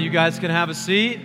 you 0.00 0.10
guys 0.10 0.38
can 0.38 0.50
have 0.50 0.70
a 0.70 0.74
seat. 0.74 1.20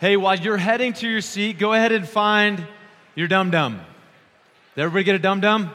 Hey, 0.00 0.16
while 0.16 0.36
you're 0.36 0.56
heading 0.56 0.92
to 0.94 1.08
your 1.08 1.20
seat, 1.20 1.58
go 1.58 1.72
ahead 1.72 1.92
and 1.92 2.08
find 2.08 2.66
your 3.14 3.28
dum 3.28 3.50
dum. 3.50 3.80
Did 4.74 4.82
everybody 4.82 5.04
get 5.04 5.14
a 5.14 5.18
dum 5.20 5.40
dum? 5.40 5.70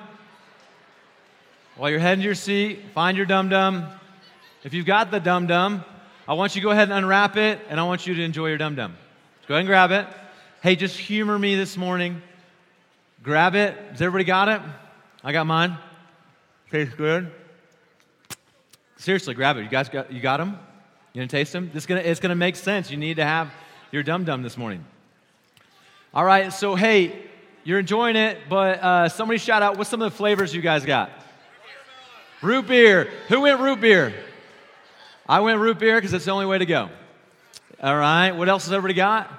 While 1.78 1.89
you're 1.89 2.00
heading 2.00 2.21
to 2.21 2.25
your 2.25 2.36
seat, 2.36 2.79
find 2.93 3.15
your 3.15 3.25
dum 3.25 3.50
dum. 3.50 3.88
If 4.64 4.73
you've 4.73 4.86
got 4.86 5.11
the 5.11 5.20
dum 5.20 5.47
dum, 5.47 5.86
I 6.28 6.33
want 6.33 6.55
you 6.55 6.61
to 6.61 6.65
go 6.65 6.71
ahead 6.71 6.89
and 6.89 6.97
unwrap 6.97 7.37
it, 7.37 7.60
and 7.69 7.79
I 7.79 7.83
want 7.83 8.05
you 8.05 8.15
to 8.15 8.24
enjoy 8.24 8.47
your 8.47 8.57
dum 8.57 8.75
dum. 8.75 8.96
Go 9.47 9.54
ahead 9.54 9.61
and 9.61 9.68
grab 9.68 9.92
it. 9.92 10.07
Hey, 10.61 10.75
just 10.75 10.97
humor 10.97 11.37
me 11.37 11.55
this 11.55 11.78
morning. 11.78 12.21
Grab 13.24 13.55
it. 13.55 13.75
Has 13.92 14.01
everybody 14.01 14.25
got 14.25 14.50
it? 14.50 14.61
I 15.24 15.32
got 15.32 15.47
mine. 15.47 15.78
Tastes 16.71 16.96
good. 16.96 17.32
Seriously, 18.97 19.33
grab 19.33 19.57
it. 19.57 19.64
You 19.64 19.69
guys 19.69 19.89
got 19.89 20.11
you 20.11 20.21
got 20.21 20.37
them? 20.37 20.57
You 21.13 21.21
gonna 21.21 21.27
taste 21.27 21.53
them? 21.53 21.69
This 21.73 21.85
gonna 21.85 22.01
it's 22.01 22.19
gonna 22.19 22.35
make 22.35 22.55
sense. 22.55 22.89
You 22.89 22.97
need 22.97 23.17
to 23.17 23.23
have 23.23 23.51
your 23.91 24.01
dum 24.01 24.25
dum 24.25 24.41
this 24.41 24.57
morning. 24.57 24.83
All 26.11 26.25
right. 26.25 26.51
So 26.51 26.73
hey, 26.75 27.15
you're 27.63 27.79
enjoying 27.79 28.15
it, 28.15 28.39
but 28.49 28.79
uh, 28.79 29.09
somebody 29.09 29.37
shout 29.37 29.61
out. 29.61 29.77
What's 29.77 29.91
some 29.91 30.01
of 30.01 30.11
the 30.11 30.17
flavors 30.17 30.55
you 30.55 30.61
guys 30.61 30.86
got? 30.86 31.11
Root 32.41 32.67
beer. 32.67 33.11
Who 33.30 33.41
went 33.41 33.59
root 33.59 33.80
beer? 33.80 34.13
I 35.30 35.39
went 35.41 35.59
root 35.59 35.77
beer 35.77 35.97
because 35.97 36.13
it's 36.13 36.25
the 36.25 36.31
only 36.31 36.47
way 36.47 36.58
to 36.58 36.66
go. 36.66 36.89
All 37.81 37.95
right. 37.95 38.31
What 38.31 38.50
else 38.50 38.66
has 38.66 38.73
everybody 38.73 38.95
got? 38.95 39.31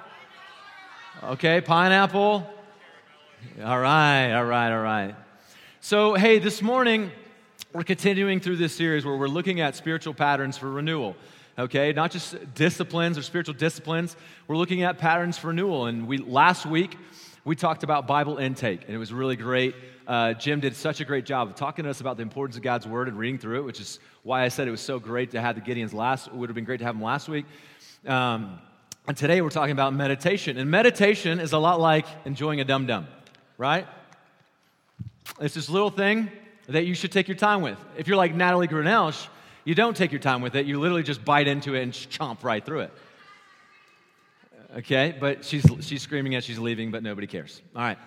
Okay, 1.23 1.59
pineapple. 1.59 2.49
All 3.63 3.79
right, 3.79 4.33
all 4.33 4.45
right, 4.45 4.71
all 4.71 4.81
right. 4.81 5.15
So, 5.81 6.13
hey, 6.13 6.39
this 6.39 6.61
morning 6.61 7.11
we're 7.73 7.83
continuing 7.83 8.39
through 8.39 8.57
this 8.57 8.75
series 8.75 9.05
where 9.05 9.15
we're 9.15 9.27
looking 9.27 9.59
at 9.59 9.75
spiritual 9.75 10.13
patterns 10.13 10.57
for 10.57 10.69
renewal. 10.69 11.15
Okay, 11.57 11.93
not 11.93 12.11
just 12.11 12.35
disciplines 12.53 13.17
or 13.17 13.21
spiritual 13.21 13.53
disciplines. 13.53 14.17
We're 14.45 14.57
looking 14.57 14.83
at 14.83 14.97
patterns 14.97 15.37
for 15.37 15.47
renewal. 15.47 15.85
And 15.85 16.05
we 16.05 16.17
last 16.17 16.65
week 16.65 16.97
we 17.45 17.55
talked 17.55 17.83
about 17.83 18.07
Bible 18.07 18.39
intake, 18.39 18.81
and 18.85 18.93
it 18.93 18.97
was 18.97 19.13
really 19.13 19.37
great. 19.37 19.73
Uh, 20.05 20.33
Jim 20.33 20.59
did 20.59 20.75
such 20.75 20.99
a 20.99 21.05
great 21.05 21.25
job 21.25 21.47
of 21.47 21.55
talking 21.55 21.85
to 21.85 21.89
us 21.89 22.01
about 22.01 22.17
the 22.17 22.23
importance 22.23 22.57
of 22.57 22.63
God's 22.63 22.85
word 22.85 23.07
and 23.07 23.17
reading 23.17 23.37
through 23.37 23.59
it, 23.59 23.63
which 23.63 23.79
is 23.79 23.99
why 24.23 24.43
I 24.43 24.49
said 24.49 24.67
it 24.67 24.71
was 24.71 24.81
so 24.81 24.99
great 24.99 25.31
to 25.31 25.39
have 25.39 25.55
the 25.55 25.61
Gideons 25.61 25.93
last. 25.93 26.27
It 26.27 26.33
would 26.33 26.49
have 26.49 26.55
been 26.55 26.65
great 26.65 26.79
to 26.79 26.85
have 26.85 26.95
them 26.95 27.03
last 27.03 27.29
week. 27.29 27.45
Um, 28.05 28.59
and 29.07 29.15
today 29.15 29.39
we're 29.39 29.49
talking 29.49 29.71
about 29.71 29.93
meditation. 29.93 30.57
And 30.57 30.69
meditation 30.69 31.39
is 31.39 31.53
a 31.53 31.57
lot 31.57 31.79
like 31.79 32.05
enjoying 32.25 32.59
a 32.59 32.65
dum 32.65 32.85
dum, 32.85 33.07
right? 33.57 33.87
It's 35.39 35.53
this 35.53 35.69
little 35.69 35.89
thing 35.89 36.29
that 36.67 36.85
you 36.85 36.95
should 36.95 37.13
take 37.13 37.29
your 37.29 37.37
time 37.37 37.61
with. 37.61 37.77
If 37.97 38.09
you're 38.09 38.17
like 38.17 38.35
Natalie 38.35 38.67
Grunelsh, 38.67 39.27
you 39.65 39.75
don't 39.75 39.97
take 39.97 40.11
your 40.13 40.21
time 40.21 40.41
with 40.41 40.55
it. 40.55 40.65
You 40.65 40.79
literally 40.79 41.03
just 41.03 41.25
bite 41.25 41.47
into 41.47 41.75
it 41.75 41.83
and 41.83 41.91
chomp 41.91 42.43
right 42.43 42.65
through 42.65 42.81
it. 42.81 42.93
Okay, 44.77 45.15
but 45.19 45.43
she's, 45.43 45.65
she's 45.81 46.01
screaming 46.01 46.35
as 46.35 46.45
she's 46.45 46.59
leaving, 46.59 46.91
but 46.91 47.03
nobody 47.03 47.27
cares. 47.27 47.61
All 47.75 47.81
right. 47.81 47.97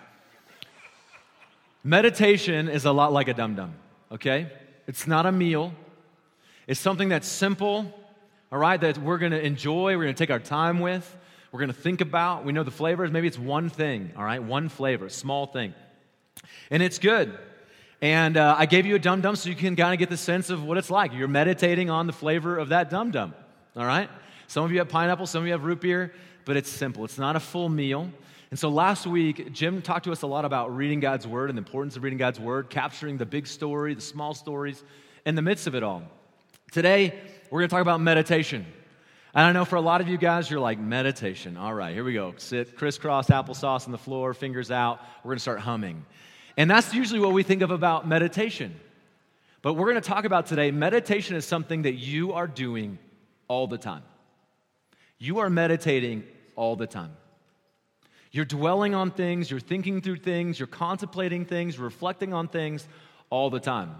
Meditation 1.83 2.67
is 2.67 2.85
a 2.85 2.91
lot 2.91 3.13
like 3.13 3.27
a 3.27 3.33
dum 3.33 3.55
dum, 3.55 3.73
okay? 4.11 4.51
It's 4.87 5.05
not 5.05 5.27
a 5.27 5.31
meal, 5.31 5.71
it's 6.65 6.79
something 6.79 7.09
that's 7.09 7.27
simple 7.27 7.93
all 8.51 8.57
right, 8.57 8.81
that 8.81 8.97
we're 8.97 9.19
to 9.19 9.45
enjoy, 9.45 9.95
we're 9.95 10.07
to 10.07 10.13
take 10.13 10.31
our 10.31 10.39
time 10.39 10.79
with, 10.79 11.15
we're 11.51 11.65
to 11.65 11.73
think 11.73 12.01
about. 12.01 12.45
We 12.45 12.51
know 12.51 12.63
the 12.63 12.71
flavors. 12.71 13.11
Maybe 13.11 13.27
it's 13.27 13.37
one 13.37 13.69
thing, 13.69 14.11
all 14.17 14.23
right, 14.23 14.41
one 14.41 14.69
flavor, 14.69 15.09
small 15.09 15.45
thing. 15.45 15.73
And 16.71 16.81
it's 16.81 16.97
good. 16.97 17.37
And 18.01 18.37
uh, 18.37 18.55
I 18.57 18.65
gave 18.65 18.85
you 18.85 18.95
a 18.95 18.99
dum 18.99 19.21
dum 19.21 19.35
so 19.35 19.49
you 19.49 19.55
can 19.55 19.75
kind 19.75 19.93
of 19.93 19.99
get 19.99 20.09
the 20.09 20.17
sense 20.17 20.49
of 20.49 20.63
what 20.63 20.77
it's 20.77 20.89
like. 20.89 21.13
You're 21.13 21.27
meditating 21.27 21.89
on 21.89 22.07
the 22.07 22.13
flavor 22.13 22.57
of 22.57 22.69
that 22.69 22.89
dum 22.89 23.11
dum, 23.11 23.33
all 23.75 23.85
right? 23.85 24.09
Some 24.47 24.63
of 24.63 24.71
you 24.71 24.79
have 24.79 24.89
pineapple, 24.89 25.27
some 25.27 25.41
of 25.41 25.47
you 25.47 25.51
have 25.51 25.65
root 25.65 25.81
beer, 25.81 26.13
but 26.45 26.55
it's 26.55 26.69
simple. 26.69 27.03
It's 27.03 27.17
not 27.17 27.35
a 27.35 27.39
full 27.39 27.67
meal. 27.67 28.09
And 28.51 28.57
so 28.57 28.69
last 28.69 29.05
week, 29.05 29.51
Jim 29.51 29.81
talked 29.81 30.05
to 30.05 30.11
us 30.11 30.23
a 30.23 30.27
lot 30.27 30.45
about 30.45 30.75
reading 30.75 30.99
God's 30.99 31.27
word 31.27 31.49
and 31.49 31.57
the 31.57 31.61
importance 31.61 31.97
of 31.97 32.03
reading 32.03 32.17
God's 32.17 32.39
word, 32.39 32.69
capturing 32.69 33.17
the 33.17 33.25
big 33.25 33.45
story, 33.45 33.93
the 33.93 34.01
small 34.01 34.33
stories, 34.33 34.83
in 35.25 35.35
the 35.35 35.41
midst 35.41 35.67
of 35.67 35.75
it 35.75 35.83
all. 35.83 36.01
Today, 36.71 37.19
we're 37.51 37.59
going 37.59 37.69
to 37.69 37.73
talk 37.73 37.81
about 37.81 38.01
meditation. 38.01 38.65
And 39.35 39.45
I 39.45 39.51
know 39.51 39.65
for 39.65 39.75
a 39.75 39.81
lot 39.81 40.01
of 40.01 40.07
you 40.07 40.17
guys, 40.17 40.49
you're 40.49 40.59
like, 40.59 40.79
meditation. 40.79 41.57
All 41.57 41.73
right, 41.73 41.93
here 41.93 42.03
we 42.03 42.13
go. 42.13 42.33
Sit 42.37 42.75
crisscross 42.75 43.27
applesauce 43.27 43.85
on 43.85 43.91
the 43.91 43.97
floor, 43.99 44.33
fingers 44.33 44.71
out. 44.71 44.99
We're 45.23 45.29
going 45.29 45.37
to 45.37 45.41
start 45.41 45.59
humming. 45.59 46.05
And 46.57 46.69
that's 46.69 46.93
usually 46.93 47.19
what 47.19 47.33
we 47.33 47.43
think 47.43 47.61
of 47.61 47.71
about 47.71 48.07
meditation. 48.07 48.79
But 49.61 49.73
we're 49.73 49.89
going 49.91 50.01
to 50.01 50.07
talk 50.07 50.25
about 50.25 50.45
today 50.45 50.71
meditation 50.71 51.35
is 51.35 51.45
something 51.45 51.83
that 51.83 51.95
you 51.95 52.33
are 52.33 52.47
doing 52.47 52.97
all 53.47 53.67
the 53.67 53.77
time. 53.77 54.03
You 55.17 55.39
are 55.39 55.49
meditating 55.49 56.23
all 56.55 56.75
the 56.75 56.87
time. 56.87 57.11
You're 58.31 58.45
dwelling 58.45 58.93
on 58.93 59.11
things, 59.11 59.49
you're 59.49 59.59
thinking 59.59 60.01
through 60.01 60.17
things, 60.17 60.59
you're 60.59 60.67
contemplating 60.67 61.45
things, 61.45 61.79
reflecting 61.79 62.33
on 62.33 62.47
things 62.47 62.87
all 63.29 63.49
the 63.49 63.59
time. 63.59 63.95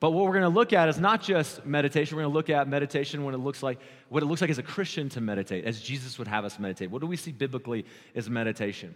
But 0.00 0.10
what 0.10 0.24
we're 0.24 0.32
going 0.32 0.42
to 0.42 0.48
look 0.48 0.72
at 0.72 0.88
is 0.88 0.98
not 0.98 1.22
just 1.22 1.64
meditation. 1.64 2.16
We're 2.16 2.24
going 2.24 2.32
to 2.32 2.36
look 2.36 2.50
at 2.50 2.68
meditation 2.68 3.24
when 3.24 3.34
it 3.34 3.38
looks 3.38 3.62
like 3.62 3.78
what 4.08 4.22
it 4.22 4.26
looks 4.26 4.40
like 4.40 4.50
as 4.50 4.58
a 4.58 4.62
Christian 4.62 5.08
to 5.10 5.20
meditate, 5.20 5.64
as 5.64 5.80
Jesus 5.80 6.18
would 6.18 6.28
have 6.28 6.44
us 6.44 6.58
meditate. 6.58 6.90
What 6.90 7.00
do 7.00 7.06
we 7.06 7.16
see 7.16 7.32
biblically 7.32 7.86
as 8.14 8.28
meditation? 8.28 8.94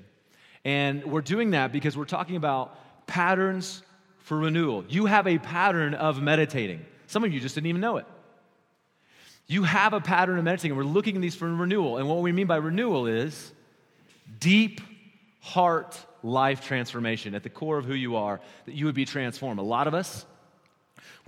And 0.65 1.05
we're 1.05 1.21
doing 1.21 1.51
that 1.53 1.73
because 1.73 1.97
we're 1.97 2.05
talking 2.05 2.37
about 2.37 2.79
patterns 3.07 3.83
for 4.19 4.39
renewal. 4.39 4.85
You 4.89 5.07
have 5.07 5.27
a 5.27 5.39
pattern 5.39 5.95
of 5.95 6.21
meditating. 6.21 6.85
Some 7.07 7.25
of 7.25 7.33
you 7.33 7.41
just 7.41 7.55
didn't 7.55 7.69
even 7.69 7.81
know 7.81 7.97
it. 7.97 8.07
You 9.47 9.63
have 9.63 9.95
a 9.95 10.01
pattern 10.01 10.37
of 10.39 10.45
meditating. 10.45 10.73
And 10.73 10.79
we're 10.79 10.93
looking 10.93 11.17
at 11.17 11.23
these 11.23 11.35
for 11.35 11.47
renewal. 11.49 11.97
And 11.97 12.09
what 12.09 12.19
we 12.19 12.33
mean 12.33 12.47
by 12.47 12.57
renewal 12.57 13.07
is 13.07 13.53
deep 14.39 14.81
heart 15.41 15.99
life 16.23 16.67
transformation 16.67 17.35
at 17.35 17.43
the 17.43 17.49
core 17.49 17.79
of 17.79 17.87
who 17.87 17.95
you 17.95 18.17
are, 18.17 18.41
that 18.67 18.75
you 18.75 18.87
would 18.87 18.95
be 18.95 19.05
transformed. 19.05 19.61
A 19.61 19.63
lot 19.63 19.87
of 19.87 19.95
us, 19.95 20.27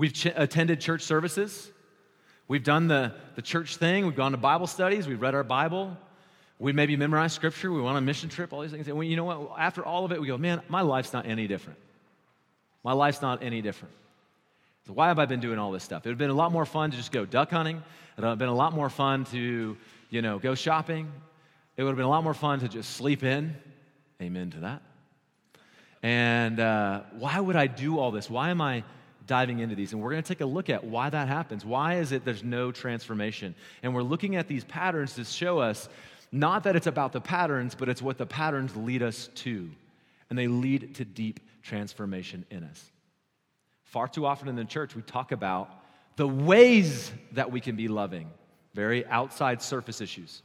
We've 0.01 0.15
ch- 0.15 0.33
attended 0.35 0.81
church 0.81 1.03
services. 1.03 1.71
We've 2.49 2.65
done 2.65 2.89
the, 2.89 3.13
the 3.35 3.43
church 3.43 3.77
thing. 3.77 4.07
We've 4.07 4.17
gone 4.17 4.33
to 4.33 4.39
Bible 4.39 4.67
studies. 4.67 5.07
We've 5.07 5.21
read 5.21 5.35
our 5.35 5.45
Bible. 5.45 5.95
We 6.61 6.75
maybe 6.75 6.95
memorized 6.95 7.35
scripture. 7.35 7.73
We 7.73 7.81
went 7.81 7.97
on 7.97 8.03
a 8.03 8.07
mission 8.07 8.29
trip, 8.29 8.53
all 8.53 8.61
these 8.61 8.71
things. 8.71 8.87
And 8.87 9.07
you 9.07 9.17
know 9.17 9.25
what? 9.25 9.59
After 9.59 9.83
all 9.83 10.05
of 10.05 10.13
it, 10.13 10.21
we 10.21 10.27
go, 10.27 10.37
man, 10.37 10.61
my 10.69 10.83
life's 10.83 11.13
not 11.13 11.27
any 11.27 11.47
different. 11.47 11.79
My 12.85 12.93
life's 12.93 13.23
not 13.23 13.43
any 13.43 13.63
different. 13.63 13.95
So 14.87 14.93
why 14.93 15.09
have 15.09 15.19
I 15.19 15.25
been 15.25 15.41
doing 15.41 15.59
all 15.59 15.73
this 15.73 15.83
stuff? 15.83 16.05
It 16.05 16.11
would 16.11 16.13
have 16.13 16.19
been 16.19 16.31
a 16.31 16.35
lot 16.35 16.53
more 16.53 16.67
fun 16.67 16.91
to 16.91 16.97
just 16.97 17.13
go 17.13 17.25
duck 17.25 17.51
hunting. 17.51 17.77
It 17.77 18.21
would 18.21 18.29
have 18.29 18.39
been 18.39 18.49
a 18.49 18.55
lot 18.55 18.75
more 18.75 18.91
fun 18.91 19.25
to, 19.27 19.77
you 20.11 20.23
know, 20.23 20.39
go 20.39 20.55
shopping. 20.55 21.11
It 21.79 21.83
would 21.83 21.91
have 21.91 21.97
been 21.97 22.05
a 22.05 22.11
lot 22.11 22.25
more 22.25 22.35
fun 22.35 22.61
to 22.61 22.69
just 22.69 22.91
sleep 22.91 23.23
in. 23.23 23.57
Amen 24.21 24.51
to 24.51 24.61
that. 24.61 24.83
And 26.03 26.61
uh, 26.61 27.03
why 27.13 27.41
would 27.41 27.57
I 27.57 27.69
do 27.69 27.99
all 27.99 28.11
this? 28.11 28.29
Why 28.29 28.51
am 28.51 28.61
I 28.61 28.85
diving 29.31 29.61
into 29.61 29.77
these. 29.77 29.93
And 29.93 30.03
we're 30.03 30.11
going 30.11 30.23
to 30.25 30.29
take 30.29 30.41
a 30.41 30.47
look 30.47 30.69
at 30.69 30.83
why 30.83 31.09
that 31.09 31.29
happens. 31.29 31.65
Why 31.65 31.99
is 31.99 32.11
it 32.11 32.25
there's 32.25 32.43
no 32.43 32.73
transformation? 32.73 33.55
And 33.85 33.95
we're 33.95 34.03
looking 34.03 34.35
at 34.35 34.49
these 34.49 34.65
patterns 34.65 35.15
to 35.15 35.25
show 35.25 35.61
us 35.61 35.89
not 36.33 36.65
that 36.65 36.77
it's 36.77 36.87
about 36.87 37.13
the 37.13 37.21
patterns, 37.21 37.75
but 37.75 37.89
it's 37.89 38.03
what 38.03 38.19
the 38.19 38.27
patterns 38.27 38.77
lead 38.77 39.03
us 39.03 39.29
to. 39.37 39.71
And 40.29 40.39
they 40.39 40.47
lead 40.47 40.95
to 40.97 41.05
deep 41.05 41.41
transformation 41.63 42.47
in 42.51 42.63
us. 42.63 42.91
Far 43.85 44.07
too 44.07 44.25
often 44.25 44.49
in 44.49 44.55
the 44.55 44.65
church, 44.65 44.95
we 44.95 45.03
talk 45.03 45.33
about 45.33 45.69
the 46.17 46.27
ways 46.27 47.11
that 47.33 47.51
we 47.51 47.61
can 47.61 47.75
be 47.75 47.89
loving, 47.89 48.31
very 48.75 49.05
outside 49.07 49.61
surface 49.61 50.01
issues, 50.01 50.43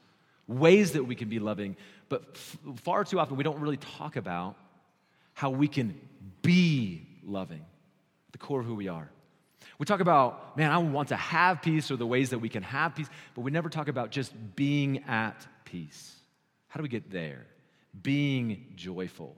ways 0.47 0.93
that 0.93 1.03
we 1.03 1.13
can 1.13 1.29
be 1.29 1.37
loving. 1.37 1.75
But 2.09 2.23
f- 2.33 2.57
far 2.77 3.03
too 3.03 3.19
often, 3.19 3.37
we 3.37 3.43
don't 3.43 3.59
really 3.59 3.77
talk 3.77 4.15
about 4.15 4.55
how 5.33 5.51
we 5.51 5.67
can 5.67 5.99
be 6.41 7.03
loving 7.23 7.63
the 8.31 8.37
core 8.39 8.61
of 8.61 8.65
who 8.65 8.75
we 8.75 8.87
are. 8.87 9.09
We 9.77 9.85
talk 9.85 9.99
about, 9.99 10.57
man, 10.57 10.71
I 10.71 10.77
want 10.77 11.09
to 11.09 11.15
have 11.15 11.61
peace 11.61 11.91
or 11.91 11.97
the 11.97 12.07
ways 12.07 12.29
that 12.31 12.39
we 12.39 12.49
can 12.49 12.63
have 12.63 12.95
peace, 12.95 13.09
but 13.35 13.41
we 13.41 13.51
never 13.51 13.69
talk 13.69 13.87
about 13.87 14.09
just 14.09 14.33
being 14.55 15.03
at 15.03 15.45
peace. 15.65 16.15
How 16.67 16.77
do 16.77 16.83
we 16.83 16.89
get 16.89 17.11
there? 17.11 17.45
Being 18.01 18.73
joyful. 18.75 19.35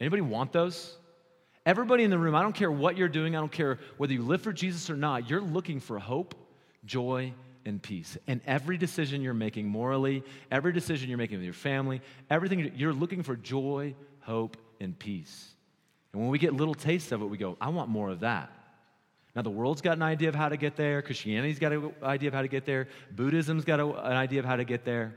Anybody 0.00 0.22
want 0.22 0.52
those? 0.52 0.96
Everybody 1.66 2.04
in 2.04 2.10
the 2.10 2.18
room, 2.18 2.34
I 2.34 2.42
don't 2.42 2.54
care 2.54 2.70
what 2.70 2.96
you're 2.98 3.08
doing, 3.08 3.34
I 3.34 3.40
don't 3.40 3.50
care 3.50 3.78
whether 3.96 4.12
you 4.12 4.22
live 4.22 4.42
for 4.42 4.52
Jesus 4.52 4.90
or 4.90 4.96
not, 4.96 5.30
you're 5.30 5.40
looking 5.40 5.80
for 5.80 5.98
hope, 5.98 6.34
joy, 6.84 7.32
and 7.64 7.82
peace. 7.82 8.18
And 8.26 8.42
every 8.46 8.76
decision 8.76 9.22
you're 9.22 9.32
making 9.32 9.66
morally, 9.66 10.22
every 10.50 10.72
decision 10.72 11.08
you're 11.08 11.16
making 11.16 11.38
with 11.38 11.44
your 11.44 11.54
family, 11.54 12.02
everything 12.28 12.72
you're 12.76 12.92
looking 12.92 13.22
for 13.22 13.34
joy, 13.34 13.94
hope, 14.20 14.58
and 14.78 14.98
peace. 14.98 15.54
And 16.12 16.20
when 16.20 16.30
we 16.30 16.38
get 16.38 16.52
little 16.52 16.74
tastes 16.74 17.12
of 17.12 17.22
it, 17.22 17.26
we 17.26 17.38
go, 17.38 17.56
I 17.60 17.70
want 17.70 17.88
more 17.88 18.10
of 18.10 18.20
that. 18.20 18.52
Now, 19.34 19.42
the 19.42 19.50
world's 19.50 19.80
got 19.80 19.96
an 19.96 20.02
idea 20.02 20.28
of 20.28 20.34
how 20.34 20.48
to 20.48 20.56
get 20.56 20.76
there. 20.76 21.02
Christianity's 21.02 21.58
got 21.58 21.72
an 21.72 21.92
idea 22.02 22.28
of 22.28 22.34
how 22.34 22.42
to 22.42 22.48
get 22.48 22.66
there. 22.66 22.88
Buddhism's 23.10 23.64
got 23.64 23.80
an 23.80 23.96
idea 23.96 24.38
of 24.38 24.44
how 24.44 24.56
to 24.56 24.64
get 24.64 24.84
there. 24.84 25.14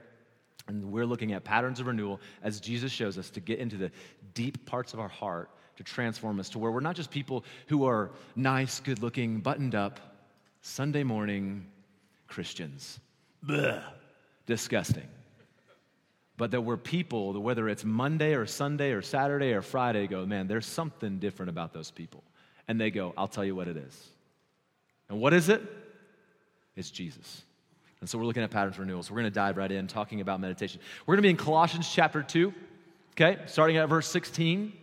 And 0.67 0.91
we're 0.91 1.05
looking 1.05 1.33
at 1.33 1.43
patterns 1.43 1.79
of 1.79 1.87
renewal 1.87 2.19
as 2.43 2.59
Jesus 2.59 2.91
shows 2.91 3.17
us 3.17 3.29
to 3.31 3.39
get 3.39 3.59
into 3.59 3.77
the 3.77 3.91
deep 4.33 4.65
parts 4.65 4.93
of 4.93 4.99
our 4.99 5.07
heart 5.07 5.49
to 5.77 5.83
transform 5.83 6.39
us 6.39 6.49
to 6.49 6.59
where 6.59 6.71
we're 6.71 6.79
not 6.79 6.95
just 6.95 7.11
people 7.11 7.45
who 7.67 7.85
are 7.85 8.11
nice, 8.35 8.79
good 8.79 9.01
looking, 9.01 9.39
buttoned 9.39 9.75
up, 9.75 9.99
Sunday 10.61 11.03
morning, 11.03 11.65
Christians. 12.27 12.99
Blech, 13.45 13.81
disgusting. 14.45 15.07
But 16.35 16.51
that 16.51 16.61
we're 16.61 16.77
people, 16.77 17.33
that 17.33 17.39
whether 17.39 17.69
it's 17.69 17.85
Monday 17.85 18.33
or 18.33 18.45
Sunday 18.45 18.91
or 18.91 19.01
Saturday 19.01 19.53
or 19.53 19.61
Friday, 19.61 20.07
go, 20.07 20.25
man, 20.25 20.47
there's 20.47 20.65
something 20.65 21.19
different 21.19 21.49
about 21.49 21.73
those 21.73 21.89
people. 21.89 22.23
And 22.67 22.81
they 22.81 22.91
go, 22.91 23.13
I'll 23.15 23.27
tell 23.27 23.45
you 23.45 23.55
what 23.55 23.67
it 23.67 23.77
is. 23.77 24.09
And 25.09 25.19
what 25.19 25.33
is 25.33 25.47
it? 25.49 25.61
It's 26.75 26.91
Jesus. 26.91 27.43
And 27.99 28.09
so 28.09 28.17
we're 28.17 28.25
looking 28.25 28.43
at 28.43 28.51
patterns 28.51 28.77
renewals. 28.77 29.09
We're 29.09 29.15
going 29.15 29.31
to 29.31 29.31
dive 29.31 29.57
right 29.57 29.71
in 29.71 29.87
talking 29.87 30.21
about 30.21 30.39
meditation. 30.39 30.79
We're 31.05 31.15
going 31.15 31.23
to 31.23 31.27
be 31.27 31.29
in 31.31 31.37
Colossians 31.37 31.89
chapter 31.91 32.21
2, 32.21 32.53
okay, 33.13 33.39
starting 33.47 33.77
at 33.77 33.89
verse 33.89 34.07
16. 34.07 34.73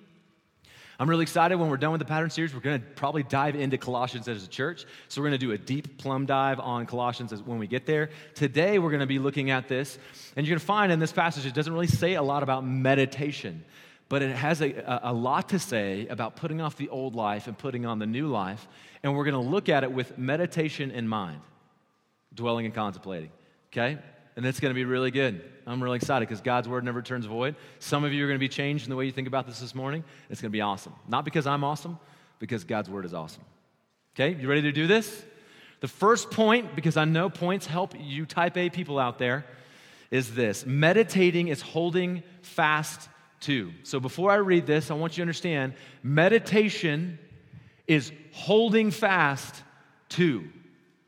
I'm 0.98 1.10
really 1.10 1.22
excited 1.22 1.56
when 1.56 1.70
we're 1.70 1.76
done 1.76 1.92
with 1.92 1.98
the 2.00 2.04
pattern 2.04 2.30
series. 2.30 2.54
We're 2.54 2.60
going 2.60 2.80
to 2.80 2.86
probably 2.86 3.24
dive 3.24 3.56
into 3.56 3.78
Colossians 3.78 4.28
as 4.28 4.44
a 4.44 4.48
church. 4.48 4.84
So 5.08 5.20
we're 5.20 5.28
going 5.28 5.40
to 5.40 5.46
do 5.46 5.52
a 5.52 5.58
deep 5.58 5.98
plumb 5.98 6.24
dive 6.26 6.60
on 6.60 6.86
Colossians 6.86 7.32
as, 7.32 7.42
when 7.42 7.58
we 7.58 7.66
get 7.66 7.84
there. 7.84 8.10
Today, 8.34 8.78
we're 8.78 8.90
going 8.90 9.00
to 9.00 9.06
be 9.06 9.18
looking 9.18 9.50
at 9.50 9.66
this. 9.66 9.98
And 10.36 10.46
you're 10.46 10.52
going 10.52 10.60
to 10.60 10.66
find 10.66 10.92
in 10.92 11.00
this 11.00 11.12
passage, 11.12 11.46
it 11.46 11.54
doesn't 11.54 11.72
really 11.72 11.88
say 11.88 12.14
a 12.14 12.22
lot 12.22 12.44
about 12.44 12.64
meditation, 12.64 13.64
but 14.08 14.22
it 14.22 14.36
has 14.36 14.60
a, 14.60 15.00
a 15.02 15.12
lot 15.12 15.48
to 15.48 15.58
say 15.58 16.06
about 16.06 16.36
putting 16.36 16.60
off 16.60 16.76
the 16.76 16.88
old 16.90 17.16
life 17.16 17.48
and 17.48 17.58
putting 17.58 17.86
on 17.86 17.98
the 17.98 18.06
new 18.06 18.28
life. 18.28 18.68
And 19.02 19.16
we're 19.16 19.24
going 19.24 19.34
to 19.34 19.50
look 19.50 19.68
at 19.68 19.82
it 19.82 19.90
with 19.90 20.16
meditation 20.16 20.92
in 20.92 21.08
mind 21.08 21.40
dwelling 22.34 22.66
and 22.66 22.74
contemplating. 22.74 23.30
Okay? 23.72 23.98
And 24.36 24.44
it's 24.44 24.60
going 24.60 24.70
to 24.70 24.74
be 24.74 24.84
really 24.84 25.10
good. 25.10 25.42
I'm 25.66 25.82
really 25.82 25.96
excited 25.96 26.28
because 26.28 26.40
God's 26.40 26.68
word 26.68 26.84
never 26.84 27.02
turns 27.02 27.26
void. 27.26 27.54
Some 27.78 28.04
of 28.04 28.12
you 28.12 28.24
are 28.24 28.26
going 28.28 28.38
to 28.38 28.44
be 28.44 28.48
changed 28.48 28.84
in 28.84 28.90
the 28.90 28.96
way 28.96 29.06
you 29.06 29.12
think 29.12 29.28
about 29.28 29.46
this 29.46 29.60
this 29.60 29.74
morning. 29.74 30.04
It's 30.28 30.40
going 30.40 30.50
to 30.50 30.56
be 30.56 30.60
awesome. 30.60 30.92
Not 31.08 31.24
because 31.24 31.46
I'm 31.46 31.64
awesome, 31.64 31.98
because 32.38 32.64
God's 32.64 32.90
word 32.90 33.04
is 33.04 33.14
awesome. 33.14 33.44
Okay? 34.14 34.40
You 34.40 34.48
ready 34.48 34.62
to 34.62 34.72
do 34.72 34.86
this? 34.86 35.24
The 35.80 35.88
first 35.88 36.30
point, 36.30 36.74
because 36.74 36.96
I 36.96 37.04
know 37.04 37.28
points 37.28 37.66
help 37.66 37.94
you 37.98 38.26
type 38.26 38.56
A 38.56 38.70
people 38.70 38.98
out 38.98 39.18
there, 39.18 39.44
is 40.10 40.34
this 40.34 40.64
meditating 40.66 41.48
is 41.48 41.60
holding 41.60 42.22
fast 42.42 43.08
to. 43.40 43.72
So 43.82 44.00
before 44.00 44.30
I 44.30 44.36
read 44.36 44.66
this, 44.66 44.90
I 44.90 44.94
want 44.94 45.12
you 45.12 45.16
to 45.16 45.22
understand 45.22 45.74
meditation 46.02 47.18
is 47.86 48.12
holding 48.32 48.90
fast 48.90 49.62
to. 50.10 50.44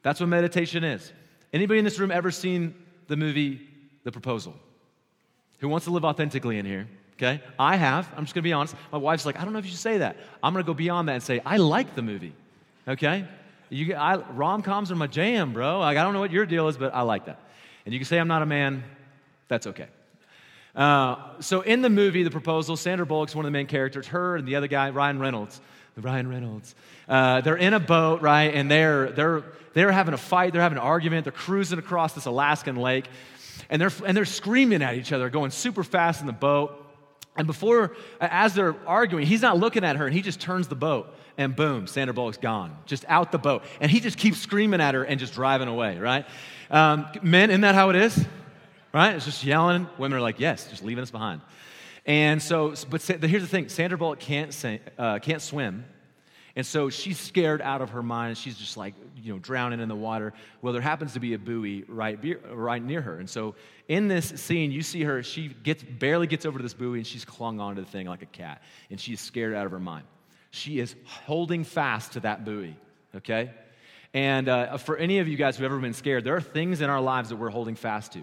That's 0.06 0.20
what 0.20 0.29
meditation 0.29 0.85
is. 0.85 1.12
Anybody 1.53 1.81
in 1.81 1.85
this 1.85 1.99
room 1.99 2.12
ever 2.12 2.31
seen 2.31 2.76
the 3.08 3.17
movie 3.17 3.61
The 4.05 4.12
Proposal? 4.12 4.55
Who 5.58 5.69
wants 5.69 5.87
to 5.87 5.91
live 5.91 6.05
authentically 6.05 6.58
in 6.58 6.64
here? 6.64 6.87
Okay? 7.14 7.43
I 7.58 7.75
have. 7.75 8.08
I'm 8.17 8.23
just 8.23 8.32
going 8.32 8.44
to 8.44 8.49
be 8.49 8.53
honest. 8.53 8.76
My 8.93 8.99
wife's 8.99 9.26
like, 9.26 9.37
I 9.37 9.43
don't 9.43 9.53
know 9.53 9.58
if 9.58 9.64
you 9.64 9.73
should 9.73 9.81
say 9.81 9.99
that. 9.99 10.17
I'm 10.44 10.53
going 10.53 10.64
to 10.64 10.67
go 10.67 10.75
beyond 10.75 11.08
that 11.08 11.14
and 11.14 11.23
say, 11.25 11.41
I 11.44 11.56
like 11.56 11.97
the 11.97 12.03
movie. 12.03 12.35
Okay? 12.87 13.26
You, 13.69 13.97
I, 13.97 14.19
rom 14.19 14.62
coms 14.62 14.93
are 14.93 14.94
my 14.94 15.08
jam, 15.08 15.53
bro. 15.53 15.81
Like, 15.81 15.97
I 15.97 16.05
don't 16.05 16.12
know 16.12 16.20
what 16.20 16.31
your 16.31 16.47
deal 16.47 16.69
is, 16.69 16.76
but 16.76 16.94
I 16.94 17.00
like 17.00 17.26
that. 17.26 17.41
And 17.85 17.93
you 17.93 17.99
can 17.99 18.06
say 18.06 18.20
I'm 18.20 18.29
not 18.29 18.43
a 18.43 18.47
man. 18.47 18.85
That's 19.49 19.67
okay. 19.67 19.88
Uh, 20.76 21.17
so 21.41 21.62
in 21.62 21.82
the 21.82 21.91
movie, 21.91 22.23
The 22.23 22.31
Proposal, 22.31 22.76
Sandra 22.76 23.06
Bullock's 23.06 23.35
one 23.35 23.44
of 23.44 23.49
the 23.49 23.59
main 23.59 23.67
characters. 23.67 24.06
Her 24.06 24.37
and 24.37 24.47
the 24.47 24.55
other 24.55 24.69
guy, 24.69 24.91
Ryan 24.91 25.19
Reynolds. 25.19 25.61
Ryan 25.97 26.29
Reynolds. 26.29 26.75
Uh, 27.09 27.41
they're 27.41 27.57
in 27.57 27.73
a 27.73 27.81
boat, 27.81 28.21
right? 28.21 28.55
And 28.55 28.71
they're, 28.71 29.13
they're, 29.13 29.45
they're 29.73 29.93
having 29.93 30.13
a 30.13 30.19
fight, 30.19 30.53
they're 30.53 30.61
having 30.61 30.77
an 30.77 30.85
argument, 30.85 31.25
they're 31.25 31.33
cruising 31.33 31.79
across 31.79 32.13
this 32.13 32.27
Alaskan 32.27 32.77
lake, 32.77 33.07
and 33.71 33.81
they're, 33.81 33.91
and 34.05 34.15
they're 34.15 34.27
screaming 34.27 34.83
at 34.83 34.95
each 34.95 35.13
other, 35.13 35.31
going 35.31 35.51
super 35.51 35.83
fast 35.83 36.21
in 36.21 36.27
the 36.27 36.35
boat. 36.35 36.83
And 37.35 37.47
before, 37.47 37.97
as 38.21 38.55
they're 38.55 38.77
arguing, 38.87 39.27
he's 39.27 39.41
not 39.41 39.59
looking 39.59 39.85
at 39.85 39.97
her, 39.97 40.07
and 40.07 40.15
he 40.15 40.21
just 40.21 40.39
turns 40.39 40.69
the 40.69 40.75
boat, 40.75 41.15
and 41.39 41.57
boom, 41.57 41.87
Sandra 41.87 42.13
Bullock's 42.13 42.39
gone, 42.39 42.77
just 42.85 43.07
out 43.09 43.33
the 43.33 43.39
boat. 43.39 43.63
And 43.81 43.91
he 43.91 44.01
just 44.01 44.19
keeps 44.19 44.39
screaming 44.39 44.83
at 44.83 44.95
her 44.95 45.03
and 45.03 45.19
just 45.19 45.33
driving 45.33 45.69
away, 45.69 45.99
right? 45.99 46.27
Um, 46.71 47.07
men, 47.23 47.51
isn't 47.51 47.63
that 47.63 47.75
how 47.75 47.89
it 47.89 47.97
is? 47.97 48.23
Right? 48.93 49.15
It's 49.15 49.27
just 49.27 49.45
yelling. 49.45 49.87
Women 49.99 50.19
are 50.19 50.23
like, 50.23 50.41
yes, 50.41 50.69
just 50.69 50.83
leaving 50.83 51.03
us 51.03 51.11
behind. 51.11 51.43
And 52.06 52.41
so, 52.41 52.73
but 52.88 53.03
here's 53.03 53.43
the 53.43 53.49
thing 53.49 53.69
Sandra 53.69 53.99
Bullock 53.99 54.20
can't, 54.20 54.55
sing, 54.55 54.79
uh, 54.97 55.19
can't 55.19 55.43
swim. 55.43 55.85
And 56.55 56.64
so 56.64 56.88
she's 56.88 57.19
scared 57.19 57.61
out 57.61 57.82
of 57.82 57.91
her 57.91 58.03
mind. 58.03 58.38
She's 58.38 58.56
just 58.56 58.79
like, 58.79 58.94
you 59.14 59.31
know, 59.31 59.38
drowning 59.38 59.81
in 59.81 59.91
the 59.91 59.97
water. 59.97 60.32
Well, 60.62 60.73
there 60.73 60.81
happens 60.81 61.12
to 61.12 61.20
be 61.20 61.35
a 61.35 61.38
buoy 61.38 61.85
right, 61.87 62.19
right 62.50 62.82
near 62.82 63.03
her. 63.03 63.19
And 63.19 63.29
so 63.29 63.56
in 63.88 64.08
this 64.08 64.29
scene, 64.41 64.73
you 64.73 64.81
see 64.81 65.03
her, 65.03 65.23
she 65.23 65.49
gets, 65.49 65.82
barely 65.82 66.26
gets 66.26 66.47
over 66.47 66.58
to 66.58 66.62
this 66.62 66.73
buoy 66.73 66.99
and 66.99 67.06
she's 67.06 67.26
clung 67.26 67.61
onto 67.61 67.85
the 67.85 67.91
thing 67.91 68.06
like 68.06 68.23
a 68.23 68.26
cat. 68.26 68.62
And 68.91 68.99
she's 68.99 69.20
scared 69.20 69.52
out 69.52 69.67
of 69.67 69.73
her 69.73 69.81
mind. 69.81 70.06
She 70.50 70.79
is 70.79 70.94
holding 71.05 71.62
fast 71.62 72.12
to 72.12 72.20
that 72.20 72.47
buoy, 72.47 72.75
okay? 73.17 73.50
And 74.14 74.49
uh, 74.49 74.79
for 74.79 74.97
any 74.97 75.19
of 75.19 75.29
you 75.29 75.37
guys 75.37 75.59
who've 75.59 75.67
ever 75.67 75.79
been 75.79 75.93
scared, 75.93 76.25
there 76.25 76.37
are 76.37 76.41
things 76.41 76.81
in 76.81 76.88
our 76.88 77.02
lives 77.02 77.29
that 77.29 77.37
we're 77.37 77.50
holding 77.50 77.75
fast 77.75 78.12
to. 78.12 78.23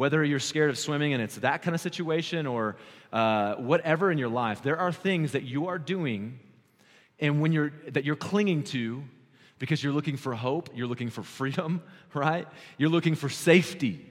Whether 0.00 0.24
you're 0.24 0.38
scared 0.38 0.70
of 0.70 0.78
swimming 0.78 1.12
and 1.12 1.22
it's 1.22 1.36
that 1.40 1.60
kind 1.60 1.74
of 1.74 1.80
situation 1.82 2.46
or 2.46 2.76
uh, 3.12 3.56
whatever 3.56 4.10
in 4.10 4.16
your 4.16 4.30
life, 4.30 4.62
there 4.62 4.78
are 4.78 4.92
things 4.92 5.32
that 5.32 5.42
you 5.42 5.66
are 5.66 5.78
doing 5.78 6.38
and 7.18 7.42
when 7.42 7.52
you're 7.52 7.70
that 7.88 8.06
you're 8.06 8.16
clinging 8.16 8.62
to 8.62 9.04
because 9.58 9.84
you're 9.84 9.92
looking 9.92 10.16
for 10.16 10.34
hope, 10.34 10.70
you're 10.74 10.86
looking 10.86 11.10
for 11.10 11.22
freedom, 11.38 11.82
right? 12.14 12.48
You're 12.78 12.88
looking 12.88 13.14
for 13.14 13.28
safety. 13.28 14.02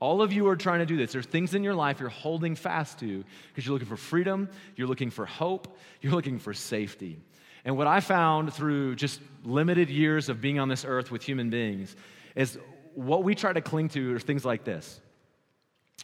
All 0.00 0.22
of 0.22 0.32
you 0.32 0.48
are 0.48 0.56
trying 0.56 0.78
to 0.78 0.86
do 0.86 0.96
this. 0.96 1.12
There's 1.12 1.26
things 1.26 1.52
in 1.52 1.62
your 1.62 1.74
life 1.74 2.00
you're 2.00 2.08
holding 2.08 2.54
fast 2.54 2.98
to 3.00 3.24
because 3.48 3.66
you're 3.66 3.74
looking 3.74 3.88
for 3.88 3.98
freedom, 3.98 4.48
you're 4.74 4.88
looking 4.88 5.10
for 5.10 5.26
hope, 5.26 5.76
you're 6.00 6.14
looking 6.14 6.38
for 6.38 6.54
safety. 6.54 7.18
And 7.66 7.76
what 7.76 7.88
I 7.88 8.00
found 8.00 8.54
through 8.54 8.96
just 8.96 9.20
limited 9.44 9.90
years 9.90 10.30
of 10.30 10.40
being 10.40 10.58
on 10.58 10.70
this 10.70 10.86
earth 10.86 11.10
with 11.10 11.22
human 11.22 11.50
beings 11.50 11.94
is 12.34 12.56
what 12.98 13.22
we 13.22 13.36
try 13.36 13.52
to 13.52 13.60
cling 13.60 13.88
to 13.90 14.16
are 14.16 14.18
things 14.18 14.44
like 14.44 14.64
this. 14.64 15.00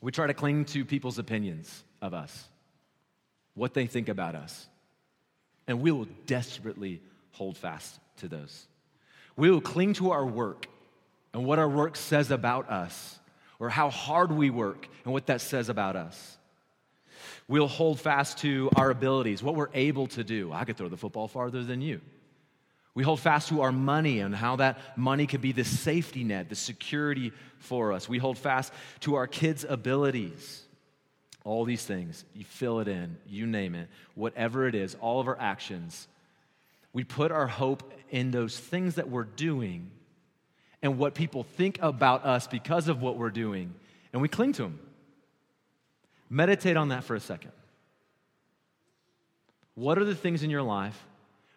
We 0.01 0.13
try 0.13 0.29
to 0.29 0.35
cling 0.35 0.65
to 0.67 0.85
people's 0.85 1.19
opinions 1.19 1.83
of 2.01 2.15
us, 2.15 2.45
what 3.55 3.75
they 3.75 3.87
think 3.87 4.09
about 4.09 4.37
us. 4.37 4.69
And 5.67 5.81
we 5.81 5.91
will 5.91 6.07
desperately 6.27 7.01
hold 7.33 7.57
fast 7.57 7.99
to 8.19 8.29
those. 8.29 8.69
We 9.37 9.51
will 9.51 9.61
cling 9.61 9.95
to 9.95 10.13
our 10.13 10.25
work 10.25 10.67
and 11.33 11.45
what 11.45 11.59
our 11.59 11.69
work 11.69 11.97
says 11.97 12.31
about 12.31 12.71
us, 12.71 13.19
or 13.59 13.71
how 13.71 13.91
hard 13.91 14.31
we 14.31 14.51
work 14.51 14.87
and 15.05 15.13
what 15.13 15.27
that 15.27 15.41
says 15.41 15.69
about 15.69 15.97
us. 15.97 16.39
We'll 17.49 17.67
hold 17.67 17.99
fast 17.99 18.39
to 18.39 18.71
our 18.77 18.91
abilities, 18.91 19.43
what 19.43 19.57
we're 19.57 19.69
able 19.75 20.07
to 20.09 20.23
do. 20.23 20.53
I 20.53 20.65
could 20.65 20.77
throw 20.77 20.89
the 20.89 20.97
football 20.97 21.27
farther 21.27 21.65
than 21.65 21.81
you. 21.81 22.01
We 22.95 23.03
hold 23.03 23.19
fast 23.19 23.49
to 23.49 23.63
our 23.63 23.73
money 23.73 24.21
and 24.21 24.35
how 24.35 24.57
that 24.57 24.79
money 24.97 25.27
can 25.27 25.41
be 25.41 25.53
the 25.53 25.65
safety 25.65 26.23
net, 26.23 26.49
the 26.49 26.55
security 26.55 27.33
for 27.59 27.93
us. 27.93 28.09
We 28.09 28.19
hold 28.19 28.39
fast 28.39 28.73
to 29.01 29.17
our 29.17 29.27
kids' 29.27 29.65
abilities. 29.69 30.63
All 31.45 31.65
these 31.65 31.85
things, 31.85 32.25
you 32.35 32.45
fill 32.45 32.81
it 32.81 32.89
in, 32.89 33.19
you 33.27 33.47
name 33.47 33.75
it, 33.75 33.89
whatever 34.15 34.67
it 34.67 34.75
is, 34.75 34.97
all 35.01 35.21
of 35.21 35.29
our 35.29 35.39
actions. 35.39 36.09
We 36.93 37.05
put 37.05 37.33
our 37.33 37.49
hope 37.49 37.93
in 38.11 38.31
those 38.31 38.59
things 38.59 38.95
that 38.95 39.11
we're 39.11 39.25
doing 39.25 39.91
and 40.81 40.97
what 40.97 41.15
people 41.15 41.43
think 41.43 41.79
about 41.83 42.25
us 42.25 42.47
because 42.47 42.89
of 42.89 43.03
what 43.03 43.17
we're 43.17 43.31
doing, 43.31 43.75
and 44.13 44.23
we 44.23 44.29
cling 44.29 44.53
to 44.53 44.63
them. 44.63 44.79
Meditate 46.31 46.77
on 46.77 46.89
that 46.89 47.05
for 47.05 47.15
a 47.15 47.21
second. 47.21 47.53
What 49.75 49.99
are 49.99 50.05
the 50.05 50.15
things 50.15 50.43
in 50.43 50.51
your 50.51 50.63
life 50.63 51.05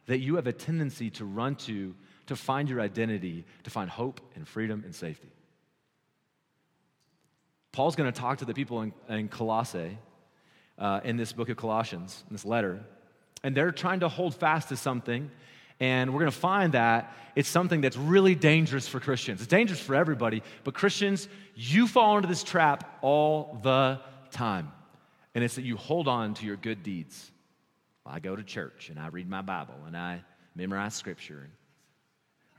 that 0.07 0.19
you 0.19 0.35
have 0.35 0.47
a 0.47 0.53
tendency 0.53 1.09
to 1.11 1.25
run 1.25 1.55
to 1.55 1.95
to 2.27 2.35
find 2.35 2.69
your 2.69 2.81
identity, 2.81 3.45
to 3.63 3.69
find 3.69 3.89
hope 3.89 4.21
and 4.35 4.47
freedom 4.47 4.83
and 4.85 4.93
safety. 4.93 5.31
Paul's 7.71 7.95
going 7.95 8.11
to 8.11 8.17
talk 8.19 8.39
to 8.39 8.45
the 8.45 8.53
people 8.53 8.81
in, 8.81 8.93
in 9.09 9.27
Colossae 9.29 9.97
uh, 10.77 11.01
in 11.03 11.17
this 11.17 11.33
book 11.33 11.49
of 11.49 11.57
Colossians, 11.57 12.23
in 12.29 12.33
this 12.33 12.45
letter, 12.45 12.81
and 13.43 13.55
they're 13.55 13.71
trying 13.71 14.01
to 14.01 14.09
hold 14.09 14.35
fast 14.35 14.69
to 14.69 14.77
something. 14.77 15.31
And 15.79 16.11
we're 16.11 16.21
going 16.21 16.31
to 16.31 16.37
find 16.37 16.73
that 16.73 17.15
it's 17.35 17.49
something 17.49 17.81
that's 17.81 17.97
really 17.97 18.33
dangerous 18.33 18.87
for 18.87 18.99
Christians. 18.99 19.41
It's 19.41 19.47
dangerous 19.47 19.79
for 19.79 19.93
everybody, 19.93 20.41
but 20.63 20.73
Christians, 20.73 21.29
you 21.53 21.87
fall 21.87 22.17
into 22.17 22.27
this 22.27 22.43
trap 22.43 22.97
all 23.03 23.59
the 23.61 23.99
time. 24.31 24.71
And 25.35 25.43
it's 25.43 25.53
that 25.55 25.61
you 25.61 25.77
hold 25.77 26.07
on 26.07 26.33
to 26.35 26.45
your 26.47 26.55
good 26.55 26.81
deeds. 26.81 27.31
I 28.09 28.19
go 28.19 28.35
to 28.35 28.43
church 28.43 28.89
and 28.89 28.99
I 28.99 29.07
read 29.07 29.29
my 29.29 29.41
Bible 29.41 29.75
and 29.85 29.95
I 29.95 30.23
memorize 30.55 30.95
scripture. 30.95 31.49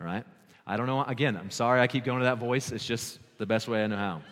All 0.01 0.07
right? 0.07 0.25
I 0.67 0.77
don't 0.77 0.87
know. 0.87 1.03
Again, 1.03 1.37
I'm 1.37 1.51
sorry 1.51 1.81
I 1.81 1.87
keep 1.87 2.05
going 2.05 2.19
to 2.19 2.25
that 2.27 2.39
voice. 2.39 2.73
It's 2.73 2.87
just 2.87 3.19
the 3.39 3.47
best 3.47 3.69
way 3.69 3.83
I 3.83 3.87
know 3.87 3.97
how. 3.97 4.23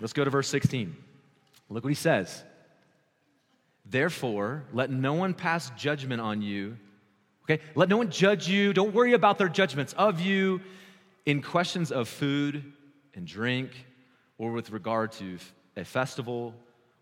Let's 0.00 0.12
go 0.12 0.24
to 0.24 0.30
verse 0.30 0.48
16. 0.48 0.94
Look 1.70 1.84
what 1.84 1.90
he 1.90 1.94
says. 1.94 2.44
Therefore, 3.84 4.64
let 4.72 4.90
no 4.90 5.14
one 5.14 5.34
pass 5.34 5.70
judgment 5.70 6.20
on 6.20 6.42
you. 6.42 6.76
Okay? 7.44 7.62
Let 7.74 7.88
no 7.88 7.96
one 7.96 8.10
judge 8.10 8.48
you. 8.48 8.72
Don't 8.72 8.94
worry 8.94 9.14
about 9.14 9.38
their 9.38 9.48
judgments 9.48 9.94
of 9.94 10.20
you 10.20 10.60
in 11.24 11.42
questions 11.42 11.90
of 11.90 12.08
food 12.08 12.72
and 13.14 13.26
drink 13.26 13.70
or 14.36 14.52
with 14.52 14.70
regard 14.70 15.12
to 15.12 15.38
a 15.76 15.84
festival 15.84 16.54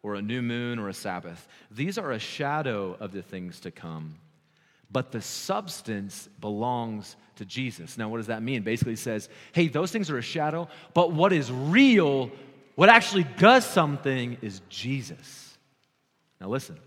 or 0.06 0.14
a 0.14 0.22
new 0.22 0.40
moon 0.40 0.78
or 0.78 0.88
a 0.88 0.94
Sabbath. 0.94 1.48
These 1.68 1.98
are 1.98 2.12
a 2.12 2.18
shadow 2.20 2.96
of 3.00 3.10
the 3.10 3.22
things 3.22 3.58
to 3.60 3.72
come, 3.72 4.14
but 4.88 5.10
the 5.10 5.20
substance 5.20 6.28
belongs 6.40 7.16
to 7.34 7.44
Jesus. 7.44 7.98
Now, 7.98 8.08
what 8.08 8.18
does 8.18 8.28
that 8.28 8.40
mean? 8.40 8.62
Basically, 8.62 8.92
it 8.92 9.00
says, 9.00 9.28
hey, 9.50 9.66
those 9.66 9.90
things 9.90 10.08
are 10.08 10.16
a 10.16 10.22
shadow, 10.22 10.68
but 10.94 11.10
what 11.10 11.32
is 11.32 11.50
real, 11.50 12.30
what 12.76 12.88
actually 12.88 13.24
does 13.36 13.66
something, 13.66 14.38
is 14.42 14.60
Jesus. 14.68 15.58
Now, 16.40 16.50
listen. 16.50 16.78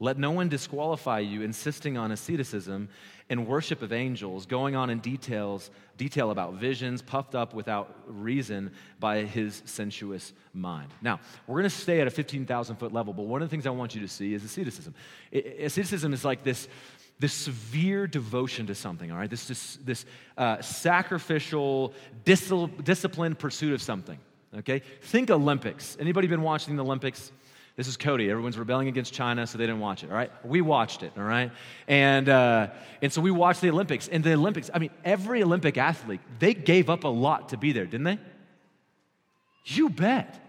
Let 0.00 0.18
no 0.18 0.32
one 0.32 0.48
disqualify 0.48 1.20
you, 1.20 1.42
insisting 1.42 1.96
on 1.96 2.10
asceticism 2.10 2.88
and 3.30 3.46
worship 3.46 3.80
of 3.80 3.92
angels, 3.92 4.44
going 4.44 4.76
on 4.76 4.90
in 4.90 4.98
details, 4.98 5.70
detail 5.96 6.30
about 6.30 6.54
visions, 6.54 7.00
puffed 7.00 7.34
up 7.34 7.54
without 7.54 7.96
reason 8.06 8.72
by 8.98 9.22
his 9.22 9.62
sensuous 9.64 10.32
mind. 10.52 10.90
Now, 11.00 11.20
we're 11.46 11.60
going 11.60 11.70
to 11.70 11.76
stay 11.76 12.00
at 12.00 12.06
a 12.06 12.10
15,000 12.10 12.76
foot 12.76 12.92
level, 12.92 13.12
but 13.12 13.22
one 13.22 13.40
of 13.40 13.48
the 13.48 13.50
things 13.50 13.66
I 13.66 13.70
want 13.70 13.94
you 13.94 14.00
to 14.02 14.08
see 14.08 14.34
is 14.34 14.44
asceticism. 14.44 14.94
Asceticism 15.32 16.12
is 16.12 16.24
like 16.24 16.42
this 16.42 16.68
this 17.20 17.32
severe 17.32 18.06
devotion 18.06 18.66
to 18.66 18.74
something, 18.74 19.12
all 19.12 19.18
right? 19.18 19.30
This, 19.30 19.46
this, 19.46 19.78
this 19.84 20.04
uh, 20.36 20.60
sacrificial, 20.60 21.94
dis- 22.24 22.52
disciplined 22.82 23.38
pursuit 23.38 23.72
of 23.72 23.80
something, 23.80 24.18
okay? 24.58 24.82
Think 25.02 25.30
Olympics. 25.30 25.96
Anybody 26.00 26.26
been 26.26 26.42
watching 26.42 26.76
the 26.76 26.82
Olympics? 26.82 27.30
This 27.76 27.88
is 27.88 27.96
Cody. 27.96 28.30
Everyone's 28.30 28.56
rebelling 28.56 28.86
against 28.86 29.12
China, 29.12 29.46
so 29.46 29.58
they 29.58 29.66
didn't 29.66 29.80
watch 29.80 30.04
it, 30.04 30.10
all 30.10 30.16
right? 30.16 30.30
We 30.44 30.60
watched 30.60 31.02
it, 31.02 31.12
all 31.16 31.24
right? 31.24 31.50
And, 31.88 32.28
uh, 32.28 32.68
and 33.02 33.12
so 33.12 33.20
we 33.20 33.32
watched 33.32 33.60
the 33.60 33.70
Olympics. 33.70 34.06
And 34.06 34.22
the 34.22 34.32
Olympics, 34.32 34.70
I 34.72 34.78
mean, 34.78 34.90
every 35.04 35.42
Olympic 35.42 35.76
athlete, 35.76 36.20
they 36.38 36.54
gave 36.54 36.88
up 36.88 37.02
a 37.02 37.08
lot 37.08 37.48
to 37.48 37.56
be 37.56 37.72
there, 37.72 37.84
didn't 37.84 38.04
they? 38.04 38.18
You 39.64 39.90
bet. 39.90 40.40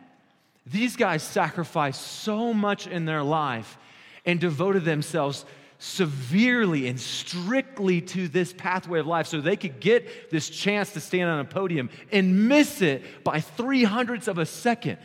These 0.68 0.96
guys 0.98 1.24
sacrificed 1.24 2.02
so 2.02 2.54
much 2.54 2.86
in 2.86 3.06
their 3.06 3.24
life 3.24 3.78
and 4.26 4.40
devoted 4.40 4.86
themselves 4.86 5.46
severely 5.80 6.88
and 6.88 7.00
strictly 7.00 8.02
to 8.02 8.28
this 8.28 8.54
pathway 8.54 9.00
of 9.00 9.08
life 9.08 9.28
so 9.28 9.42
they 9.42 9.58
could 9.58 9.80
get 9.80 10.30
this 10.32 10.50
chance 10.50 10.94
to 10.94 11.00
stand 11.00 11.30
on 11.30 11.40
a 11.40 11.46
podium 11.46 11.90
and 12.12 12.48
miss 12.48 12.82
it 12.82 13.24
by 13.24 13.40
three 13.40 13.84
hundredths 13.84 14.28
of 14.28 14.38
a 14.38 14.46
second. 14.46 14.98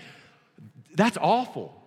That's 0.95 1.19
awful. 1.21 1.80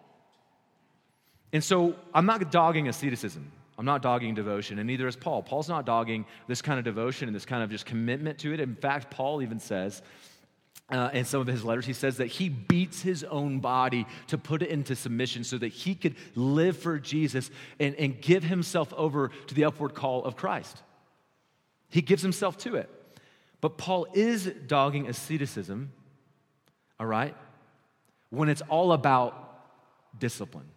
And 1.53 1.63
so 1.63 1.95
I'm 2.13 2.25
not 2.25 2.51
dogging 2.51 2.89
asceticism. 2.89 3.49
I'm 3.77 3.85
not 3.85 4.01
dogging 4.01 4.35
devotion, 4.35 4.77
and 4.77 4.85
neither 4.85 5.07
is 5.07 5.15
Paul. 5.15 5.41
Paul's 5.41 5.69
not 5.69 5.85
dogging 5.85 6.25
this 6.47 6.61
kind 6.61 6.77
of 6.77 6.85
devotion 6.85 7.27
and 7.27 7.35
this 7.35 7.45
kind 7.45 7.63
of 7.63 7.71
just 7.71 7.85
commitment 7.85 8.39
to 8.39 8.53
it. 8.53 8.59
In 8.59 8.75
fact, 8.75 9.09
Paul 9.09 9.41
even 9.41 9.59
says 9.59 10.01
uh, 10.89 11.09
in 11.13 11.25
some 11.25 11.41
of 11.41 11.47
his 11.47 11.63
letters, 11.63 11.85
he 11.85 11.93
says 11.93 12.17
that 12.17 12.27
he 12.27 12.49
beats 12.49 13.01
his 13.01 13.23
own 13.23 13.59
body 13.59 14.05
to 14.27 14.37
put 14.37 14.61
it 14.61 14.69
into 14.69 14.95
submission 14.95 15.43
so 15.43 15.57
that 15.57 15.69
he 15.69 15.95
could 15.95 16.15
live 16.35 16.77
for 16.77 16.99
Jesus 16.99 17.49
and, 17.79 17.95
and 17.95 18.21
give 18.21 18.43
himself 18.43 18.93
over 18.93 19.31
to 19.47 19.55
the 19.55 19.65
upward 19.65 19.95
call 19.95 20.23
of 20.23 20.35
Christ. 20.35 20.83
He 21.89 22.01
gives 22.01 22.21
himself 22.21 22.57
to 22.59 22.75
it. 22.75 22.89
But 23.59 23.77
Paul 23.77 24.07
is 24.13 24.51
dogging 24.67 25.07
asceticism, 25.07 25.91
all 26.99 27.07
right, 27.07 27.35
when 28.29 28.49
it's 28.49 28.61
all 28.63 28.91
about 28.91 30.19
discipline. 30.19 30.67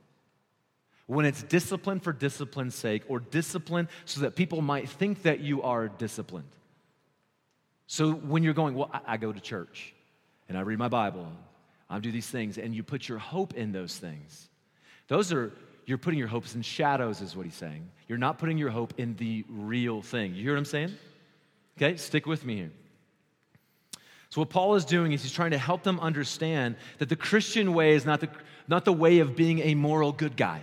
When 1.07 1.25
it's 1.25 1.43
discipline 1.43 2.01
for 2.01 2.13
discipline's 2.13 2.75
sake, 2.75 3.05
or 3.09 3.21
discipline 3.21 3.89
so 4.05 4.23
that 4.23 4.35
people 4.35 4.61
might 4.61 4.89
think 4.89 5.23
that 5.23 5.41
you 5.41 5.63
are 5.63 5.89
disciplined. 5.89 6.49
So 7.87 8.13
when 8.13 8.43
you're 8.43 8.55
going, 8.55 8.75
well, 8.75 8.91
I, 8.93 9.15
I 9.15 9.17
go 9.17 9.33
to 9.33 9.41
church 9.41 9.95
and 10.49 10.59
I 10.59 10.63
read 10.63 10.79
my 10.79 10.89
Bible, 10.89 11.29
I 11.89 11.99
do 12.01 12.11
these 12.11 12.29
things, 12.29 12.59
and 12.59 12.75
you 12.75 12.83
put 12.83 13.09
your 13.09 13.19
hope 13.19 13.55
in 13.55 13.73
those 13.73 13.97
things. 13.97 14.49
Those 15.09 15.33
are, 15.33 15.53
you're 15.85 15.99
putting 15.99 16.19
your 16.19 16.29
hopes 16.29 16.57
in 16.57 16.63
shadows, 16.63 17.21
is 17.21 17.37
what 17.37 17.47
he's 17.47 17.55
saying. 17.55 17.89
You're 18.09 18.19
not 18.19 18.39
putting 18.39 18.59
your 18.59 18.71
hope 18.71 18.95
in 18.99 19.15
the 19.17 19.45
real 19.49 20.03
thing. 20.03 20.35
You 20.35 20.43
hear 20.43 20.53
what 20.53 20.59
I'm 20.59 20.65
saying? 20.65 20.95
Okay, 21.77 21.97
stick 21.97 22.27
with 22.27 22.45
me 22.45 22.57
here. 22.57 22.73
So, 24.31 24.41
what 24.41 24.51
Paul 24.51 24.75
is 24.75 24.85
doing 24.85 25.13
is 25.13 25.23
he's 25.23 25.33
trying 25.33 25.53
to 25.53 25.59
help 25.59 25.85
them 25.85 26.01
understand 26.01 26.77
that 26.99 27.09
the 27.09 27.17
Christian 27.17 27.75
way 27.75 27.95
is 27.95 28.05
not 28.05 28.21
the, 28.21 28.29
not 28.67 28.85
the 28.85 28.93
way 28.93 29.21
of 29.21 29.37
being 29.37 29.61
a 29.61 29.75
moral 29.75 30.11
good 30.11 30.37
guy. 30.37 30.63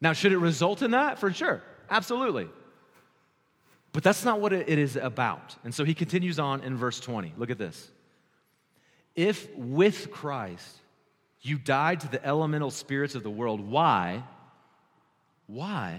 Now, 0.00 0.12
should 0.12 0.32
it 0.32 0.38
result 0.38 0.82
in 0.82 0.92
that? 0.92 1.18
For 1.18 1.32
sure, 1.32 1.62
absolutely. 1.90 2.48
But 3.92 4.02
that's 4.02 4.24
not 4.24 4.40
what 4.40 4.52
it 4.52 4.78
is 4.78 4.96
about. 4.96 5.56
And 5.64 5.74
so 5.74 5.84
he 5.84 5.94
continues 5.94 6.38
on 6.38 6.62
in 6.62 6.76
verse 6.76 7.00
20. 7.00 7.34
Look 7.36 7.50
at 7.50 7.58
this. 7.58 7.90
If 9.16 9.54
with 9.56 10.10
Christ 10.10 10.76
you 11.42 11.58
died 11.58 12.00
to 12.00 12.08
the 12.08 12.24
elemental 12.24 12.70
spirits 12.70 13.14
of 13.14 13.22
the 13.22 13.30
world, 13.30 13.60
why? 13.60 14.22
Why? 15.46 15.98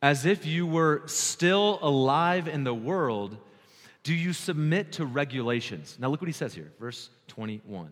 As 0.00 0.26
if 0.26 0.46
you 0.46 0.66
were 0.66 1.02
still 1.06 1.78
alive 1.82 2.46
in 2.46 2.62
the 2.62 2.74
world, 2.74 3.36
do 4.02 4.14
you 4.14 4.32
submit 4.32 4.92
to 4.92 5.06
regulations? 5.06 5.96
Now 5.98 6.08
look 6.08 6.20
what 6.20 6.28
he 6.28 6.32
says 6.32 6.54
here, 6.54 6.70
verse 6.78 7.10
21. 7.28 7.90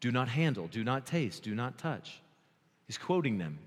Do 0.00 0.10
not 0.10 0.28
handle, 0.28 0.66
do 0.66 0.84
not 0.84 1.06
taste, 1.06 1.44
do 1.44 1.54
not 1.54 1.78
touch. 1.78 2.20
He's 2.86 2.98
quoting 2.98 3.38
them 3.38 3.58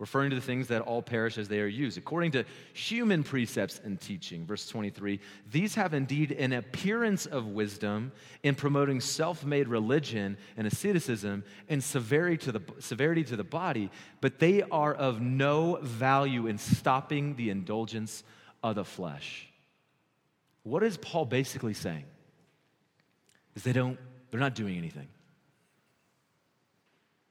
referring 0.00 0.30
to 0.30 0.36
the 0.36 0.42
things 0.42 0.66
that 0.68 0.80
all 0.80 1.02
perish 1.02 1.36
as 1.38 1.46
they 1.46 1.60
are 1.60 1.66
used, 1.66 1.98
according 1.98 2.32
to 2.32 2.42
human 2.72 3.22
precepts 3.22 3.80
and 3.84 4.00
teaching. 4.00 4.46
Verse 4.46 4.66
23 4.66 5.20
These 5.52 5.76
have 5.76 5.94
indeed 5.94 6.32
an 6.32 6.54
appearance 6.54 7.26
of 7.26 7.46
wisdom 7.46 8.10
in 8.42 8.54
promoting 8.56 9.00
self 9.00 9.44
made 9.44 9.68
religion 9.68 10.38
and 10.56 10.66
asceticism 10.66 11.44
and 11.68 11.84
severity 11.84 12.38
to, 12.38 12.52
the, 12.52 12.62
severity 12.80 13.22
to 13.24 13.36
the 13.36 13.44
body, 13.44 13.90
but 14.20 14.40
they 14.40 14.62
are 14.62 14.94
of 14.94 15.20
no 15.20 15.78
value 15.82 16.46
in 16.46 16.56
stopping 16.58 17.36
the 17.36 17.50
indulgence 17.50 18.24
of 18.62 18.76
the 18.76 18.84
flesh. 18.84 19.48
What 20.62 20.82
is 20.82 20.96
Paul 20.96 21.26
basically 21.26 21.74
saying? 21.74 22.04
Is 23.54 23.62
they 23.62 23.72
don't, 23.72 23.98
they're 24.30 24.40
not 24.40 24.54
doing 24.54 24.78
anything. 24.78 25.08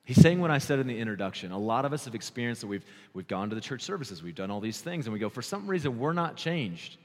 He's 0.09 0.19
saying 0.19 0.41
what 0.41 0.49
I 0.49 0.57
said 0.57 0.79
in 0.79 0.87
the 0.87 0.97
introduction. 0.97 1.51
A 1.51 1.57
lot 1.59 1.85
of 1.85 1.93
us 1.93 2.05
have 2.05 2.15
experienced 2.15 2.61
that 2.61 2.67
we've, 2.67 2.83
we've 3.13 3.27
gone 3.27 3.49
to 3.49 3.53
the 3.53 3.61
church 3.61 3.83
services, 3.83 4.23
we've 4.23 4.33
done 4.33 4.49
all 4.49 4.59
these 4.59 4.81
things, 4.81 5.05
and 5.05 5.13
we 5.13 5.19
go, 5.19 5.29
for 5.29 5.43
some 5.43 5.67
reason, 5.67 5.99
we're 5.99 6.13
not 6.13 6.35
changed. 6.35 6.97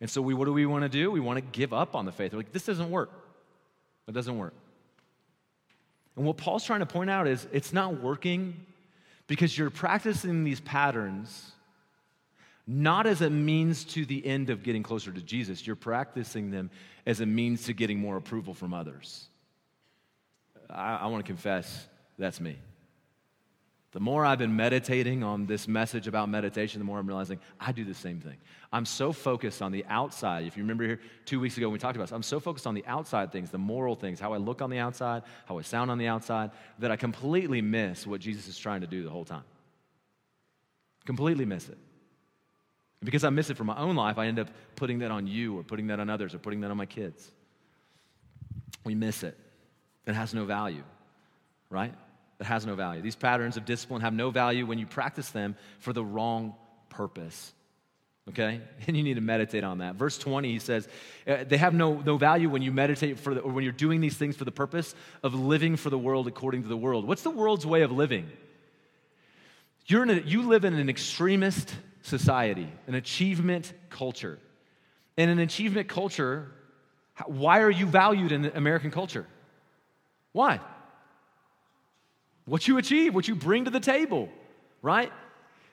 And 0.00 0.08
so, 0.08 0.22
we, 0.22 0.32
what 0.32 0.44
do 0.44 0.52
we 0.52 0.64
want 0.64 0.84
to 0.84 0.88
do? 0.88 1.10
We 1.10 1.18
want 1.18 1.38
to 1.40 1.44
give 1.50 1.72
up 1.72 1.96
on 1.96 2.04
the 2.04 2.12
faith. 2.12 2.32
We're 2.32 2.38
like, 2.38 2.52
this 2.52 2.66
doesn't 2.66 2.88
work. 2.88 3.10
It 4.06 4.12
doesn't 4.12 4.38
work. 4.38 4.54
And 6.14 6.24
what 6.24 6.36
Paul's 6.36 6.64
trying 6.64 6.78
to 6.78 6.86
point 6.86 7.10
out 7.10 7.26
is 7.26 7.48
it's 7.50 7.72
not 7.72 8.00
working 8.00 8.64
because 9.26 9.58
you're 9.58 9.70
practicing 9.70 10.44
these 10.44 10.60
patterns 10.60 11.50
not 12.64 13.08
as 13.08 13.22
a 13.22 13.30
means 13.30 13.82
to 13.86 14.06
the 14.06 14.24
end 14.24 14.50
of 14.50 14.62
getting 14.62 14.84
closer 14.84 15.10
to 15.10 15.20
Jesus. 15.20 15.66
You're 15.66 15.74
practicing 15.74 16.52
them 16.52 16.70
as 17.06 17.20
a 17.20 17.26
means 17.26 17.64
to 17.64 17.72
getting 17.72 17.98
more 17.98 18.16
approval 18.16 18.54
from 18.54 18.72
others. 18.72 19.26
I, 20.70 20.98
I 20.98 21.06
want 21.06 21.24
to 21.24 21.26
confess 21.26 21.88
that's 22.18 22.40
me. 22.40 22.58
The 23.92 24.00
more 24.00 24.26
I've 24.26 24.40
been 24.40 24.56
meditating 24.56 25.22
on 25.22 25.46
this 25.46 25.68
message 25.68 26.08
about 26.08 26.28
meditation, 26.28 26.80
the 26.80 26.84
more 26.84 26.98
I'm 26.98 27.06
realizing 27.06 27.38
I 27.60 27.70
do 27.70 27.84
the 27.84 27.94
same 27.94 28.20
thing. 28.20 28.36
I'm 28.72 28.86
so 28.86 29.12
focused 29.12 29.62
on 29.62 29.70
the 29.70 29.84
outside. 29.88 30.46
If 30.46 30.56
you 30.56 30.64
remember 30.64 30.84
here 30.84 31.00
two 31.26 31.38
weeks 31.38 31.56
ago 31.56 31.68
when 31.68 31.74
we 31.74 31.78
talked 31.78 31.94
about 31.94 32.06
this, 32.08 32.12
I'm 32.12 32.24
so 32.24 32.40
focused 32.40 32.66
on 32.66 32.74
the 32.74 32.84
outside 32.86 33.30
things, 33.30 33.50
the 33.50 33.58
moral 33.58 33.94
things, 33.94 34.18
how 34.18 34.32
I 34.32 34.38
look 34.38 34.62
on 34.62 34.70
the 34.70 34.78
outside, 34.78 35.22
how 35.46 35.58
I 35.58 35.62
sound 35.62 35.92
on 35.92 35.98
the 35.98 36.08
outside, 36.08 36.50
that 36.80 36.90
I 36.90 36.96
completely 36.96 37.62
miss 37.62 38.04
what 38.04 38.20
Jesus 38.20 38.48
is 38.48 38.58
trying 38.58 38.80
to 38.80 38.88
do 38.88 39.04
the 39.04 39.10
whole 39.10 39.24
time. 39.24 39.44
Completely 41.04 41.44
miss 41.44 41.68
it. 41.68 41.78
And 43.00 43.04
because 43.04 43.22
I 43.22 43.30
miss 43.30 43.48
it 43.48 43.56
for 43.56 43.64
my 43.64 43.76
own 43.76 43.94
life, 43.94 44.18
I 44.18 44.26
end 44.26 44.40
up 44.40 44.48
putting 44.74 44.98
that 45.00 45.12
on 45.12 45.28
you 45.28 45.56
or 45.56 45.62
putting 45.62 45.86
that 45.86 46.00
on 46.00 46.10
others 46.10 46.34
or 46.34 46.38
putting 46.38 46.62
that 46.62 46.70
on 46.72 46.76
my 46.76 46.86
kids. 46.86 47.30
We 48.82 48.96
miss 48.96 49.22
it. 49.22 49.38
It 50.04 50.14
has 50.14 50.34
no 50.34 50.46
value, 50.46 50.82
right? 51.70 51.94
that 52.38 52.46
has 52.46 52.66
no 52.66 52.74
value. 52.74 53.02
These 53.02 53.16
patterns 53.16 53.56
of 53.56 53.64
discipline 53.64 54.00
have 54.02 54.12
no 54.12 54.30
value 54.30 54.66
when 54.66 54.78
you 54.78 54.86
practice 54.86 55.30
them 55.30 55.56
for 55.78 55.92
the 55.92 56.04
wrong 56.04 56.54
purpose. 56.88 57.52
Okay? 58.30 58.60
And 58.86 58.96
you 58.96 59.02
need 59.02 59.14
to 59.14 59.20
meditate 59.20 59.64
on 59.64 59.78
that. 59.78 59.94
Verse 59.94 60.18
20, 60.18 60.52
he 60.52 60.58
says, 60.58 60.88
uh, 61.26 61.44
they 61.46 61.56
have 61.56 61.74
no, 61.74 61.94
no 62.00 62.16
value 62.16 62.48
when 62.48 62.62
you 62.62 62.72
meditate 62.72 63.18
for 63.18 63.34
the, 63.34 63.40
or 63.40 63.52
when 63.52 63.64
you're 63.64 63.72
doing 63.72 64.00
these 64.00 64.16
things 64.16 64.36
for 64.36 64.44
the 64.44 64.52
purpose 64.52 64.94
of 65.22 65.34
living 65.34 65.76
for 65.76 65.90
the 65.90 65.98
world 65.98 66.26
according 66.26 66.62
to 66.62 66.68
the 66.68 66.76
world. 66.76 67.06
What's 67.06 67.22
the 67.22 67.30
world's 67.30 67.66
way 67.66 67.82
of 67.82 67.92
living? 67.92 68.28
You're 69.86 70.02
in 70.02 70.10
a, 70.10 70.20
you 70.20 70.48
live 70.48 70.64
in 70.64 70.74
an 70.74 70.88
extremist 70.88 71.74
society, 72.02 72.68
an 72.86 72.94
achievement 72.94 73.72
culture. 73.90 74.38
In 75.16 75.28
an 75.28 75.38
achievement 75.38 75.88
culture, 75.88 76.50
why 77.26 77.60
are 77.60 77.70
you 77.70 77.86
valued 77.86 78.32
in 78.32 78.46
American 78.46 78.90
culture? 78.90 79.26
Why? 80.32 80.60
What 82.44 82.68
you 82.68 82.78
achieve, 82.78 83.14
what 83.14 83.28
you 83.28 83.34
bring 83.34 83.64
to 83.64 83.70
the 83.70 83.80
table, 83.80 84.28
right? 84.82 85.12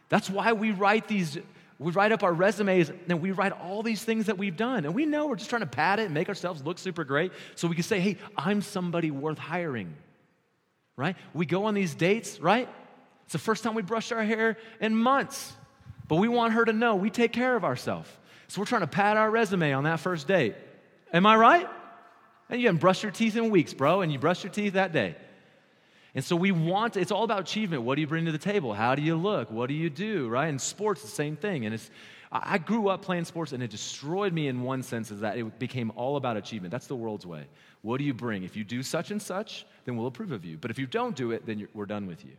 That's 0.10 0.30
why 0.30 0.54
we 0.54 0.72
write 0.72 1.08
these, 1.08 1.38
we 1.80 1.92
write 1.92 2.12
up 2.12 2.24
our 2.24 2.34
resumes 2.34 2.90
and 2.90 3.22
we 3.22 3.32
write 3.32 3.52
all 3.52 3.84
these 3.84 4.04
things 4.04 4.28
that 4.28 4.38
we've 4.38 4.56
done. 4.56 4.86
And 4.86 4.94
we 4.94 5.06
know 5.06 5.28
we're 5.28 5.36
just 5.36 5.50
trying 5.50 5.62
to 5.62 5.68
pad 5.68 6.00
it 6.00 6.06
and 6.06 6.14
make 6.14 6.30
ourselves 6.30 6.64
look 6.64 6.80
super 6.80 7.04
great 7.04 7.32
so 7.56 7.68
we 7.68 7.76
can 7.76 7.84
say, 7.84 8.00
hey, 8.00 8.18
I'm 8.38 8.62
somebody 8.62 9.12
worth 9.12 9.38
hiring, 9.38 9.94
right? 10.96 11.16
We 11.34 11.46
go 11.46 11.66
on 11.66 11.74
these 11.74 11.96
dates, 11.96 12.40
right? 12.40 12.70
It's 13.24 13.34
the 13.34 13.40
first 13.40 13.64
time 13.64 13.76
we 13.76 13.82
brushed 13.82 14.12
our 14.12 14.24
hair 14.24 14.58
in 14.80 14.96
months. 14.96 15.54
But 16.08 16.18
we 16.18 16.28
want 16.28 16.54
her 16.54 16.66
to 16.66 16.74
know 16.74 16.96
we 16.96 17.10
take 17.10 17.32
care 17.32 17.56
of 17.56 17.64
ourselves. 17.64 18.10
So 18.50 18.60
we're 18.60 18.66
trying 18.66 18.82
to 18.82 18.88
pad 18.88 19.16
our 19.16 19.32
resume 19.32 19.72
on 19.72 19.86
that 19.86 20.02
first 20.02 20.28
date. 20.28 20.56
Am 21.14 21.26
I 21.26 21.38
right? 21.38 21.70
And 22.50 22.60
you 22.60 22.68
haven't 22.68 22.82
brushed 22.82 23.02
your 23.02 23.14
teeth 23.14 23.38
in 23.38 23.50
weeks, 23.50 23.74
bro, 23.74 24.02
and 24.02 24.12
you 24.12 24.20
brushed 24.20 24.44
your 24.44 24.52
teeth 24.52 24.74
that 24.74 24.92
day. 24.92 25.16
And 26.14 26.24
so 26.24 26.36
we 26.36 26.52
want, 26.52 26.98
it's 26.98 27.12
all 27.12 27.24
about 27.24 27.40
achievement. 27.40 27.84
What 27.84 27.96
do 27.96 28.02
you 28.02 28.08
bring 28.08 28.26
to 28.26 28.32
the 28.32 28.38
table? 28.38 28.74
How 28.74 28.96
do 28.96 29.02
you 29.02 29.16
look? 29.16 29.50
What 29.50 29.68
do 29.68 29.74
you 29.74 29.90
do, 29.90 30.28
right? 30.28 30.50
In 30.50 30.60
sports, 30.60 31.02
the 31.02 31.08
same 31.08 31.38
thing. 31.38 31.66
And 31.66 31.74
it's, 31.74 31.90
I 32.32 32.58
grew 32.58 32.90
up 32.90 33.02
playing 33.02 33.26
sports 33.26 33.54
and 33.54 33.64
it 33.64 33.70
destroyed 33.70 34.34
me 34.34 34.48
in 34.48 34.62
one 34.62 34.84
sense 34.84 35.12
is 35.12 35.22
that 35.22 35.38
it 35.38 35.60
became 35.60 35.92
all 35.96 36.18
about 36.18 36.38
achievement. 36.38 36.72
That's 36.72 36.88
the 36.88 36.96
world's 36.96 37.26
way. 37.26 37.46
What 37.82 37.98
do 37.98 38.04
you 38.04 38.14
bring? 38.14 38.44
If 38.44 38.56
you 38.56 38.64
do 38.64 38.84
such 38.84 39.12
and 39.12 39.22
such, 39.22 39.66
then 39.86 39.96
we'll 39.96 40.08
approve 40.08 40.32
of 40.32 40.44
you. 40.44 40.58
But 40.58 40.72
if 40.72 40.80
you 40.80 40.86
don't 40.86 41.16
do 41.16 41.32
it, 41.32 41.46
then 41.46 41.68
we're 41.74 41.86
done 41.86 42.08
with 42.08 42.26
you. 42.26 42.34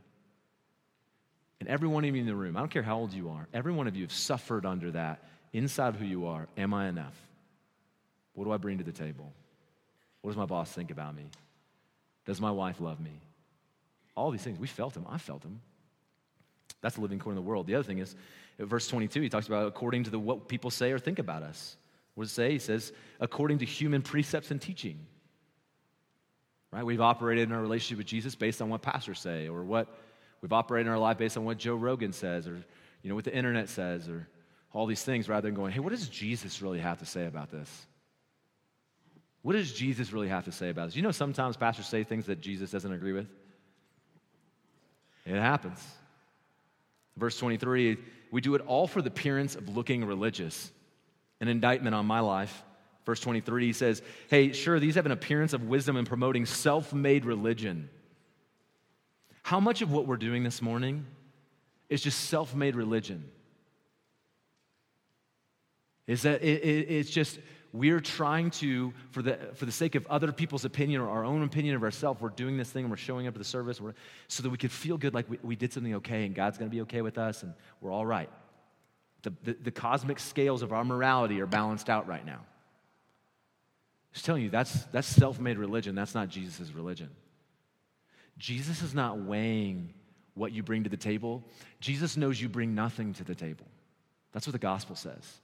And 1.61 1.69
every 1.69 1.89
one 1.89 2.05
of 2.05 2.15
you 2.15 2.21
in 2.21 2.27
the 2.27 2.35
room, 2.35 2.57
I 2.57 2.61
don't 2.61 2.71
care 2.71 2.83
how 2.83 2.99
old 2.99 3.13
you 3.13 3.31
are, 3.31 3.47
every 3.55 3.73
one 3.73 3.87
of 3.87 3.95
you 3.95 4.03
have 4.03 4.13
suffered 4.13 4.67
under 4.67 4.91
that 4.91 5.23
inside 5.53 5.89
of 5.89 5.97
who 5.97 6.07
you 6.07 6.27
are. 6.27 6.49
Am 6.57 6.75
I 6.75 6.89
enough? 6.89 7.15
What 8.35 8.45
do 8.45 8.53
I 8.53 8.57
bring 8.57 8.79
to 8.79 8.85
the 8.85 8.93
table? 8.93 9.33
What 10.23 10.31
does 10.31 10.39
my 10.39 10.47
boss 10.47 10.73
think 10.73 10.91
about 10.91 11.15
me? 11.15 11.25
Does 12.25 12.41
my 12.41 12.51
wife 12.51 12.81
love 12.81 13.01
me? 13.01 13.13
All 14.15 14.31
these 14.31 14.43
things. 14.43 14.59
We 14.59 14.67
felt 14.67 14.95
them. 14.95 15.07
I 15.09 15.19
felt 15.19 15.43
them. 15.43 15.61
That's 16.81 16.97
the 16.97 17.01
living 17.01 17.19
core 17.19 17.33
in 17.33 17.37
the 17.37 17.43
world. 17.43 17.67
The 17.67 17.75
other 17.75 17.85
thing 17.85 17.99
is, 17.99 18.15
verse 18.59 18.89
22, 18.89 19.21
he 19.23 19.29
talks 19.29 19.47
about 19.47 19.67
according 19.67 20.05
to 20.05 20.11
the, 20.11 20.19
what 20.19 20.49
people 20.49 20.71
say 20.71 20.93
or 20.93 20.99
think 20.99 21.19
about 21.19 21.43
us. 21.43 21.77
What 22.15 22.25
does 22.25 22.33
it 22.33 22.35
say? 22.35 22.53
He 22.53 22.59
says, 22.59 22.93
according 23.21 23.59
to 23.59 23.65
human 23.65 24.03
precepts 24.03 24.51
and 24.51 24.61
teaching. 24.61 25.07
Right? 26.71 26.85
We've 26.85 27.01
operated 27.01 27.49
in 27.49 27.55
our 27.55 27.63
relationship 27.63 27.99
with 27.99 28.07
Jesus 28.07 28.35
based 28.35 28.61
on 28.61 28.69
what 28.69 28.83
pastors 28.83 29.21
say, 29.21 29.49
or 29.49 29.63
what 29.63 29.89
we've 30.41 30.53
operated 30.53 30.87
in 30.87 30.93
our 30.93 30.99
life 30.99 31.19
based 31.19 31.37
on 31.37 31.45
what 31.45 31.59
Joe 31.59 31.75
Rogan 31.75 32.13
says, 32.13 32.49
or 32.49 32.63
you 33.03 33.09
know, 33.09 33.15
what 33.15 33.25
the 33.25 33.35
internet 33.35 33.69
says, 33.69 34.09
or 34.09 34.29
all 34.73 34.87
these 34.87 35.03
things, 35.03 35.29
rather 35.29 35.49
than 35.49 35.55
going, 35.55 35.73
hey, 35.73 35.81
what 35.81 35.91
does 35.91 36.09
Jesus 36.09 36.63
really 36.63 36.81
have 36.81 36.99
to 36.99 37.07
say 37.07 37.27
about 37.27 37.51
this? 37.51 37.69
What 39.43 39.55
does 39.55 39.73
Jesus 39.73 40.13
really 40.13 40.29
have 40.29 40.45
to 40.45 40.53
say 40.53 40.71
about 40.71 40.87
this? 40.87 40.97
You 40.97 41.03
know, 41.03 41.11
sometimes 41.11 41.57
pastors 41.57 41.87
say 41.87 42.05
things 42.05 42.27
that 42.27 42.41
Jesus 42.41 42.71
doesn't 42.71 42.93
agree 42.93 43.13
with. 43.13 43.27
It 45.25 45.39
happens. 45.39 45.79
Verse 47.17 47.37
23 47.39 47.99
we 48.33 48.41
do 48.41 48.55
it 48.55 48.63
all 48.63 48.87
for 48.87 49.03
the 49.03 49.09
appearance 49.09 49.55
of 49.55 49.69
looking 49.69 50.05
religious. 50.07 50.73
An 51.41 51.49
indictment 51.49 51.95
on 51.95 52.07
my 52.07 52.21
life. 52.21 52.65
Verse 53.05 53.21
23 53.21 53.67
he 53.67 53.73
says, 53.73 54.01
Hey, 54.29 54.53
sure, 54.53 54.81
these 54.81 54.95
have 54.95 55.07
an 55.07 55.13
appearance 55.13 55.53
of 55.53 55.65
wisdom 55.65 55.97
in 55.97 56.07
promoting 56.07 56.47
self 56.47 56.93
made 56.95 57.25
religion. 57.25 57.91
How 59.43 59.61
much 59.61 59.83
of 59.83 59.93
what 59.93 60.07
we're 60.07 60.17
doing 60.17 60.45
this 60.45 60.63
morning 60.63 61.05
is 61.91 62.01
just 62.01 62.21
self 62.21 62.55
made 62.55 62.75
religion? 62.75 63.31
Is 66.07 66.23
that 66.23 66.43
it, 66.43 66.63
it, 66.65 66.91
it's 66.91 67.11
just 67.11 67.39
we're 67.73 68.01
trying 68.01 68.51
to, 68.51 68.93
for 69.11 69.23
the, 69.23 69.39
for 69.55 69.65
the 69.65 69.73
sake 69.73 69.95
of 69.95 70.07
other 70.09 70.31
people's 70.31 70.65
opinion 70.65 71.01
or 71.01 71.09
our 71.09 71.25
own 71.25 71.43
opinion 71.43 71.75
of 71.75 71.83
ourselves, 71.83 72.21
we're 72.21 72.29
doing 72.29 72.59
this 72.59 72.71
thing 72.71 72.85
and 72.85 72.91
we're 72.91 72.99
showing 72.99 73.27
up 73.27 73.33
to 73.33 73.39
the 73.39 73.45
service 73.45 73.81
so 74.29 74.43
that 74.43 74.51
we 74.51 74.59
could 74.59 74.71
feel 74.71 74.99
good 74.99 75.15
like 75.15 75.29
we, 75.31 75.39
we 75.43 75.57
did 75.57 75.73
something 75.73 75.95
okay 75.95 76.27
and 76.27 76.35
God's 76.35 76.59
going 76.59 76.71
to 76.71 76.75
be 76.75 76.83
okay 76.83 77.01
with 77.01 77.17
us 77.17 77.43
and 77.43 77.55
we're 77.81 77.91
all 77.91 78.05
right. 78.05 78.29
The, 79.23 79.33
the, 79.45 79.53
the 79.55 79.71
cosmic 79.71 80.19
scales 80.19 80.63
of 80.63 80.73
our 80.73 80.85
morality 80.85 81.41
are 81.41 81.47
balanced 81.47 81.89
out 81.89 82.07
right 82.07 82.25
now. 82.27 82.41
I'm 82.41 84.15
just 84.15 84.27
telling 84.27 84.43
you, 84.43 84.51
that's, 84.51 84.85
that's 84.87 85.09
self 85.09 85.41
made 85.41 85.57
religion. 85.57 85.95
That's 85.95 86.15
not 86.15 86.29
Jesus' 86.29 86.73
religion. 86.73 87.09
Jesus 88.37 88.83
is 88.83 88.95
not 88.95 89.19
weighing 89.19 89.95
what 90.35 90.53
you 90.53 90.63
bring 90.63 90.85
to 90.85 90.91
the 90.91 90.97
table. 90.97 91.43
Jesus 91.81 92.17
knows 92.17 92.41
you 92.41 92.49
bring 92.49 92.75
nothing 92.75 93.15
to 93.15 93.25
the 93.25 93.35
table. 93.35 93.67
That's 94.33 94.47
what 94.47 94.53
the 94.53 94.59
gospel 94.59 94.97
says. 94.97 95.41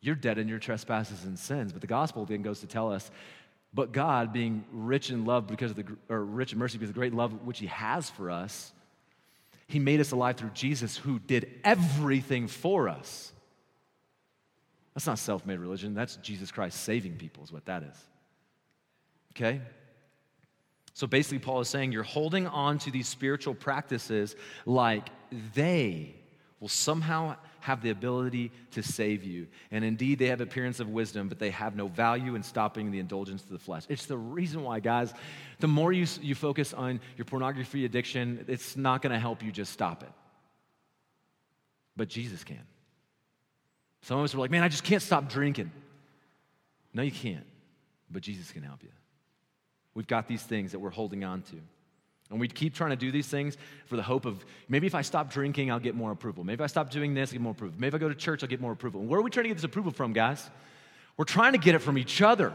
You're 0.00 0.14
dead 0.14 0.38
in 0.38 0.48
your 0.48 0.58
trespasses 0.58 1.24
and 1.24 1.38
sins. 1.38 1.72
But 1.72 1.80
the 1.80 1.86
gospel 1.86 2.24
then 2.24 2.42
goes 2.42 2.60
to 2.60 2.66
tell 2.66 2.92
us, 2.92 3.10
but 3.72 3.92
God, 3.92 4.32
being 4.32 4.64
rich 4.72 5.10
in 5.10 5.24
love 5.24 5.46
because 5.46 5.70
of 5.70 5.76
the, 5.76 5.84
or 6.08 6.24
rich 6.24 6.52
in 6.52 6.58
mercy 6.58 6.78
because 6.78 6.90
of 6.90 6.94
the 6.94 7.00
great 7.00 7.14
love 7.14 7.44
which 7.44 7.58
He 7.58 7.66
has 7.66 8.10
for 8.10 8.30
us, 8.30 8.72
He 9.66 9.78
made 9.78 10.00
us 10.00 10.12
alive 10.12 10.36
through 10.36 10.50
Jesus 10.50 10.96
who 10.96 11.18
did 11.18 11.60
everything 11.62 12.48
for 12.48 12.88
us. 12.88 13.32
That's 14.94 15.06
not 15.06 15.18
self 15.18 15.46
made 15.46 15.58
religion. 15.60 15.94
That's 15.94 16.16
Jesus 16.16 16.50
Christ 16.50 16.82
saving 16.82 17.16
people, 17.16 17.44
is 17.44 17.52
what 17.52 17.66
that 17.66 17.82
is. 17.84 17.96
Okay? 19.36 19.60
So 20.94 21.06
basically, 21.06 21.38
Paul 21.38 21.60
is 21.60 21.68
saying 21.68 21.92
you're 21.92 22.02
holding 22.02 22.46
on 22.48 22.78
to 22.80 22.90
these 22.90 23.06
spiritual 23.06 23.54
practices 23.54 24.34
like 24.66 25.08
they 25.54 26.16
will 26.58 26.68
somehow 26.68 27.36
have 27.60 27.82
the 27.82 27.90
ability 27.90 28.50
to 28.72 28.82
save 28.82 29.22
you. 29.24 29.46
And 29.70 29.84
indeed, 29.84 30.18
they 30.18 30.26
have 30.26 30.40
appearance 30.40 30.80
of 30.80 30.88
wisdom, 30.88 31.28
but 31.28 31.38
they 31.38 31.50
have 31.50 31.76
no 31.76 31.88
value 31.88 32.34
in 32.34 32.42
stopping 32.42 32.90
the 32.90 32.98
indulgence 32.98 33.42
to 33.42 33.52
the 33.52 33.58
flesh. 33.58 33.84
It's 33.88 34.06
the 34.06 34.16
reason 34.16 34.62
why, 34.62 34.80
guys, 34.80 35.12
the 35.58 35.68
more 35.68 35.92
you, 35.92 36.06
you 36.20 36.34
focus 36.34 36.72
on 36.72 37.00
your 37.16 37.24
pornography 37.24 37.84
addiction, 37.84 38.44
it's 38.48 38.76
not 38.76 39.02
going 39.02 39.12
to 39.12 39.18
help 39.18 39.42
you 39.42 39.52
just 39.52 39.72
stop 39.72 40.02
it. 40.02 40.12
But 41.96 42.08
Jesus 42.08 42.44
can. 42.44 42.64
Some 44.02 44.18
of 44.18 44.24
us 44.24 44.34
are 44.34 44.38
like, 44.38 44.50
man, 44.50 44.62
I 44.62 44.68
just 44.68 44.84
can't 44.84 45.02
stop 45.02 45.28
drinking. 45.28 45.70
No, 46.94 47.02
you 47.02 47.12
can't. 47.12 47.46
But 48.10 48.22
Jesus 48.22 48.50
can 48.50 48.62
help 48.62 48.82
you. 48.82 48.88
We've 49.94 50.06
got 50.06 50.26
these 50.26 50.42
things 50.42 50.72
that 50.72 50.78
we're 50.78 50.90
holding 50.90 51.24
on 51.24 51.42
to. 51.42 51.56
And 52.30 52.38
we 52.38 52.46
keep 52.46 52.74
trying 52.74 52.90
to 52.90 52.96
do 52.96 53.10
these 53.10 53.26
things 53.26 53.56
for 53.86 53.96
the 53.96 54.02
hope 54.02 54.24
of 54.24 54.44
maybe 54.68 54.86
if 54.86 54.94
I 54.94 55.02
stop 55.02 55.32
drinking, 55.32 55.70
I'll 55.70 55.80
get 55.80 55.96
more 55.96 56.12
approval. 56.12 56.44
Maybe 56.44 56.54
if 56.54 56.60
I 56.60 56.68
stop 56.68 56.90
doing 56.90 57.12
this, 57.12 57.30
I'll 57.30 57.34
get 57.34 57.42
more 57.42 57.52
approval. 57.52 57.76
Maybe 57.78 57.88
if 57.88 57.94
I 57.94 57.98
go 57.98 58.08
to 58.08 58.14
church, 58.14 58.42
I'll 58.42 58.48
get 58.48 58.60
more 58.60 58.72
approval. 58.72 59.00
And 59.00 59.10
where 59.10 59.18
are 59.18 59.22
we 59.22 59.30
trying 59.30 59.44
to 59.44 59.48
get 59.48 59.56
this 59.56 59.64
approval 59.64 59.90
from, 59.90 60.12
guys? 60.12 60.48
We're 61.16 61.24
trying 61.24 61.52
to 61.52 61.58
get 61.58 61.74
it 61.74 61.80
from 61.80 61.98
each 61.98 62.22
other. 62.22 62.52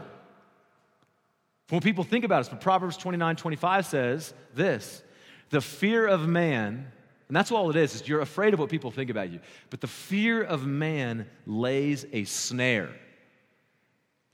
From 1.66 1.76
what 1.76 1.84
people 1.84 2.04
think 2.04 2.24
about 2.24 2.40
us. 2.40 2.48
But 2.48 2.60
Proverbs 2.60 2.96
29 2.96 3.36
25 3.36 3.86
says 3.86 4.34
this 4.54 5.02
the 5.50 5.60
fear 5.60 6.06
of 6.06 6.26
man, 6.26 6.90
and 7.28 7.36
that's 7.36 7.52
all 7.52 7.70
it 7.70 7.76
is, 7.76 7.94
is 7.94 8.08
you're 8.08 8.20
afraid 8.20 8.54
of 8.54 8.60
what 8.60 8.70
people 8.70 8.90
think 8.90 9.10
about 9.10 9.30
you. 9.30 9.40
But 9.70 9.80
the 9.80 9.86
fear 9.86 10.42
of 10.42 10.66
man 10.66 11.26
lays 11.46 12.06
a 12.12 12.24
snare. 12.24 12.90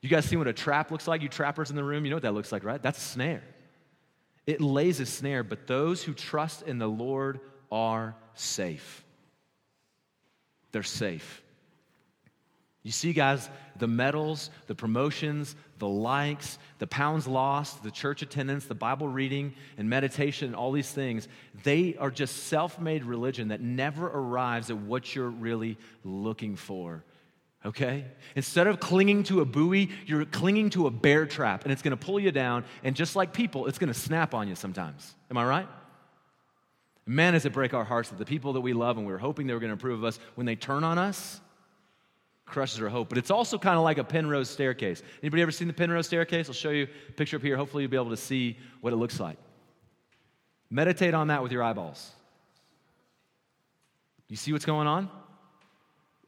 You 0.00 0.08
guys 0.08 0.24
see 0.24 0.36
what 0.36 0.48
a 0.48 0.52
trap 0.52 0.90
looks 0.90 1.06
like? 1.06 1.22
You 1.22 1.28
trappers 1.28 1.70
in 1.70 1.76
the 1.76 1.84
room, 1.84 2.04
you 2.04 2.10
know 2.10 2.16
what 2.16 2.22
that 2.22 2.34
looks 2.34 2.52
like, 2.52 2.64
right? 2.64 2.82
That's 2.82 2.98
a 2.98 3.08
snare. 3.08 3.42
It 4.46 4.60
lays 4.60 5.00
a 5.00 5.06
snare, 5.06 5.44
but 5.44 5.66
those 5.66 6.02
who 6.02 6.14
trust 6.14 6.62
in 6.62 6.78
the 6.78 6.88
Lord 6.88 7.40
are 7.70 8.16
safe. 8.34 9.04
They're 10.72 10.82
safe. 10.82 11.42
You 12.82 12.90
see, 12.90 13.12
guys, 13.12 13.48
the 13.76 13.86
medals, 13.86 14.50
the 14.66 14.74
promotions, 14.74 15.54
the 15.78 15.88
likes, 15.88 16.58
the 16.78 16.86
pounds 16.88 17.28
lost, 17.28 17.84
the 17.84 17.92
church 17.92 18.22
attendance, 18.22 18.64
the 18.64 18.74
Bible 18.74 19.06
reading 19.06 19.54
and 19.78 19.88
meditation, 19.88 20.48
and 20.48 20.56
all 20.56 20.72
these 20.72 20.90
things, 20.90 21.28
they 21.62 21.94
are 21.96 22.10
just 22.10 22.44
self 22.48 22.80
made 22.80 23.04
religion 23.04 23.48
that 23.48 23.60
never 23.60 24.08
arrives 24.08 24.70
at 24.70 24.76
what 24.76 25.14
you're 25.14 25.30
really 25.30 25.78
looking 26.02 26.56
for 26.56 27.04
okay? 27.64 28.04
Instead 28.36 28.66
of 28.66 28.80
clinging 28.80 29.22
to 29.24 29.40
a 29.40 29.44
buoy, 29.44 29.90
you're 30.06 30.24
clinging 30.24 30.70
to 30.70 30.86
a 30.86 30.90
bear 30.90 31.26
trap, 31.26 31.64
and 31.64 31.72
it's 31.72 31.82
gonna 31.82 31.96
pull 31.96 32.18
you 32.18 32.30
down, 32.30 32.64
and 32.82 32.96
just 32.96 33.16
like 33.16 33.32
people, 33.32 33.66
it's 33.66 33.78
gonna 33.78 33.94
snap 33.94 34.34
on 34.34 34.48
you 34.48 34.54
sometimes. 34.54 35.14
Am 35.30 35.36
I 35.36 35.44
right? 35.44 35.68
Man, 37.04 37.32
does 37.32 37.44
it 37.44 37.52
break 37.52 37.74
our 37.74 37.84
hearts 37.84 38.10
that 38.10 38.18
the 38.18 38.24
people 38.24 38.52
that 38.54 38.60
we 38.60 38.72
love 38.72 38.96
and 38.96 39.06
we 39.06 39.12
were 39.12 39.18
hoping 39.18 39.46
they 39.46 39.54
were 39.54 39.60
gonna 39.60 39.74
approve 39.74 39.98
of 39.98 40.04
us, 40.04 40.18
when 40.34 40.46
they 40.46 40.56
turn 40.56 40.84
on 40.84 40.98
us, 40.98 41.40
crushes 42.44 42.80
our 42.80 42.88
hope. 42.88 43.08
But 43.08 43.18
it's 43.18 43.30
also 43.30 43.58
kind 43.58 43.76
of 43.76 43.82
like 43.82 43.98
a 43.98 44.04
Penrose 44.04 44.50
staircase. 44.50 45.02
Anybody 45.22 45.42
ever 45.42 45.50
seen 45.50 45.68
the 45.68 45.74
Penrose 45.74 46.06
staircase? 46.06 46.48
I'll 46.48 46.54
show 46.54 46.70
you 46.70 46.86
a 47.08 47.12
picture 47.12 47.36
up 47.36 47.42
here. 47.42 47.56
Hopefully, 47.56 47.82
you'll 47.82 47.90
be 47.90 47.96
able 47.96 48.10
to 48.10 48.16
see 48.16 48.58
what 48.80 48.92
it 48.92 48.96
looks 48.96 49.18
like. 49.18 49.38
Meditate 50.70 51.14
on 51.14 51.28
that 51.28 51.42
with 51.42 51.52
your 51.52 51.62
eyeballs. 51.62 52.12
You 54.28 54.36
see 54.36 54.52
what's 54.52 54.64
going 54.64 54.86
on? 54.86 55.10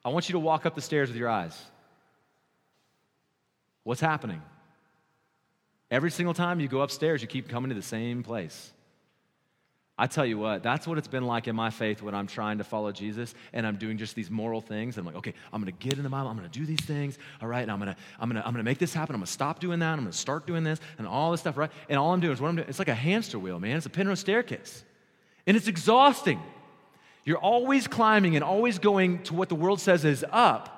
I 0.05 0.11
want 0.11 0.29
you 0.29 0.35
to 0.35 0.38
walk 0.38 0.67
up 0.67 0.75
the 0.75 0.83
stairs 0.83 1.09
with 1.09 1.17
your 1.17 1.29
eyes. 1.29 1.59
What's 3.85 4.01
happening? 4.01 4.43
Every 5.90 6.11
single 6.11 6.35
time 6.35 6.61
you 6.61 6.69
go 6.69 6.81
upstairs, 6.81 7.23
you 7.23 7.29
keep 7.29 7.49
coming 7.49 7.69
to 7.69 7.75
the 7.75 7.83
same 7.83 8.23
place. 8.23 8.73
I 9.97 10.09
tell 10.09 10.27
you 10.27 10.38
what, 10.38 10.64
that's 10.64 10.88
what 10.88 10.99
it's 10.99 11.07
been 11.07 11.25
like 11.25 11.47
in 11.47 11.55
my 11.55 11.71
faith 11.71 12.03
when 12.03 12.17
I'm 12.17 12.27
trying 12.27 12.59
to 12.59 12.64
follow 12.64 12.90
Jesus 12.90 13.33
and 13.53 13.64
I'm 13.64 13.77
doing 13.77 13.97
just 13.97 14.17
these 14.17 14.29
moral 14.29 14.61
things. 14.61 14.99
I'm 14.99 15.07
like, 15.07 15.14
okay, 15.14 15.35
I'm 15.53 15.61
gonna 15.61 15.71
get 15.71 15.93
in 15.93 16.03
the 16.03 16.09
Bible, 16.09 16.29
I'm 16.29 16.37
gonna 16.37 16.49
do 16.49 16.67
these 16.67 16.81
things, 16.81 17.17
all 17.40 17.47
right, 17.47 17.62
and 17.62 17.71
I'm 17.71 17.79
gonna, 17.79 17.95
I'm 18.19 18.29
gonna, 18.29 18.43
I'm 18.45 18.53
gonna 18.53 18.64
make 18.64 18.79
this 18.79 18.93
happen, 18.93 19.14
I'm 19.14 19.21
gonna 19.21 19.29
stop 19.29 19.61
doing 19.61 19.79
that, 19.79 19.93
I'm 19.93 20.01
gonna 20.01 20.12
start 20.12 20.49
doing 20.49 20.64
this, 20.64 20.81
and 20.99 21.07
all 21.07 21.31
this 21.31 21.40
stuff, 21.40 21.57
right? 21.57 21.71
And 21.88 21.97
all 21.97 22.12
I'm 22.12 22.19
doing 22.19 22.33
is 22.33 22.40
what 22.40 22.49
I'm 22.49 22.57
doing, 22.57 22.69
it's 22.69 22.81
like 22.81 22.88
a 22.88 22.95
hamster 22.95 23.38
wheel, 23.38 23.61
man. 23.61 23.77
It's 23.77 23.87
a 23.87 23.90
Penrose 23.90 24.19
staircase. 24.19 24.83
And 25.47 25.57
it's 25.57 25.69
exhausting. 25.69 26.43
You're 27.24 27.38
always 27.38 27.87
climbing 27.87 28.37
and 28.37 28.44
always 28.44 28.78
going 28.78 29.22
to 29.24 29.34
what 29.34 29.48
the 29.48 29.54
world 29.54 29.80
says 29.80 30.04
is 30.04 30.24
up, 30.30 30.70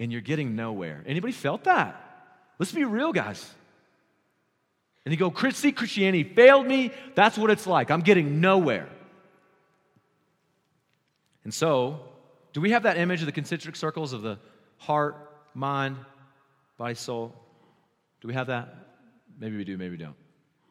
and 0.00 0.10
you're 0.10 0.22
getting 0.22 0.56
nowhere. 0.56 1.02
Anybody 1.06 1.32
felt 1.32 1.64
that? 1.64 2.02
Let's 2.58 2.72
be 2.72 2.84
real, 2.84 3.12
guys. 3.12 3.48
And 5.04 5.12
you 5.12 5.18
go, 5.18 5.32
see, 5.50 5.72
Christianity 5.72 6.24
failed 6.24 6.66
me. 6.66 6.92
That's 7.14 7.38
what 7.38 7.50
it's 7.50 7.66
like. 7.66 7.90
I'm 7.90 8.00
getting 8.00 8.40
nowhere. 8.40 8.88
And 11.44 11.54
so, 11.54 12.00
do 12.52 12.60
we 12.60 12.72
have 12.72 12.84
that 12.84 12.96
image 12.96 13.20
of 13.20 13.26
the 13.26 13.32
concentric 13.32 13.76
circles 13.76 14.12
of 14.12 14.22
the 14.22 14.38
heart, 14.78 15.16
mind, 15.54 15.96
body, 16.76 16.94
soul? 16.94 17.32
Do 18.20 18.28
we 18.28 18.34
have 18.34 18.48
that? 18.48 18.74
Maybe 19.38 19.56
we 19.56 19.64
do, 19.64 19.76
maybe 19.76 19.90
we 19.90 20.02
don't. 20.02 20.16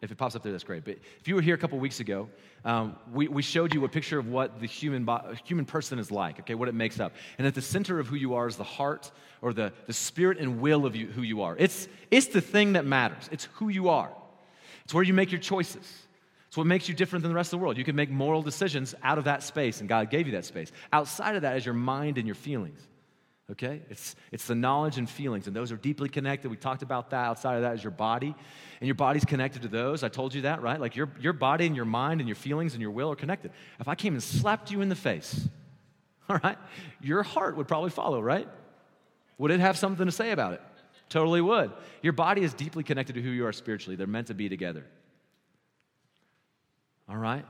If 0.01 0.11
it 0.11 0.17
pops 0.17 0.35
up 0.35 0.43
there, 0.43 0.51
that's 0.51 0.63
great. 0.63 0.83
But 0.83 0.97
if 1.19 1.27
you 1.27 1.35
were 1.35 1.41
here 1.41 1.55
a 1.55 1.57
couple 1.57 1.79
weeks 1.79 1.99
ago, 1.99 2.29
um, 2.63 2.95
we, 3.11 3.27
we 3.27 3.41
showed 3.41 3.73
you 3.73 3.83
a 3.85 3.89
picture 3.89 4.19
of 4.19 4.27
what 4.27 4.59
the 4.59 4.67
human, 4.67 5.05
bo- 5.05 5.33
human 5.45 5.65
person 5.65 5.99
is 5.99 6.11
like, 6.11 6.39
okay, 6.41 6.53
what 6.53 6.67
it 6.67 6.75
makes 6.75 6.99
up. 6.99 7.13
And 7.37 7.47
at 7.47 7.55
the 7.55 7.61
center 7.61 7.99
of 7.99 8.07
who 8.07 8.15
you 8.15 8.35
are 8.35 8.47
is 8.47 8.57
the 8.57 8.63
heart 8.63 9.11
or 9.41 9.53
the, 9.53 9.71
the 9.87 9.93
spirit 9.93 10.37
and 10.37 10.59
will 10.59 10.85
of 10.85 10.95
you, 10.95 11.07
who 11.07 11.21
you 11.21 11.41
are. 11.43 11.55
It's, 11.57 11.87
it's 12.11 12.27
the 12.27 12.41
thing 12.41 12.73
that 12.73 12.85
matters, 12.85 13.29
it's 13.31 13.45
who 13.53 13.69
you 13.69 13.89
are. 13.89 14.11
It's 14.83 14.93
where 14.93 15.03
you 15.03 15.13
make 15.13 15.31
your 15.31 15.41
choices. 15.41 16.01
It's 16.47 16.57
what 16.57 16.67
makes 16.67 16.87
you 16.87 16.93
different 16.93 17.23
than 17.23 17.31
the 17.31 17.35
rest 17.35 17.47
of 17.47 17.59
the 17.59 17.63
world. 17.63 17.77
You 17.77 17.83
can 17.83 17.95
make 17.95 18.09
moral 18.09 18.41
decisions 18.41 18.93
out 19.01 19.17
of 19.17 19.23
that 19.23 19.43
space, 19.43 19.79
and 19.79 19.89
God 19.89 20.09
gave 20.09 20.27
you 20.27 20.33
that 20.33 20.45
space. 20.45 20.71
Outside 20.93 21.35
of 21.35 21.41
that 21.41 21.57
is 21.57 21.65
your 21.65 21.73
mind 21.73 22.17
and 22.17 22.27
your 22.27 22.35
feelings 22.35 22.79
okay? 23.51 23.81
It's, 23.89 24.15
it's 24.31 24.47
the 24.47 24.55
knowledge 24.55 24.97
and 24.97 25.09
feelings, 25.09 25.47
and 25.47 25.55
those 25.55 25.71
are 25.71 25.77
deeply 25.77 26.09
connected. 26.09 26.49
We 26.49 26.57
talked 26.57 26.81
about 26.81 27.11
that. 27.11 27.25
Outside 27.25 27.55
of 27.55 27.61
that 27.61 27.75
is 27.75 27.83
your 27.83 27.91
body, 27.91 28.35
and 28.79 28.87
your 28.87 28.95
body's 28.95 29.25
connected 29.25 29.61
to 29.63 29.67
those. 29.67 30.03
I 30.03 30.09
told 30.09 30.33
you 30.33 30.41
that, 30.43 30.61
right? 30.61 30.79
Like 30.79 30.95
your, 30.95 31.09
your 31.19 31.33
body 31.33 31.65
and 31.65 31.75
your 31.75 31.85
mind 31.85 32.21
and 32.21 32.27
your 32.27 32.35
feelings 32.35 32.73
and 32.73 32.81
your 32.81 32.91
will 32.91 33.11
are 33.11 33.15
connected. 33.15 33.51
If 33.79 33.87
I 33.87 33.95
came 33.95 34.13
and 34.13 34.23
slapped 34.23 34.71
you 34.71 34.81
in 34.81 34.89
the 34.89 34.95
face, 34.95 35.47
all 36.29 36.39
right, 36.43 36.57
your 37.01 37.23
heart 37.23 37.57
would 37.57 37.67
probably 37.67 37.91
follow, 37.91 38.21
right? 38.21 38.47
Would 39.37 39.51
it 39.51 39.59
have 39.59 39.77
something 39.77 40.05
to 40.05 40.11
say 40.11 40.31
about 40.31 40.53
it? 40.53 40.61
Totally 41.09 41.41
would. 41.41 41.71
Your 42.01 42.13
body 42.13 42.41
is 42.41 42.53
deeply 42.53 42.83
connected 42.83 43.13
to 43.13 43.21
who 43.21 43.29
you 43.29 43.45
are 43.45 43.53
spiritually, 43.53 43.95
they're 43.95 44.07
meant 44.07 44.27
to 44.27 44.33
be 44.33 44.49
together. 44.49 44.85
All 47.07 47.17
right? 47.17 47.45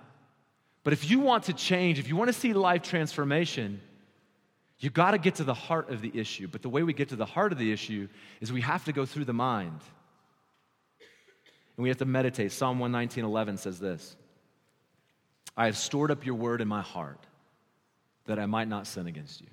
But 0.84 0.94
if 0.94 1.10
you 1.10 1.20
want 1.20 1.46
to 1.46 1.54
change, 1.54 1.98
if 1.98 2.10
you 2.10 2.16
want 2.16 2.28
to 2.28 2.34
see 2.34 2.54
life 2.54 2.84
transformation, 2.84 3.82
you 4.80 4.90
got 4.90 5.12
to 5.12 5.18
get 5.18 5.36
to 5.36 5.44
the 5.44 5.54
heart 5.54 5.90
of 5.90 6.02
the 6.02 6.12
issue. 6.14 6.48
But 6.48 6.62
the 6.62 6.70
way 6.70 6.84
we 6.84 6.94
get 6.94 7.10
to 7.10 7.16
the 7.16 7.26
heart 7.26 7.52
of 7.52 7.58
the 7.58 7.72
issue 7.72 8.08
is 8.42 8.52
we 8.52 8.62
have 8.62 8.86
to 8.86 8.92
go 8.92 9.06
through 9.06 9.26
the 9.26 9.34
mind. 9.34 9.80
And 11.78 11.84
we 11.84 11.90
have 11.90 11.98
to 12.00 12.06
meditate. 12.06 12.52
Psalm 12.52 12.80
119, 12.80 13.24
11 13.24 13.58
says 13.58 13.80
this 13.80 14.16
I 15.56 15.66
have 15.66 15.78
stored 15.78 16.12
up 16.12 16.26
your 16.26 16.36
word 16.36 16.62
in 16.62 16.68
my 16.68 16.82
heart 16.82 17.20
that 18.26 18.40
I 18.40 18.46
might 18.46 18.68
not 18.68 18.88
sin 18.88 19.08
against 19.08 19.42
you. 19.42 19.48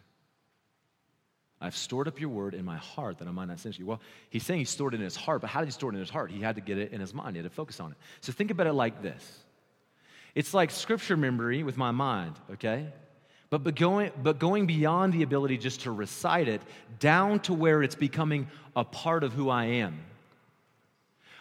I've 1.61 1.76
stored 1.76 2.08
up 2.08 2.20
your 2.20 2.30
word 2.30 2.54
in 2.54 2.64
my 2.64 2.78
heart 2.78 3.18
that 3.18 3.28
I 3.28 3.30
might 3.30 3.44
not 3.44 3.61
sin 3.61 3.68
against 3.68 3.78
you. 3.78 3.87
Well, 3.87 4.00
he's 4.30 4.44
saying 4.44 4.58
he 4.58 4.64
stored 4.64 4.94
it 4.94 4.96
in 4.96 5.04
his 5.04 5.14
heart, 5.14 5.40
but 5.42 5.50
how 5.50 5.61
did 5.61 5.66
he 5.66 5.72
store 5.72 5.90
it 5.90 5.94
in 5.94 6.00
his 6.00 6.11
heart? 6.11 6.32
He 6.32 6.40
had 6.40 6.56
to 6.56 6.61
get 6.61 6.76
it 6.76 6.90
in 6.92 7.00
his 7.00 7.14
mind, 7.14 7.37
he 7.37 7.42
had 7.42 7.48
to 7.48 7.54
focus 7.54 7.78
on 7.78 7.92
it. 7.92 7.98
So 8.20 8.32
think 8.32 8.50
about 8.50 8.66
it 8.66 8.72
like 8.72 9.00
this 9.02 9.44
it's 10.35 10.54
like 10.54 10.70
scripture 10.70 11.16
memory 11.16 11.62
with 11.62 11.76
my 11.76 11.90
mind, 11.90 12.35
okay? 12.52 12.88
But, 13.53 13.65
but, 13.65 13.75
going, 13.75 14.12
but 14.23 14.38
going 14.38 14.65
beyond 14.65 15.12
the 15.12 15.23
ability 15.23 15.59
just 15.59 15.83
to 15.83 15.91
recite 15.91 16.49
it, 16.49 16.62
down 17.01 17.38
to 17.41 17.53
where 17.53 17.83
it's 17.83 17.95
becoming 17.95 18.49
a 18.75 18.83
part 18.83 19.23
of 19.25 19.35
who 19.35 19.51
I 19.51 19.65
am. 19.67 20.01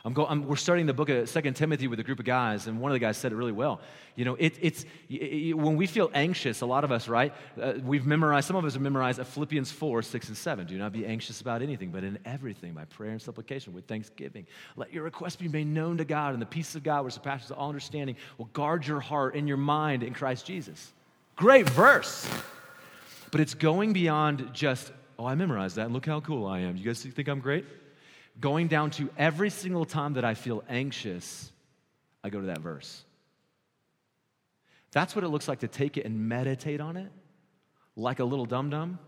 I'm 0.03 0.11
go, 0.11 0.25
I'm, 0.25 0.45
we're 0.45 0.57
starting 0.57 0.87
the 0.87 0.93
book 0.93 1.07
of 1.07 1.29
Second 1.29 1.53
Timothy 1.53 1.87
with 1.87 2.01
a 2.01 2.03
group 2.03 2.19
of 2.19 2.25
guys, 2.25 2.67
and 2.67 2.81
one 2.81 2.91
of 2.91 2.95
the 2.95 2.99
guys 2.99 3.15
said 3.15 3.31
it 3.31 3.35
really 3.35 3.53
well. 3.53 3.79
You 4.17 4.25
know, 4.25 4.35
it, 4.35 4.57
it's 4.59 4.83
it, 5.09 5.57
when 5.57 5.77
we 5.77 5.87
feel 5.87 6.11
anxious, 6.13 6.59
a 6.59 6.65
lot 6.65 6.83
of 6.83 6.91
us, 6.91 7.07
right? 7.07 7.33
Uh, 7.57 7.75
we've 7.81 8.05
memorized. 8.05 8.45
Some 8.45 8.57
of 8.57 8.65
us 8.65 8.73
have 8.73 8.81
memorized 8.81 9.25
Philippians 9.25 9.71
four, 9.71 10.01
six, 10.01 10.27
and 10.27 10.35
seven. 10.35 10.67
Do 10.67 10.77
not 10.77 10.91
be 10.91 11.05
anxious 11.05 11.39
about 11.39 11.61
anything, 11.61 11.91
but 11.91 12.03
in 12.03 12.19
everything, 12.25 12.73
by 12.73 12.83
prayer 12.83 13.11
and 13.11 13.21
supplication, 13.21 13.71
with 13.71 13.87
thanksgiving, 13.87 14.45
let 14.75 14.91
your 14.91 15.05
requests 15.05 15.37
be 15.37 15.47
made 15.47 15.67
known 15.67 15.95
to 15.99 16.03
God, 16.03 16.33
and 16.33 16.41
the 16.41 16.45
peace 16.45 16.75
of 16.75 16.83
God, 16.83 17.05
which 17.05 17.13
surpasses 17.13 17.51
all 17.51 17.69
understanding, 17.69 18.17
will 18.37 18.49
guard 18.51 18.85
your 18.85 18.99
heart 18.99 19.35
and 19.35 19.47
your 19.47 19.55
mind 19.55 20.03
in 20.03 20.13
Christ 20.13 20.45
Jesus. 20.45 20.91
Great 21.41 21.67
verse. 21.71 22.29
But 23.31 23.41
it's 23.41 23.55
going 23.55 23.93
beyond 23.93 24.53
just, 24.53 24.91
oh, 25.17 25.25
I 25.25 25.33
memorized 25.33 25.77
that, 25.77 25.89
look 25.89 26.05
how 26.05 26.19
cool 26.19 26.45
I 26.45 26.59
am. 26.59 26.77
You 26.77 26.85
guys 26.85 27.01
think 27.01 27.27
I'm 27.27 27.39
great? 27.39 27.65
Going 28.39 28.67
down 28.67 28.91
to 28.91 29.09
every 29.17 29.49
single 29.49 29.83
time 29.83 30.13
that 30.13 30.23
I 30.23 30.35
feel 30.35 30.63
anxious, 30.69 31.51
I 32.23 32.29
go 32.29 32.41
to 32.41 32.45
that 32.45 32.59
verse. 32.59 33.03
That's 34.91 35.15
what 35.15 35.23
it 35.23 35.29
looks 35.29 35.47
like 35.47 35.61
to 35.61 35.67
take 35.67 35.97
it 35.97 36.05
and 36.05 36.29
meditate 36.29 36.79
on 36.79 36.95
it 36.95 37.11
like 37.95 38.19
a 38.19 38.23
little 38.23 38.45
dum 38.45 38.69
dum 38.69 38.99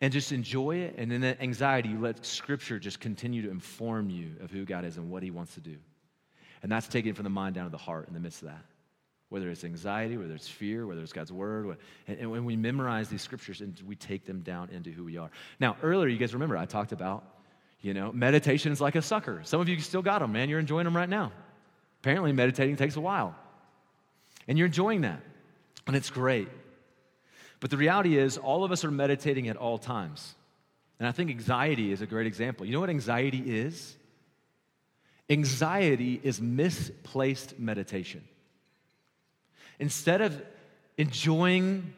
and 0.00 0.12
just 0.12 0.30
enjoy 0.30 0.76
it. 0.76 0.94
And 0.96 1.12
in 1.12 1.22
that 1.22 1.42
anxiety, 1.42 1.88
you 1.88 1.98
let 1.98 2.24
Scripture 2.24 2.78
just 2.78 3.00
continue 3.00 3.42
to 3.42 3.50
inform 3.50 4.10
you 4.10 4.36
of 4.40 4.52
who 4.52 4.64
God 4.64 4.84
is 4.84 4.96
and 4.96 5.10
what 5.10 5.24
He 5.24 5.32
wants 5.32 5.54
to 5.54 5.60
do. 5.60 5.74
And 6.62 6.70
that's 6.70 6.86
taking 6.86 7.10
it 7.10 7.16
from 7.16 7.24
the 7.24 7.30
mind 7.30 7.56
down 7.56 7.64
to 7.64 7.70
the 7.72 7.78
heart 7.78 8.06
in 8.06 8.14
the 8.14 8.20
midst 8.20 8.42
of 8.42 8.48
that 8.50 8.62
whether 9.28 9.50
it's 9.50 9.64
anxiety, 9.64 10.16
whether 10.16 10.34
it's 10.34 10.48
fear, 10.48 10.86
whether 10.86 11.02
it's 11.02 11.12
God's 11.12 11.32
word. 11.32 11.76
And, 12.06 12.30
when 12.30 12.44
we 12.44 12.56
memorize 12.56 13.08
these 13.08 13.22
scriptures 13.22 13.60
and 13.60 13.80
we 13.86 13.96
take 13.96 14.24
them 14.24 14.40
down 14.40 14.70
into 14.70 14.90
who 14.90 15.04
we 15.04 15.16
are. 15.16 15.30
Now, 15.58 15.76
earlier, 15.82 16.08
you 16.08 16.18
guys 16.18 16.32
remember, 16.32 16.56
I 16.56 16.66
talked 16.66 16.92
about, 16.92 17.24
you 17.80 17.92
know, 17.92 18.12
meditation 18.12 18.72
is 18.72 18.80
like 18.80 18.94
a 18.94 19.02
sucker. 19.02 19.40
Some 19.44 19.60
of 19.60 19.68
you 19.68 19.80
still 19.80 20.02
got 20.02 20.20
them, 20.20 20.32
man. 20.32 20.48
You're 20.48 20.60
enjoying 20.60 20.84
them 20.84 20.96
right 20.96 21.08
now. 21.08 21.32
Apparently, 22.00 22.32
meditating 22.32 22.76
takes 22.76 22.96
a 22.96 23.00
while. 23.00 23.34
And 24.46 24.56
you're 24.56 24.66
enjoying 24.66 25.00
that. 25.00 25.20
And 25.86 25.96
it's 25.96 26.10
great. 26.10 26.48
But 27.58 27.70
the 27.70 27.76
reality 27.76 28.16
is, 28.16 28.38
all 28.38 28.64
of 28.64 28.70
us 28.70 28.84
are 28.84 28.90
meditating 28.90 29.48
at 29.48 29.56
all 29.56 29.78
times. 29.78 30.34
And 30.98 31.08
I 31.08 31.12
think 31.12 31.30
anxiety 31.30 31.90
is 31.90 32.00
a 32.00 32.06
great 32.06 32.26
example. 32.26 32.64
You 32.64 32.72
know 32.72 32.80
what 32.80 32.90
anxiety 32.90 33.42
is? 33.44 33.96
Anxiety 35.28 36.20
is 36.22 36.40
misplaced 36.40 37.58
meditation. 37.58 38.22
Instead 39.78 40.20
of 40.20 40.40
enjoying 40.98 41.92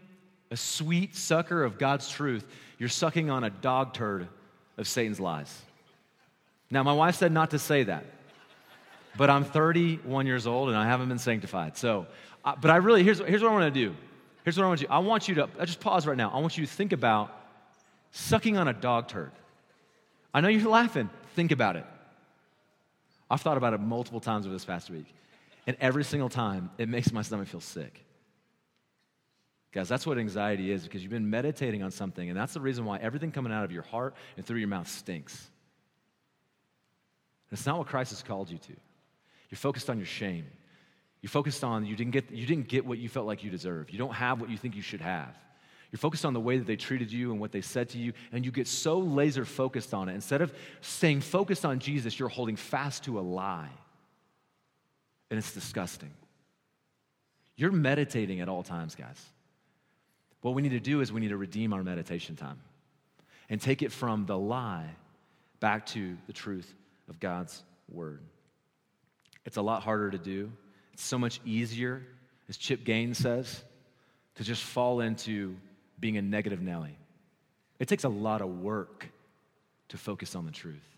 a 0.50 0.56
sweet 0.56 1.14
sucker 1.14 1.62
of 1.62 1.78
God's 1.78 2.08
truth, 2.10 2.44
you're 2.78 2.88
sucking 2.88 3.30
on 3.30 3.44
a 3.44 3.50
dog 3.50 3.94
turd 3.94 4.28
of 4.76 4.88
Satan's 4.88 5.20
lies. 5.20 5.62
Now, 6.70 6.82
my 6.82 6.92
wife 6.92 7.16
said 7.16 7.32
not 7.32 7.50
to 7.50 7.58
say 7.58 7.84
that, 7.84 8.04
but 9.16 9.30
I'm 9.30 9.44
31 9.44 10.26
years 10.26 10.46
old 10.46 10.68
and 10.68 10.76
I 10.76 10.86
haven't 10.86 11.08
been 11.08 11.18
sanctified. 11.18 11.76
So, 11.76 12.06
uh, 12.44 12.54
but 12.60 12.70
I 12.70 12.76
really, 12.76 13.02
here's, 13.02 13.18
here's 13.18 13.42
what 13.42 13.50
I 13.50 13.54
want 13.54 13.74
to 13.74 13.80
do. 13.80 13.94
Here's 14.44 14.56
what 14.56 14.64
I 14.64 14.68
want 14.68 14.80
you 14.80 14.88
I 14.90 14.98
want 14.98 15.28
you 15.28 15.34
to, 15.36 15.48
I 15.58 15.64
just 15.64 15.80
pause 15.80 16.06
right 16.06 16.16
now. 16.16 16.30
I 16.30 16.38
want 16.38 16.56
you 16.56 16.64
to 16.64 16.72
think 16.72 16.92
about 16.92 17.34
sucking 18.12 18.56
on 18.56 18.68
a 18.68 18.72
dog 18.72 19.08
turd. 19.08 19.32
I 20.32 20.40
know 20.40 20.48
you're 20.48 20.70
laughing. 20.70 21.10
Think 21.34 21.52
about 21.52 21.76
it. 21.76 21.84
I've 23.30 23.40
thought 23.40 23.56
about 23.56 23.74
it 23.74 23.80
multiple 23.80 24.20
times 24.20 24.46
over 24.46 24.54
this 24.54 24.64
past 24.64 24.90
week. 24.90 25.06
And 25.68 25.76
every 25.82 26.02
single 26.02 26.30
time, 26.30 26.70
it 26.78 26.88
makes 26.88 27.12
my 27.12 27.20
stomach 27.20 27.46
feel 27.46 27.60
sick. 27.60 28.02
Guys, 29.70 29.86
that's 29.86 30.06
what 30.06 30.16
anxiety 30.16 30.72
is 30.72 30.82
because 30.82 31.02
you've 31.02 31.12
been 31.12 31.28
meditating 31.28 31.82
on 31.82 31.90
something, 31.90 32.26
and 32.26 32.38
that's 32.38 32.54
the 32.54 32.60
reason 32.60 32.86
why 32.86 32.96
everything 32.96 33.30
coming 33.30 33.52
out 33.52 33.66
of 33.66 33.70
your 33.70 33.82
heart 33.82 34.14
and 34.38 34.46
through 34.46 34.60
your 34.60 34.68
mouth 34.68 34.88
stinks. 34.88 35.50
It's 37.52 37.66
not 37.66 37.76
what 37.76 37.86
Christ 37.86 38.12
has 38.12 38.22
called 38.22 38.48
you 38.48 38.56
to. 38.56 38.72
You're 39.50 39.58
focused 39.58 39.90
on 39.90 39.98
your 39.98 40.06
shame. 40.06 40.46
You're 41.20 41.28
focused 41.28 41.62
on 41.62 41.84
you 41.84 41.96
didn't, 41.96 42.12
get, 42.12 42.30
you 42.30 42.46
didn't 42.46 42.68
get 42.68 42.86
what 42.86 42.96
you 42.96 43.10
felt 43.10 43.26
like 43.26 43.44
you 43.44 43.50
deserve. 43.50 43.90
You 43.90 43.98
don't 43.98 44.14
have 44.14 44.40
what 44.40 44.48
you 44.48 44.56
think 44.56 44.74
you 44.74 44.80
should 44.80 45.02
have. 45.02 45.36
You're 45.92 45.98
focused 45.98 46.24
on 46.24 46.32
the 46.32 46.40
way 46.40 46.56
that 46.56 46.66
they 46.66 46.76
treated 46.76 47.12
you 47.12 47.30
and 47.30 47.38
what 47.38 47.52
they 47.52 47.60
said 47.60 47.90
to 47.90 47.98
you, 47.98 48.14
and 48.32 48.42
you 48.42 48.52
get 48.52 48.68
so 48.68 49.00
laser 49.00 49.44
focused 49.44 49.92
on 49.92 50.08
it. 50.08 50.14
Instead 50.14 50.40
of 50.40 50.50
staying 50.80 51.20
focused 51.20 51.66
on 51.66 51.78
Jesus, 51.78 52.18
you're 52.18 52.30
holding 52.30 52.56
fast 52.56 53.04
to 53.04 53.18
a 53.18 53.20
lie 53.20 53.68
and 55.30 55.38
it's 55.38 55.52
disgusting. 55.52 56.10
You're 57.56 57.72
meditating 57.72 58.40
at 58.40 58.48
all 58.48 58.62
times, 58.62 58.94
guys. 58.94 59.22
What 60.42 60.54
we 60.54 60.62
need 60.62 60.70
to 60.70 60.80
do 60.80 61.00
is 61.00 61.12
we 61.12 61.20
need 61.20 61.28
to 61.28 61.36
redeem 61.36 61.72
our 61.72 61.82
meditation 61.82 62.36
time 62.36 62.60
and 63.50 63.60
take 63.60 63.82
it 63.82 63.90
from 63.90 64.26
the 64.26 64.38
lie 64.38 64.88
back 65.60 65.86
to 65.86 66.16
the 66.26 66.32
truth 66.32 66.72
of 67.08 67.18
God's 67.18 67.62
word. 67.90 68.20
It's 69.44 69.56
a 69.56 69.62
lot 69.62 69.82
harder 69.82 70.10
to 70.10 70.18
do. 70.18 70.52
It's 70.92 71.02
so 71.02 71.18
much 71.18 71.40
easier, 71.44 72.02
as 72.48 72.56
Chip 72.56 72.84
Gaines 72.84 73.18
says, 73.18 73.64
to 74.36 74.44
just 74.44 74.62
fall 74.62 75.00
into 75.00 75.56
being 75.98 76.16
a 76.16 76.22
negative 76.22 76.60
Nelly. 76.60 76.96
It 77.78 77.88
takes 77.88 78.04
a 78.04 78.08
lot 78.08 78.40
of 78.40 78.60
work 78.60 79.08
to 79.88 79.96
focus 79.96 80.36
on 80.36 80.44
the 80.44 80.52
truth, 80.52 80.96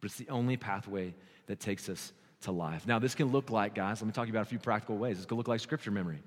but 0.00 0.10
it's 0.10 0.18
the 0.18 0.28
only 0.28 0.56
pathway 0.56 1.14
that 1.46 1.60
takes 1.60 1.88
us 1.88 2.12
to 2.46 2.52
life. 2.52 2.86
Now, 2.86 2.98
this 2.98 3.14
can 3.14 3.30
look 3.30 3.50
like, 3.50 3.74
guys, 3.74 4.00
let 4.00 4.06
me 4.06 4.12
talk 4.12 4.28
about 4.28 4.42
a 4.42 4.46
few 4.46 4.58
practical 4.58 4.96
ways. 4.96 5.18
This 5.18 5.26
can 5.26 5.36
look 5.36 5.48
like 5.48 5.60
scripture 5.60 5.90
memory. 5.90 6.18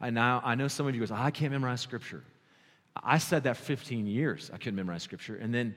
I, 0.00 0.10
now, 0.10 0.42
I 0.44 0.54
know 0.54 0.68
some 0.68 0.86
of 0.86 0.94
you 0.94 1.00
goes, 1.00 1.10
I 1.10 1.30
can't 1.30 1.52
memorize 1.52 1.80
scripture. 1.80 2.24
I 3.02 3.18
said 3.18 3.44
that 3.44 3.56
15 3.56 4.06
years 4.06 4.50
I 4.52 4.58
couldn't 4.58 4.74
memorize 4.74 5.02
scripture. 5.02 5.36
And 5.36 5.54
then 5.54 5.74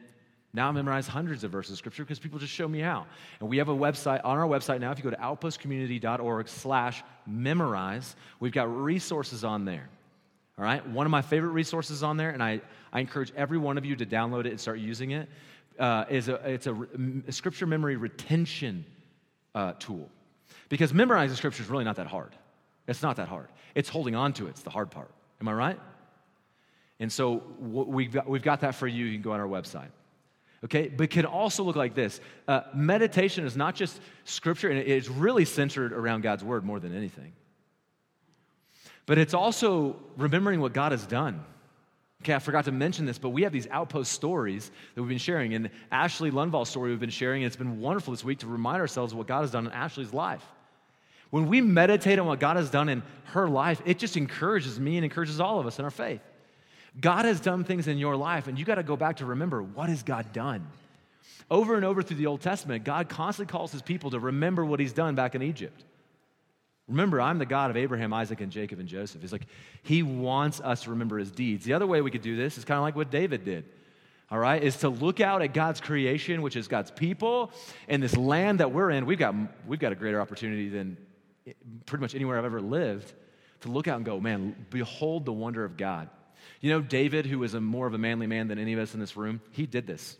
now 0.53 0.69
I 0.69 0.71
memorize 0.71 1.07
hundreds 1.07 1.43
of 1.43 1.51
verses 1.51 1.73
of 1.73 1.77
scripture 1.77 2.03
because 2.03 2.19
people 2.19 2.39
just 2.39 2.51
show 2.51 2.67
me 2.67 2.79
how. 2.79 3.05
And 3.39 3.49
we 3.49 3.57
have 3.57 3.69
a 3.69 3.75
website 3.75 4.21
on 4.23 4.37
our 4.37 4.47
website 4.47 4.79
now. 4.79 4.91
If 4.91 4.97
you 4.97 5.03
go 5.03 5.11
to 5.11 5.17
outpostcommunity.org 5.17 6.47
slash 6.47 7.03
memorize, 7.27 8.15
we've 8.39 8.53
got 8.53 8.73
resources 8.75 9.43
on 9.43 9.65
there. 9.65 9.89
All 10.57 10.63
right? 10.63 10.85
One 10.87 11.05
of 11.05 11.11
my 11.11 11.21
favorite 11.21 11.51
resources 11.51 12.01
on 12.03 12.17
there, 12.17 12.29
and 12.29 12.41
I, 12.41 12.61
I 12.91 13.01
encourage 13.01 13.31
every 13.35 13.57
one 13.57 13.77
of 13.77 13.85
you 13.85 13.95
to 13.97 14.05
download 14.05 14.45
it 14.45 14.51
and 14.51 14.59
start 14.59 14.79
using 14.79 15.11
it, 15.11 15.27
uh, 15.77 16.05
is 16.09 16.29
a, 16.29 16.35
it's 16.49 16.67
a, 16.67 16.87
a 17.27 17.31
scripture 17.31 17.65
memory 17.65 17.97
retention 17.97 18.85
uh, 19.55 19.73
tool. 19.79 20.09
Because 20.69 20.93
memorizing 20.93 21.35
scripture 21.35 21.63
is 21.63 21.69
really 21.69 21.85
not 21.85 21.95
that 21.95 22.07
hard. 22.07 22.35
It's 22.87 23.01
not 23.01 23.15
that 23.15 23.27
hard. 23.27 23.47
It's 23.73 23.89
holding 23.89 24.15
on 24.15 24.33
to 24.33 24.45
it, 24.45 24.51
it's 24.51 24.61
the 24.61 24.69
hard 24.69 24.91
part. 24.91 25.09
Am 25.41 25.47
I 25.47 25.53
right? 25.53 25.79
And 26.99 27.11
so 27.11 27.43
we've 27.59 28.13
got, 28.13 28.29
we've 28.29 28.43
got 28.43 28.61
that 28.61 28.75
for 28.75 28.87
you. 28.87 29.05
You 29.05 29.13
can 29.13 29.21
go 29.21 29.31
on 29.31 29.39
our 29.39 29.47
website. 29.47 29.89
Okay, 30.63 30.87
but 30.87 31.03
it 31.03 31.09
can 31.09 31.25
also 31.25 31.63
look 31.63 31.75
like 31.75 31.93
this. 31.93 32.19
Uh, 32.47 32.61
meditation 32.73 33.45
is 33.45 33.57
not 33.57 33.75
just 33.75 33.99
scripture, 34.23 34.69
and 34.69 34.79
it's 34.79 35.09
really 35.09 35.45
centered 35.45 35.93
around 35.93 36.21
God's 36.21 36.43
word 36.43 36.63
more 36.63 36.79
than 36.79 36.95
anything. 36.95 37.33
But 39.05 39.17
it's 39.17 39.33
also 39.33 39.97
remembering 40.17 40.61
what 40.61 40.73
God 40.73 40.91
has 40.91 41.05
done. 41.05 41.43
Okay, 42.23 42.33
I 42.33 42.39
forgot 42.39 42.65
to 42.65 42.71
mention 42.71 43.05
this, 43.05 43.17
but 43.17 43.29
we 43.29 43.43
have 43.43 43.51
these 43.51 43.67
outpost 43.69 44.11
stories 44.11 44.71
that 44.93 45.01
we've 45.01 45.09
been 45.09 45.17
sharing. 45.17 45.53
And 45.53 45.69
Ashley 45.91 46.31
Lundvall's 46.31 46.69
story 46.69 46.89
we've 46.89 46.99
been 46.99 47.09
sharing, 47.09 47.43
and 47.43 47.47
it's 47.47 47.55
been 47.55 47.79
wonderful 47.79 48.11
this 48.11 48.23
week 48.23 48.39
to 48.39 48.47
remind 48.47 48.81
ourselves 48.81 49.13
of 49.13 49.17
what 49.17 49.27
God 49.27 49.41
has 49.41 49.51
done 49.51 49.67
in 49.67 49.71
Ashley's 49.73 50.13
life. 50.13 50.43
When 51.29 51.47
we 51.47 51.61
meditate 51.61 52.17
on 52.17 52.25
what 52.25 52.39
God 52.39 52.55
has 52.55 52.69
done 52.69 52.87
in 52.89 53.03
her 53.25 53.47
life, 53.49 53.81
it 53.85 53.99
just 53.99 54.15
encourages 54.15 54.79
me 54.79 54.97
and 54.97 55.03
encourages 55.03 55.39
all 55.39 55.59
of 55.59 55.67
us 55.67 55.79
in 55.79 55.85
our 55.85 55.91
faith. 55.91 56.21
God 56.99 57.25
has 57.25 57.41
done 57.41 57.63
things 57.63 57.87
in 57.87 57.97
your 57.97 58.15
life, 58.15 58.47
and 58.47 58.57
you 58.57 58.63
got 58.63 58.75
to 58.75 58.83
go 58.83 58.95
back 58.95 59.17
to 59.17 59.25
remember 59.25 59.61
what 59.61 59.89
has 59.89 60.01
God 60.01 60.31
done? 60.31 60.65
Over 61.51 61.75
and 61.75 61.85
over 61.85 62.01
through 62.01 62.17
the 62.17 62.27
Old 62.27 62.41
Testament, 62.41 62.85
God 62.85 63.09
constantly 63.09 63.51
calls 63.51 63.71
his 63.71 63.81
people 63.81 64.11
to 64.11 64.19
remember 64.19 64.63
what 64.65 64.79
he's 64.79 64.93
done 64.93 65.15
back 65.15 65.35
in 65.35 65.41
Egypt. 65.41 65.83
Remember, 66.87 67.19
I'm 67.19 67.39
the 67.39 67.45
God 67.45 67.71
of 67.71 67.77
Abraham, 67.77 68.13
Isaac, 68.13 68.41
and 68.41 68.51
Jacob 68.51 68.79
and 68.79 68.87
Joseph. 68.87 69.21
He's 69.21 69.31
like, 69.31 69.47
he 69.81 70.03
wants 70.03 70.61
us 70.61 70.83
to 70.83 70.91
remember 70.91 71.17
his 71.17 71.31
deeds. 71.31 71.65
The 71.65 71.73
other 71.73 71.87
way 71.87 72.01
we 72.01 72.11
could 72.11 72.21
do 72.21 72.35
this 72.35 72.57
is 72.57 72.65
kind 72.65 72.77
of 72.77 72.83
like 72.83 72.95
what 72.95 73.09
David 73.09 73.43
did, 73.43 73.65
all 74.29 74.37
right, 74.37 74.61
is 74.61 74.77
to 74.77 74.89
look 74.89 75.19
out 75.19 75.41
at 75.41 75.53
God's 75.53 75.81
creation, 75.81 76.43
which 76.43 76.55
is 76.55 76.67
God's 76.67 76.91
people, 76.91 77.51
and 77.87 78.03
this 78.03 78.15
land 78.15 78.59
that 78.59 78.71
we're 78.71 78.91
in. 78.91 79.07
We've 79.07 79.17
got, 79.17 79.33
we've 79.67 79.79
got 79.79 79.93
a 79.93 79.95
greater 79.95 80.21
opportunity 80.21 80.69
than 80.69 80.97
pretty 81.85 82.01
much 82.01 82.13
anywhere 82.13 82.37
I've 82.37 82.45
ever 82.45 82.61
lived 82.61 83.13
to 83.61 83.69
look 83.69 83.87
out 83.87 83.97
and 83.97 84.05
go, 84.05 84.19
man, 84.19 84.55
behold 84.69 85.25
the 85.25 85.33
wonder 85.33 85.65
of 85.65 85.77
God. 85.77 86.09
You 86.61 86.71
know, 86.71 86.81
David, 86.81 87.25
who 87.25 87.39
was 87.39 87.55
a 87.55 87.61
more 87.61 87.87
of 87.87 87.95
a 87.95 87.97
manly 87.97 88.27
man 88.27 88.47
than 88.47 88.59
any 88.59 88.73
of 88.73 88.79
us 88.79 88.93
in 88.93 88.99
this 88.99 89.17
room, 89.17 89.41
he 89.51 89.65
did 89.65 89.87
this. 89.87 90.17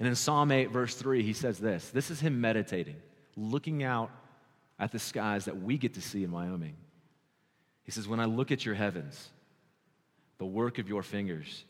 And 0.00 0.08
in 0.08 0.16
Psalm 0.16 0.50
8, 0.50 0.70
verse 0.70 0.94
3, 0.96 1.22
he 1.22 1.32
says 1.32 1.58
this 1.58 1.90
this 1.90 2.10
is 2.10 2.20
him 2.20 2.40
meditating, 2.40 2.96
looking 3.36 3.84
out 3.84 4.10
at 4.80 4.90
the 4.90 4.98
skies 4.98 5.44
that 5.44 5.62
we 5.62 5.76
get 5.76 5.94
to 5.94 6.00
see 6.00 6.24
in 6.24 6.32
Wyoming. 6.32 6.74
He 7.84 7.92
says, 7.92 8.08
When 8.08 8.18
I 8.18 8.24
look 8.24 8.50
at 8.50 8.64
your 8.64 8.74
heavens, 8.74 9.28
the 10.38 10.46
work 10.46 10.78
of 10.78 10.88
your 10.88 11.02
fingers, 11.02 11.64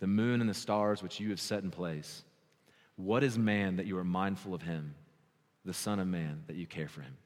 the 0.00 0.08
moon 0.08 0.40
and 0.40 0.50
the 0.50 0.54
stars 0.54 1.02
which 1.02 1.20
you 1.20 1.30
have 1.30 1.40
set 1.40 1.62
in 1.62 1.70
place, 1.70 2.24
what 2.96 3.22
is 3.22 3.38
man 3.38 3.76
that 3.76 3.86
you 3.86 3.96
are 3.96 4.04
mindful 4.04 4.52
of 4.52 4.62
him, 4.62 4.94
the 5.64 5.72
Son 5.72 6.00
of 6.00 6.08
Man 6.08 6.42
that 6.48 6.56
you 6.56 6.66
care 6.66 6.88
for 6.88 7.02
him? 7.02 7.16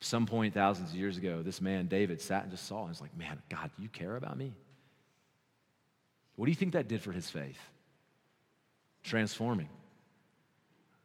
Some 0.00 0.26
point 0.26 0.54
thousands 0.54 0.90
of 0.90 0.96
years 0.96 1.16
ago, 1.16 1.42
this 1.42 1.60
man, 1.60 1.86
David, 1.86 2.20
sat 2.20 2.42
and 2.42 2.50
just 2.50 2.66
saw 2.66 2.80
and 2.80 2.88
was 2.88 3.00
like, 3.00 3.16
Man, 3.16 3.40
God, 3.48 3.70
do 3.76 3.82
you 3.82 3.88
care 3.88 4.16
about 4.16 4.36
me? 4.36 4.54
What 6.34 6.46
do 6.46 6.50
you 6.50 6.56
think 6.56 6.72
that 6.72 6.88
did 6.88 7.00
for 7.00 7.12
his 7.12 7.30
faith? 7.30 7.60
Transforming. 9.04 9.68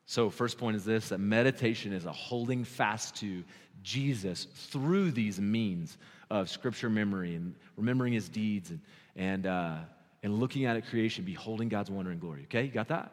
So, 0.06 0.30
first 0.30 0.58
point 0.58 0.76
is 0.76 0.86
this 0.86 1.10
that 1.10 1.20
meditation 1.20 1.92
is 1.94 2.06
a 2.06 2.12
holding 2.12 2.64
fast 2.64 3.16
to 3.18 3.44
Jesus 3.84 4.46
through 4.54 5.12
these 5.12 5.40
means 5.40 5.98
of 6.30 6.50
scripture 6.50 6.90
memory 6.90 7.36
and 7.36 7.56
remembering 7.78 8.14
his 8.14 8.30
deeds 8.30 8.72
and, 8.72 8.80
and, 9.16 9.46
uh, 9.46 9.78
and 10.24 10.40
looking 10.40 10.66
at 10.66 10.86
creation, 10.88 11.24
beholding 11.24 11.70
God's 11.70 11.92
wonder 11.92 12.12
and 12.12 12.20
glory. 12.20 12.44
Okay, 12.44 12.64
you 12.64 12.72
got 12.72 12.88
that? 12.90 13.12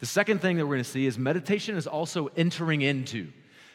The 0.00 0.06
second 0.06 0.40
thing 0.40 0.56
that 0.56 0.66
we're 0.66 0.74
going 0.74 0.84
to 0.84 0.90
see 0.90 1.06
is 1.06 1.18
meditation 1.18 1.76
is 1.76 1.86
also 1.86 2.30
entering 2.36 2.82
into. 2.82 3.28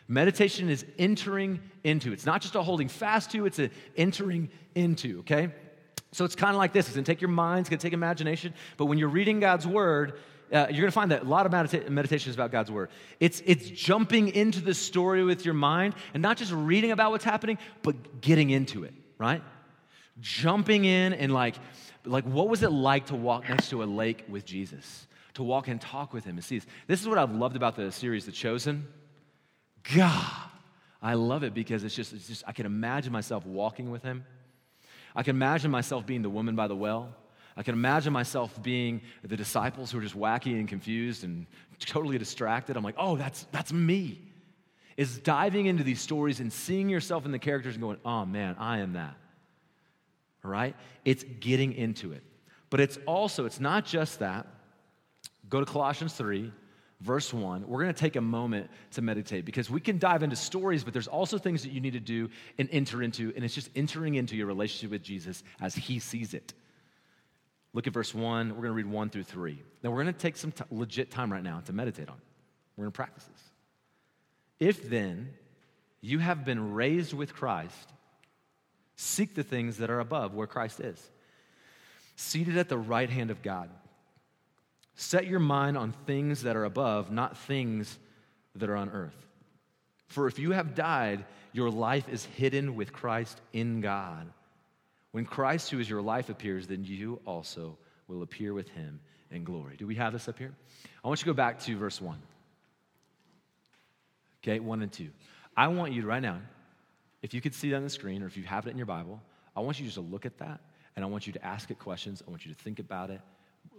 Meditation 0.08 0.70
is 0.70 0.86
entering 0.98 1.60
into. 1.84 2.14
It's 2.14 2.26
not 2.26 2.42
just 2.42 2.56
a 2.56 2.62
holding 2.62 2.88
fast 2.88 3.32
to, 3.32 3.46
it's 3.46 3.60
an 3.60 3.72
entering 3.96 4.50
into, 4.76 5.20
okay? 5.20 5.50
So 6.12 6.26
it's 6.26 6.36
kind 6.36 6.52
of 6.52 6.58
like 6.58 6.74
this. 6.74 6.88
It's 6.88 6.96
going 6.96 7.04
to 7.04 7.12
take 7.12 7.22
your 7.22 7.30
mind, 7.30 7.62
it's 7.62 7.70
going 7.70 7.80
to 7.80 7.84
take 7.84 7.94
imagination, 7.94 8.54
but 8.78 8.86
when 8.86 8.98
you're 8.98 9.10
reading 9.10 9.40
God's 9.40 9.68
word, 9.68 10.20
uh, 10.52 10.68
you're 10.70 10.82
going 10.82 10.86
to 10.86 10.92
find 10.92 11.12
that 11.12 11.24
a 11.24 11.26
lot 11.26 11.46
of 11.46 11.52
medita- 11.52 11.90
meditation 11.90 12.30
is 12.30 12.36
about 12.36 12.52
God's 12.52 12.72
word. 12.72 12.90
It's, 13.20 13.42
it's 13.46 13.70
jumping 13.70 14.30
into 14.30 14.62
the 14.62 14.74
story 14.74 15.24
with 15.24 15.46
your 15.46 15.54
mind 15.54 15.96
and 16.14 16.24
not 16.24 16.38
just 16.38 16.52
reading 16.52 16.92
about 16.92 17.12
what's 17.12 17.26
happening, 17.26 17.58
but 17.84 18.22
getting 18.22 18.50
into 18.50 18.84
it, 18.84 18.94
right? 19.18 19.44
Jumping 20.20 20.86
in 20.86 21.14
and 21.14 21.34
like, 21.34 21.56
like 22.06 22.24
what 22.24 22.50
was 22.50 22.64
it 22.64 22.72
like 22.72 23.08
to 23.08 23.16
walk 23.16 23.50
next 23.50 23.70
to 23.70 23.84
a 23.84 23.86
lake 23.86 24.24
with 24.30 24.46
Jesus? 24.46 25.08
To 25.36 25.44
walk 25.44 25.68
and 25.68 25.80
talk 25.80 26.14
with 26.14 26.26
him 26.26 26.38
and 26.38 26.44
see 26.44 26.60
this. 26.60 26.68
This 26.88 27.02
is 27.02 27.08
what 27.08 27.18
I've 27.18 27.36
loved 27.36 27.56
about 27.56 27.76
the 27.76 27.92
series, 27.92 28.26
The 28.26 28.32
Chosen. 28.32 28.88
God, 29.96 30.50
I 31.02 31.14
love 31.14 31.44
it 31.44 31.54
because 31.54 31.84
it's 31.84 31.96
just, 31.96 32.14
it's 32.14 32.28
just, 32.28 32.44
I 32.48 32.52
can 32.52 32.66
imagine 32.66 33.12
myself 33.12 33.46
walking 33.46 33.92
with 33.92 34.04
him. 34.04 34.26
I 35.16 35.24
can 35.24 35.36
imagine 35.36 35.72
myself 35.72 36.06
being 36.06 36.22
the 36.22 36.30
woman 36.30 36.56
by 36.56 36.68
the 36.68 36.76
well. 36.76 37.16
I 37.58 37.64
can 37.64 37.74
imagine 37.74 38.14
myself 38.14 38.62
being 38.62 39.02
the 39.24 39.36
disciples 39.36 39.92
who 39.92 39.98
are 39.98 40.02
just 40.02 40.18
wacky 40.18 40.54
and 40.54 40.68
confused 40.68 41.24
and 41.24 41.48
totally 41.80 42.18
distracted. 42.18 42.78
I'm 42.78 42.84
like, 42.84 42.96
oh, 42.98 43.16
that's, 43.16 43.48
that's 43.52 43.74
me. 43.74 44.22
Is 44.96 45.18
diving 45.18 45.66
into 45.66 45.84
these 45.84 46.00
stories 46.00 46.40
and 46.40 46.54
seeing 46.54 46.88
yourself 46.88 47.26
in 47.26 47.32
the 47.32 47.40
characters 47.40 47.74
and 47.76 47.82
going, 47.82 47.98
oh 48.06 48.26
man, 48.26 48.56
I 48.60 48.80
am 48.80 48.94
that. 48.94 49.16
All 50.46 50.52
right? 50.52 50.76
It's 51.04 51.26
getting 51.40 51.74
into 51.74 52.14
it. 52.14 52.24
But 52.70 52.80
it's 52.80 53.00
also, 53.06 53.46
it's 53.46 53.60
not 53.60 53.86
just 53.86 54.20
that. 54.20 54.48
Go 55.50 55.60
to 55.60 55.66
Colossians 55.66 56.14
3 56.14 56.52
verse 57.02 57.34
1, 57.34 57.68
we're 57.68 57.84
going 57.84 57.94
to 57.94 58.00
take 58.00 58.16
a 58.16 58.22
moment 58.22 58.70
to 58.92 59.02
meditate 59.02 59.46
because 59.46 59.70
we 59.70 59.80
can 59.80 60.00
dive 60.00 60.24
into 60.24 60.36
stories, 60.36 60.84
but 60.84 60.94
there's 60.94 61.08
also 61.08 61.38
things 61.38 61.62
that 61.64 61.72
you 61.72 61.80
need 61.80 61.94
to 61.94 62.00
do 62.00 62.30
and 62.58 62.68
enter 62.72 63.04
into, 63.04 63.32
and 63.36 63.46
it's 63.46 63.54
just 63.54 63.70
entering 63.76 64.16
into 64.16 64.36
your 64.36 64.48
relationship 64.48 64.92
with 64.92 65.04
Jesus 65.04 65.44
as 65.62 65.76
he 65.76 66.00
sees 66.00 66.34
it. 66.34 66.54
Look 67.78 67.86
at 67.86 67.94
verse 67.94 68.12
1. 68.12 68.50
We're 68.50 68.56
going 68.56 68.70
to 68.70 68.72
read 68.72 68.88
1 68.88 69.12
through 69.12 69.26
3. 69.26 69.62
Now, 69.84 69.92
we're 69.92 70.02
going 70.02 70.12
to 70.12 70.20
take 70.20 70.36
some 70.36 70.52
t- 70.52 70.64
legit 70.72 71.12
time 71.12 71.32
right 71.32 71.44
now 71.44 71.62
to 71.68 71.74
meditate 71.74 72.10
on. 72.10 72.20
We're 72.76 72.86
going 72.86 72.92
to 72.92 72.96
practice 72.96 73.24
this. 73.24 73.42
If 74.60 74.90
then 74.90 75.30
you 76.02 76.18
have 76.18 76.44
been 76.44 76.74
raised 76.74 77.14
with 77.14 77.36
Christ, 77.36 77.94
seek 78.96 79.36
the 79.36 79.44
things 79.44 79.78
that 79.78 79.92
are 79.92 80.00
above 80.00 80.34
where 80.34 80.48
Christ 80.48 80.80
is, 80.80 81.00
seated 82.16 82.58
at 82.58 82.68
the 82.68 82.80
right 82.80 83.12
hand 83.12 83.30
of 83.30 83.44
God. 83.44 83.70
Set 84.96 85.28
your 85.28 85.40
mind 85.40 85.78
on 85.78 85.92
things 86.08 86.42
that 86.42 86.56
are 86.56 86.66
above, 86.66 87.12
not 87.12 87.38
things 87.38 88.00
that 88.56 88.72
are 88.72 88.76
on 88.76 88.90
earth. 88.90 89.28
For 90.08 90.26
if 90.26 90.40
you 90.40 90.50
have 90.50 90.74
died, 90.74 91.26
your 91.54 91.70
life 91.70 92.10
is 92.10 92.26
hidden 92.26 92.74
with 92.74 92.92
Christ 92.92 93.40
in 93.54 93.82
God. 93.82 94.34
When 95.12 95.26
Christ, 95.26 95.72
who 95.72 95.80
is 95.80 95.90
your 95.90 96.02
life, 96.02 96.30
appears, 96.30 96.68
then 96.68 96.84
you 96.84 97.20
also 97.26 97.78
will 98.08 98.22
appear 98.22 98.54
with 98.54 98.70
him 98.70 99.00
in 99.32 99.44
glory. 99.44 99.76
Do 99.78 99.88
we 99.88 99.96
have 99.96 100.14
this 100.14 100.28
up 100.28 100.38
here? 100.38 100.54
I 101.04 101.08
want 101.08 101.20
you 101.20 101.26
to 101.26 101.32
go 101.32 101.34
back 101.34 101.60
to 101.62 101.78
verse 101.78 102.02
1. 102.02 102.18
Okay, 104.44 104.60
1 104.60 104.82
and 104.82 104.92
2. 104.92 105.10
I 105.56 105.68
want 105.68 105.94
you 105.94 106.02
to, 106.02 106.08
right 106.08 106.22
now, 106.22 106.40
if 107.22 107.34
you 107.34 107.42
could 107.42 107.54
see 107.54 107.72
that 107.72 107.78
on 107.78 107.84
the 107.84 107.90
screen 107.90 108.22
or 108.22 108.28
if 108.28 108.38
you 108.38 108.44
have 108.44 108.68
it 108.68 108.72
in 108.72 108.78
your 108.78 108.86
Bible, 108.86 109.22
I 109.56 109.62
want 109.62 109.80
you 109.80 109.86
just 109.86 109.96
to 109.96 110.02
look 110.02 110.26
at 110.26 110.38
that 110.38 110.62
and 110.96 111.04
I 111.04 111.08
want 111.08 111.26
you 111.26 111.34
to 111.34 111.44
ask 111.46 111.72
it 111.72 111.80
questions. 111.80 112.22
I 112.26 112.30
want 112.30 112.46
you 112.46 112.54
to 112.54 112.60
think 112.60 112.80
about 112.80 113.10
it 113.10 113.22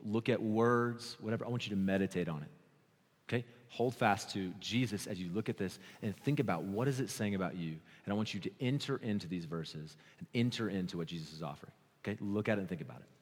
look 0.05 0.29
at 0.29 0.43
words, 0.43 1.17
whatever. 1.21 1.45
I 1.45 1.49
want 1.49 1.67
you 1.67 1.71
to 1.71 1.81
meditate 1.81 2.29
on 2.29 2.43
it. 2.43 2.51
Okay? 3.29 3.45
Hold 3.71 3.95
fast 3.95 4.31
to 4.33 4.53
Jesus 4.61 5.07
as 5.07 5.21
you 5.21 5.31
look 5.33 5.49
at 5.49 5.57
this 5.57 5.79
and 6.03 6.17
think 6.17 6.41
about 6.41 6.63
what 6.63 6.89
is 6.89 7.01
it 7.01 7.11
saying 7.11 7.35
about 7.35 7.57
you. 7.57 7.77
And 8.05 8.13
I 8.13 8.15
want 8.15 8.33
you 8.33 8.41
to 8.41 8.51
enter 8.61 8.97
into 9.03 9.29
these 9.29 9.45
verses 9.45 9.97
and 10.19 10.29
enter 10.35 10.69
into 10.69 10.97
what 10.97 11.07
Jesus 11.07 11.33
is 11.33 11.43
offering. 11.43 11.73
Okay? 12.03 12.17
Look 12.21 12.49
at 12.49 12.59
it 12.59 12.63
and 12.63 12.69
think 12.69 12.81
about 12.81 12.99
it. 12.99 13.18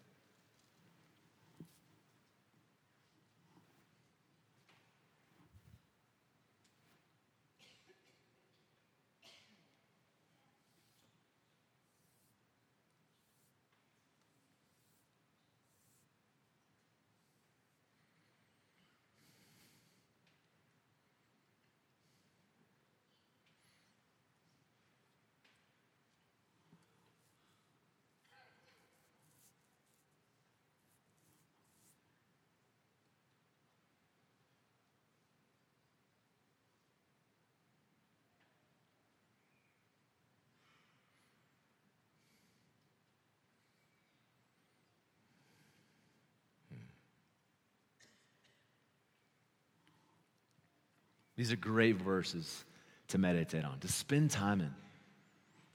These 51.36 51.52
are 51.52 51.56
great 51.56 51.96
verses 51.96 52.64
to 53.08 53.18
meditate 53.18 53.64
on, 53.64 53.78
to 53.80 53.88
spend 53.88 54.30
time 54.30 54.60
in. 54.60 54.74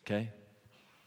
Okay? 0.05 0.29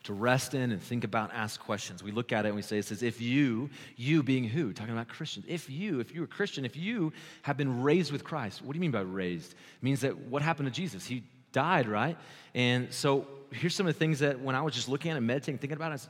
To 0.05 0.13
rest 0.13 0.55
in 0.55 0.71
and 0.71 0.83
think 0.83 1.03
about, 1.05 1.33
ask 1.35 1.61
questions. 1.61 2.03
We 2.03 2.13
look 2.13 2.33
at 2.33 2.45
it 2.45 2.49
and 2.49 2.57
we 2.57 2.63
say, 2.63 2.79
it 2.79 2.85
says, 2.85 3.03
if 3.03 3.21
you, 3.21 3.71
you 3.97 4.23
being 4.23 4.45
who? 4.45 4.73
Talking 4.73 4.93
about 4.93 5.09
Christians. 5.09 5.47
If 5.49 5.69
you, 5.69 6.01
if 6.01 6.13
you're 6.15 6.25
a 6.25 6.29
Christian, 6.29 6.65
if 6.65 6.77
you 6.77 7.13
have 7.43 7.57
been 7.57 7.83
raised 7.83 8.13
with 8.13 8.23
Christ, 8.23 8.63
what 8.63 8.73
do 8.73 8.77
you 8.77 8.81
mean 8.81 8.91
by 8.91 9.01
raised? 9.01 9.53
It 9.53 9.83
means 9.83 10.03
that 10.03 10.17
what 10.17 10.43
happened 10.43 10.69
to 10.69 10.75
Jesus? 10.75 11.07
He 11.07 11.25
died, 11.53 11.89
right? 11.89 12.17
And 12.55 12.93
so 12.93 13.27
here's 13.51 13.75
some 13.75 13.87
of 13.87 13.95
the 13.95 13.99
things 13.99 14.19
that 14.21 14.41
when 14.41 14.55
I 14.55 14.63
was 14.63 14.75
just 14.75 14.89
looking 14.89 15.11
at 15.11 15.17
it, 15.17 15.21
meditating, 15.21 15.59
thinking 15.59 15.77
about 15.77 15.93
it, 15.93 16.07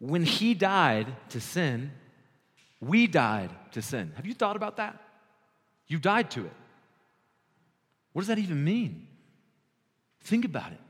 when 0.00 0.24
he 0.24 0.54
died 0.54 1.06
to 1.30 1.40
sin, 1.40 1.92
we 2.80 3.06
died 3.06 3.50
to 3.72 3.82
sin. 3.82 4.12
Have 4.16 4.26
you 4.26 4.34
thought 4.34 4.56
about 4.56 4.76
that? 4.76 5.00
You 5.86 5.98
died 5.98 6.30
to 6.32 6.44
it. 6.44 6.52
What 8.18 8.22
does 8.22 8.28
that 8.30 8.40
even 8.40 8.64
mean? 8.64 9.06
Think 10.22 10.44
about 10.44 10.72
it. 10.72 10.80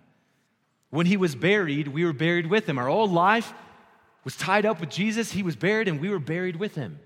When 0.88 1.04
he 1.04 1.18
was 1.18 1.34
buried, 1.34 1.86
we 1.86 2.06
were 2.06 2.14
buried 2.14 2.46
with 2.46 2.66
him. 2.66 2.78
Our 2.78 2.88
old 2.88 3.12
life 3.12 3.52
was 4.24 4.34
tied 4.34 4.64
up 4.64 4.80
with 4.80 4.88
Jesus. 4.88 5.30
He 5.30 5.42
was 5.42 5.54
buried, 5.54 5.88
and 5.88 6.00
we 6.00 6.08
were 6.08 6.20
buried 6.20 6.56
with 6.56 6.74
him. 6.74 6.98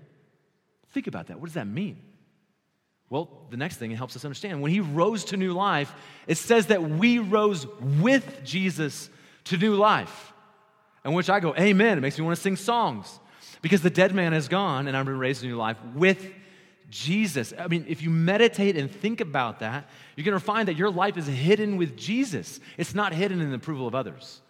Think 0.91 1.07
about 1.07 1.27
that. 1.27 1.41
What 1.41 1.47
does 1.47 1.55
that 1.55 1.67
mean? 1.67 1.97
Well, 3.09 3.47
the 3.49 3.57
next 3.57 3.75
thing 3.75 3.91
it 3.91 3.97
helps 3.97 4.15
us 4.15 4.23
understand. 4.23 4.61
When 4.61 4.71
he 4.71 4.79
rose 4.79 5.25
to 5.25 5.35
new 5.35 5.51
life, 5.51 5.93
it 6.25 6.37
says 6.37 6.67
that 6.67 6.81
we 6.81 7.19
rose 7.19 7.67
with 7.99 8.45
Jesus 8.45 9.09
to 9.43 9.57
new 9.57 9.75
life. 9.75 10.31
And 11.03 11.13
which 11.13 11.29
I 11.29 11.41
go, 11.41 11.53
Amen. 11.57 11.97
It 11.97 12.01
makes 12.01 12.17
me 12.17 12.23
want 12.23 12.37
to 12.37 12.41
sing 12.41 12.55
songs 12.55 13.19
because 13.61 13.81
the 13.81 13.89
dead 13.89 14.15
man 14.15 14.33
is 14.33 14.47
gone 14.47 14.87
and 14.87 14.95
I've 14.95 15.05
been 15.05 15.19
raised 15.19 15.41
to 15.41 15.47
new 15.47 15.57
life 15.57 15.75
with 15.93 16.25
Jesus. 16.93 17.53
I 17.57 17.67
mean, 17.67 17.85
if 17.87 18.03
you 18.03 18.11
meditate 18.11 18.77
and 18.77 18.89
think 18.89 19.19
about 19.19 19.59
that, 19.59 19.89
you're 20.15 20.23
going 20.23 20.37
to 20.37 20.45
find 20.45 20.67
that 20.67 20.77
your 20.77 20.91
life 20.91 21.17
is 21.17 21.25
hidden 21.25 21.75
with 21.75 21.97
Jesus. 21.97 22.59
It's 22.77 22.93
not 22.93 23.13
hidden 23.13 23.41
in 23.41 23.49
the 23.49 23.55
approval 23.55 23.87
of 23.87 23.95
others. 23.95 24.41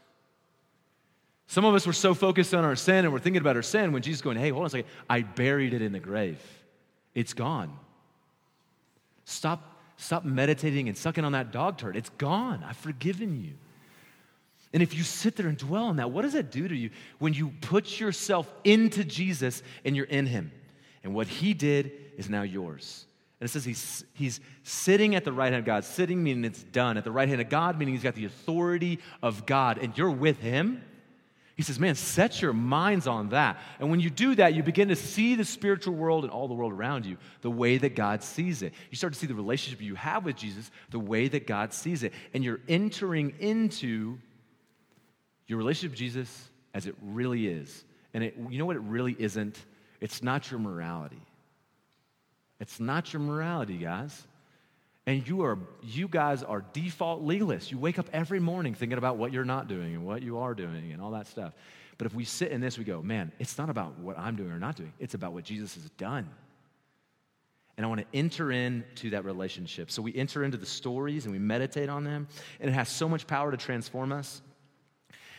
Some 1.47 1.63
of 1.63 1.73
us 1.73 1.87
were 1.87 1.93
so 1.93 2.13
focused 2.13 2.53
on 2.53 2.65
our 2.65 2.75
sin 2.75 3.05
and 3.05 3.13
we're 3.13 3.19
thinking 3.19 3.41
about 3.41 3.55
our 3.55 3.61
sin 3.61 3.93
when 3.93 4.01
Jesus 4.01 4.21
going, 4.21 4.37
hey, 4.37 4.49
hold 4.49 4.63
on 4.63 4.67
a 4.67 4.69
second, 4.69 4.89
I 5.09 5.21
buried 5.21 5.73
it 5.73 5.81
in 5.81 5.93
the 5.93 5.99
grave. 5.99 6.41
It's 7.15 7.33
gone. 7.33 7.71
Stop, 9.23 9.79
stop 9.95 10.25
meditating 10.25 10.89
and 10.89 10.97
sucking 10.97 11.23
on 11.23 11.31
that 11.31 11.53
dog 11.53 11.77
turd. 11.77 11.95
It's 11.95 12.09
gone. 12.09 12.63
I've 12.67 12.77
forgiven 12.77 13.41
you. 13.41 13.53
And 14.73 14.83
if 14.83 14.95
you 14.95 15.03
sit 15.03 15.37
there 15.37 15.47
and 15.47 15.57
dwell 15.57 15.85
on 15.85 15.97
that, 15.97 16.11
what 16.11 16.23
does 16.23 16.33
that 16.33 16.51
do 16.51 16.67
to 16.67 16.75
you 16.75 16.89
when 17.19 17.33
you 17.33 17.53
put 17.61 18.01
yourself 18.01 18.51
into 18.63 19.05
Jesus 19.05 19.63
and 19.85 19.95
you're 19.95 20.05
in 20.05 20.25
Him? 20.25 20.51
And 21.03 21.13
what 21.13 21.27
He 21.27 21.53
did 21.53 21.91
is 22.17 22.29
now 22.29 22.43
yours. 22.43 23.05
And 23.43 23.49
it 23.49 23.51
says 23.51 23.65
he's, 23.65 24.05
he's 24.13 24.39
sitting 24.63 25.15
at 25.15 25.25
the 25.25 25.33
right 25.33 25.51
hand 25.51 25.59
of 25.59 25.65
God. 25.65 25.83
Sitting 25.83 26.23
meaning 26.23 26.45
it's 26.45 26.63
done. 26.63 26.95
At 26.95 27.03
the 27.03 27.11
right 27.11 27.27
hand 27.27 27.41
of 27.41 27.49
God 27.49 27.77
meaning 27.77 27.93
he's 27.93 28.01
got 28.01 28.15
the 28.15 28.23
authority 28.23 28.99
of 29.21 29.45
God. 29.45 29.79
And 29.79 29.97
you're 29.97 30.09
with 30.09 30.39
Him. 30.39 30.81
He 31.57 31.61
says, 31.61 31.77
man, 31.77 31.95
set 31.95 32.41
your 32.41 32.53
minds 32.53 33.05
on 33.05 33.29
that. 33.29 33.59
And 33.79 33.91
when 33.91 33.99
you 33.99 34.09
do 34.09 34.33
that, 34.35 34.55
you 34.55 34.63
begin 34.63 34.87
to 34.87 34.95
see 34.95 35.35
the 35.35 35.43
spiritual 35.43 35.93
world 35.93 36.23
and 36.23 36.31
all 36.31 36.47
the 36.47 36.53
world 36.53 36.71
around 36.71 37.05
you 37.05 37.17
the 37.41 37.51
way 37.51 37.77
that 37.77 37.95
God 37.95 38.23
sees 38.23 38.63
it. 38.63 38.73
You 38.89 38.95
start 38.95 39.11
to 39.11 39.19
see 39.19 39.27
the 39.27 39.35
relationship 39.35 39.81
you 39.81 39.95
have 39.95 40.23
with 40.23 40.37
Jesus 40.37 40.71
the 40.89 40.99
way 40.99 41.27
that 41.27 41.45
God 41.45 41.73
sees 41.73 42.03
it. 42.03 42.13
And 42.33 42.45
you're 42.45 42.61
entering 42.69 43.33
into 43.39 44.19
your 45.47 45.57
relationship 45.57 45.91
with 45.91 45.99
Jesus 45.99 46.49
as 46.73 46.87
it 46.87 46.95
really 47.01 47.45
is. 47.45 47.83
And 48.13 48.23
it, 48.23 48.35
you 48.49 48.57
know 48.57 48.65
what 48.65 48.77
it 48.77 48.83
really 48.83 49.17
isn't? 49.19 49.59
It's 50.03 50.21
not 50.21 50.51
your 50.51 50.59
morality. 50.59 51.21
It's 52.59 52.77
not 52.77 53.13
your 53.13 53.21
morality, 53.21 53.77
guys. 53.77 54.27
And 55.07 55.25
you 55.25 55.43
are 55.43 55.57
you 55.81 56.09
guys 56.09 56.43
are 56.43 56.65
default 56.73 57.25
legalists. 57.25 57.71
You 57.71 57.77
wake 57.77 57.97
up 57.97 58.07
every 58.11 58.41
morning 58.41 58.73
thinking 58.73 58.97
about 58.97 59.15
what 59.15 59.31
you're 59.31 59.45
not 59.45 59.69
doing 59.69 59.95
and 59.95 60.05
what 60.05 60.21
you 60.21 60.39
are 60.39 60.53
doing 60.53 60.91
and 60.91 61.01
all 61.01 61.11
that 61.11 61.27
stuff. 61.27 61.53
But 61.97 62.05
if 62.05 62.13
we 62.13 62.25
sit 62.25 62.51
in 62.51 62.59
this, 62.59 62.77
we 62.77 62.83
go, 62.83 63.01
man, 63.01 63.31
it's 63.39 63.57
not 63.57 63.69
about 63.69 63.97
what 63.97 64.19
I'm 64.19 64.35
doing 64.35 64.51
or 64.51 64.59
not 64.59 64.75
doing. 64.75 64.91
It's 64.99 65.13
about 65.13 65.31
what 65.31 65.45
Jesus 65.45 65.75
has 65.75 65.89
done. 65.91 66.29
And 67.77 67.85
I 67.85 67.89
want 67.89 68.01
to 68.01 68.17
enter 68.17 68.51
into 68.51 69.11
that 69.11 69.23
relationship. 69.23 69.89
So 69.89 70.01
we 70.01 70.13
enter 70.15 70.43
into 70.43 70.57
the 70.57 70.65
stories 70.65 71.23
and 71.23 71.31
we 71.31 71.39
meditate 71.39 71.87
on 71.87 72.03
them, 72.03 72.27
and 72.59 72.69
it 72.69 72.73
has 72.73 72.89
so 72.89 73.07
much 73.07 73.25
power 73.25 73.51
to 73.51 73.57
transform 73.57 74.11
us. 74.11 74.41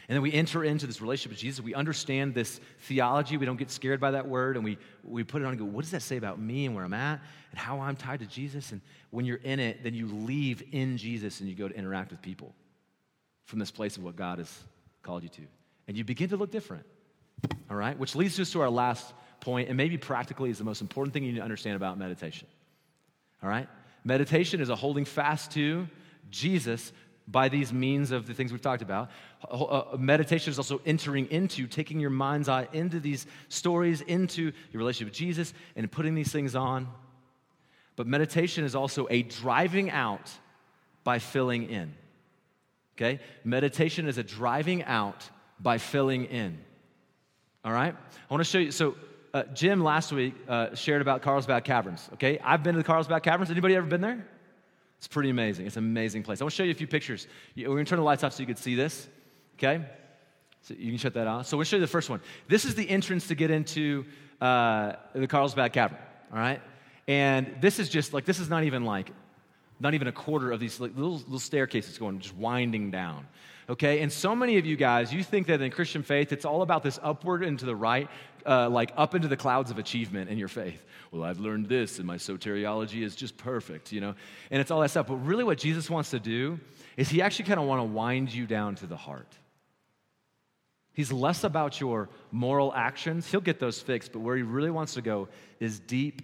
And 0.08 0.14
then 0.14 0.22
we 0.22 0.32
enter 0.32 0.62
into 0.64 0.86
this 0.86 1.00
relationship 1.00 1.32
with 1.32 1.38
Jesus. 1.38 1.64
We 1.64 1.74
understand 1.74 2.34
this 2.34 2.60
theology. 2.80 3.36
We 3.36 3.46
don't 3.46 3.56
get 3.56 3.70
scared 3.70 4.00
by 4.00 4.10
that 4.10 4.28
word. 4.28 4.56
And 4.56 4.64
we, 4.64 4.76
we 5.02 5.24
put 5.24 5.40
it 5.40 5.46
on 5.46 5.52
and 5.52 5.58
go, 5.58 5.64
what 5.64 5.82
does 5.82 5.92
that 5.92 6.02
say 6.02 6.16
about 6.16 6.38
me 6.38 6.66
and 6.66 6.74
where 6.74 6.84
I'm 6.84 6.92
at 6.92 7.20
and 7.50 7.58
how 7.58 7.80
I'm 7.80 7.96
tied 7.96 8.20
to 8.20 8.26
Jesus? 8.26 8.72
And 8.72 8.82
when 9.10 9.24
you're 9.24 9.38
in 9.38 9.60
it, 9.60 9.82
then 9.82 9.94
you 9.94 10.06
leave 10.06 10.62
in 10.72 10.98
Jesus 10.98 11.40
and 11.40 11.48
you 11.48 11.54
go 11.54 11.68
to 11.68 11.74
interact 11.74 12.10
with 12.10 12.20
people 12.20 12.54
from 13.46 13.58
this 13.58 13.70
place 13.70 13.96
of 13.96 14.04
what 14.04 14.16
God 14.16 14.38
has 14.38 14.62
called 15.02 15.22
you 15.22 15.28
to. 15.30 15.42
And 15.88 15.96
you 15.96 16.04
begin 16.04 16.28
to 16.30 16.36
look 16.36 16.50
different. 16.50 16.84
All 17.70 17.76
right? 17.76 17.98
Which 17.98 18.14
leads 18.14 18.38
us 18.40 18.50
to 18.52 18.60
our 18.60 18.70
last 18.70 19.12
point, 19.40 19.68
and 19.68 19.76
maybe 19.76 19.98
practically 19.98 20.50
is 20.50 20.58
the 20.58 20.64
most 20.64 20.80
important 20.80 21.12
thing 21.12 21.24
you 21.24 21.32
need 21.32 21.38
to 21.38 21.44
understand 21.44 21.76
about 21.76 21.98
meditation. 21.98 22.48
All 23.42 23.48
right? 23.48 23.68
Meditation 24.04 24.60
is 24.60 24.68
a 24.68 24.76
holding 24.76 25.04
fast 25.04 25.52
to 25.52 25.86
Jesus 26.30 26.92
by 27.26 27.48
these 27.48 27.72
means 27.72 28.10
of 28.10 28.26
the 28.26 28.34
things 28.34 28.52
we've 28.52 28.60
talked 28.60 28.82
about. 28.82 29.10
Uh, 29.50 29.96
meditation 29.98 30.50
is 30.50 30.58
also 30.58 30.80
entering 30.84 31.26
into, 31.30 31.66
taking 31.66 31.98
your 31.98 32.10
mind's 32.10 32.48
eye 32.48 32.68
into 32.72 33.00
these 33.00 33.26
stories, 33.48 34.02
into 34.02 34.42
your 34.42 34.78
relationship 34.78 35.08
with 35.08 35.16
Jesus, 35.16 35.54
and 35.74 35.90
putting 35.90 36.14
these 36.14 36.30
things 36.30 36.54
on. 36.54 36.88
But 37.96 38.06
meditation 38.06 38.64
is 38.64 38.74
also 38.74 39.06
a 39.08 39.22
driving 39.22 39.90
out 39.90 40.30
by 41.02 41.18
filling 41.18 41.70
in. 41.70 41.94
Okay? 42.96 43.20
Meditation 43.44 44.06
is 44.06 44.18
a 44.18 44.22
driving 44.22 44.84
out 44.84 45.28
by 45.60 45.78
filling 45.78 46.26
in. 46.26 46.58
All 47.64 47.72
right? 47.72 47.94
I 47.94 48.34
want 48.34 48.44
to 48.44 48.50
show 48.50 48.58
you. 48.58 48.70
So, 48.70 48.96
uh, 49.32 49.44
Jim 49.52 49.82
last 49.82 50.12
week 50.12 50.34
uh, 50.48 50.74
shared 50.74 51.02
about 51.02 51.22
Carlsbad 51.22 51.64
Caverns. 51.64 52.08
Okay? 52.14 52.38
I've 52.38 52.62
been 52.62 52.74
to 52.74 52.78
the 52.78 52.84
Carlsbad 52.84 53.22
Caverns. 53.22 53.50
Anybody 53.50 53.74
ever 53.76 53.86
been 53.86 54.00
there? 54.00 54.26
It's 55.04 55.12
pretty 55.12 55.28
amazing. 55.28 55.66
It's 55.66 55.76
an 55.76 55.84
amazing 55.84 56.22
place. 56.22 56.40
I 56.40 56.44
want 56.44 56.52
to 56.52 56.56
show 56.56 56.62
you 56.62 56.70
a 56.70 56.74
few 56.74 56.86
pictures. 56.86 57.26
We're 57.54 57.66
going 57.66 57.84
to 57.84 57.90
turn 57.90 57.98
the 57.98 58.04
lights 58.04 58.24
off 58.24 58.32
so 58.32 58.40
you 58.40 58.46
can 58.46 58.56
see 58.56 58.74
this. 58.74 59.06
Okay? 59.58 59.84
So 60.62 60.72
you 60.72 60.92
can 60.92 60.96
shut 60.96 61.12
that 61.12 61.26
off. 61.26 61.46
So 61.46 61.58
we'll 61.58 61.64
show 61.64 61.76
you 61.76 61.82
the 61.82 61.86
first 61.86 62.08
one. 62.08 62.22
This 62.48 62.64
is 62.64 62.74
the 62.74 62.88
entrance 62.88 63.28
to 63.28 63.34
get 63.34 63.50
into 63.50 64.06
uh, 64.40 64.94
the 65.14 65.26
Carlsbad 65.26 65.74
Cavern. 65.74 65.98
All 66.32 66.38
right? 66.38 66.62
And 67.06 67.54
this 67.60 67.78
is 67.78 67.90
just 67.90 68.14
like, 68.14 68.24
this 68.24 68.38
is 68.38 68.48
not 68.48 68.64
even 68.64 68.86
like, 68.86 69.10
not 69.78 69.92
even 69.92 70.08
a 70.08 70.12
quarter 70.12 70.50
of 70.52 70.58
these 70.58 70.80
like, 70.80 70.96
little, 70.96 71.16
little 71.16 71.38
staircases 71.38 71.98
going, 71.98 72.20
just 72.20 72.34
winding 72.34 72.90
down 72.90 73.26
okay? 73.68 74.00
And 74.00 74.12
so 74.12 74.34
many 74.34 74.58
of 74.58 74.66
you 74.66 74.76
guys, 74.76 75.12
you 75.12 75.22
think 75.22 75.46
that 75.48 75.60
in 75.60 75.70
Christian 75.70 76.02
faith, 76.02 76.32
it's 76.32 76.44
all 76.44 76.62
about 76.62 76.82
this 76.82 76.98
upward 77.02 77.42
and 77.42 77.58
to 77.58 77.66
the 77.66 77.76
right, 77.76 78.08
uh, 78.46 78.68
like 78.68 78.92
up 78.96 79.14
into 79.14 79.28
the 79.28 79.36
clouds 79.36 79.70
of 79.70 79.78
achievement 79.78 80.30
in 80.30 80.38
your 80.38 80.48
faith. 80.48 80.84
Well, 81.10 81.22
I've 81.22 81.38
learned 81.40 81.68
this, 81.68 81.98
and 81.98 82.06
my 82.06 82.16
soteriology 82.16 83.02
is 83.02 83.14
just 83.14 83.36
perfect, 83.36 83.92
you 83.92 84.00
know? 84.00 84.14
And 84.50 84.60
it's 84.60 84.70
all 84.70 84.80
that 84.80 84.90
stuff. 84.90 85.06
But 85.06 85.16
really, 85.16 85.44
what 85.44 85.58
Jesus 85.58 85.88
wants 85.88 86.10
to 86.10 86.20
do 86.20 86.58
is 86.96 87.08
he 87.08 87.22
actually 87.22 87.46
kind 87.46 87.60
of 87.60 87.66
want 87.66 87.80
to 87.80 87.84
wind 87.84 88.32
you 88.32 88.46
down 88.46 88.74
to 88.76 88.86
the 88.86 88.96
heart. 88.96 89.38
He's 90.92 91.12
less 91.12 91.42
about 91.42 91.80
your 91.80 92.08
moral 92.30 92.72
actions. 92.72 93.28
He'll 93.30 93.40
get 93.40 93.58
those 93.58 93.80
fixed, 93.80 94.12
but 94.12 94.20
where 94.20 94.36
he 94.36 94.42
really 94.42 94.70
wants 94.70 94.94
to 94.94 95.02
go 95.02 95.28
is 95.58 95.80
deep 95.80 96.22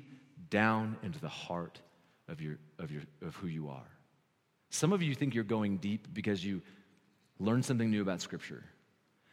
down 0.49 0.97
into 1.03 1.21
the 1.21 1.29
heart 1.29 1.81
of, 2.29 2.41
your, 2.41 2.59
of, 2.79 2.91
your, 2.91 3.03
of 3.23 3.35
who 3.37 3.49
you 3.49 3.69
are. 3.69 3.89
Some 4.71 4.93
of 4.93 5.03
you 5.03 5.15
think 5.15 5.35
you're 5.35 5.43
going 5.43 5.79
deep 5.79 6.07
because 6.13 6.45
you 6.45 6.63
learn 7.41 7.63
something 7.63 7.91
new 7.91 8.03
about 8.03 8.21
Scripture. 8.21 8.63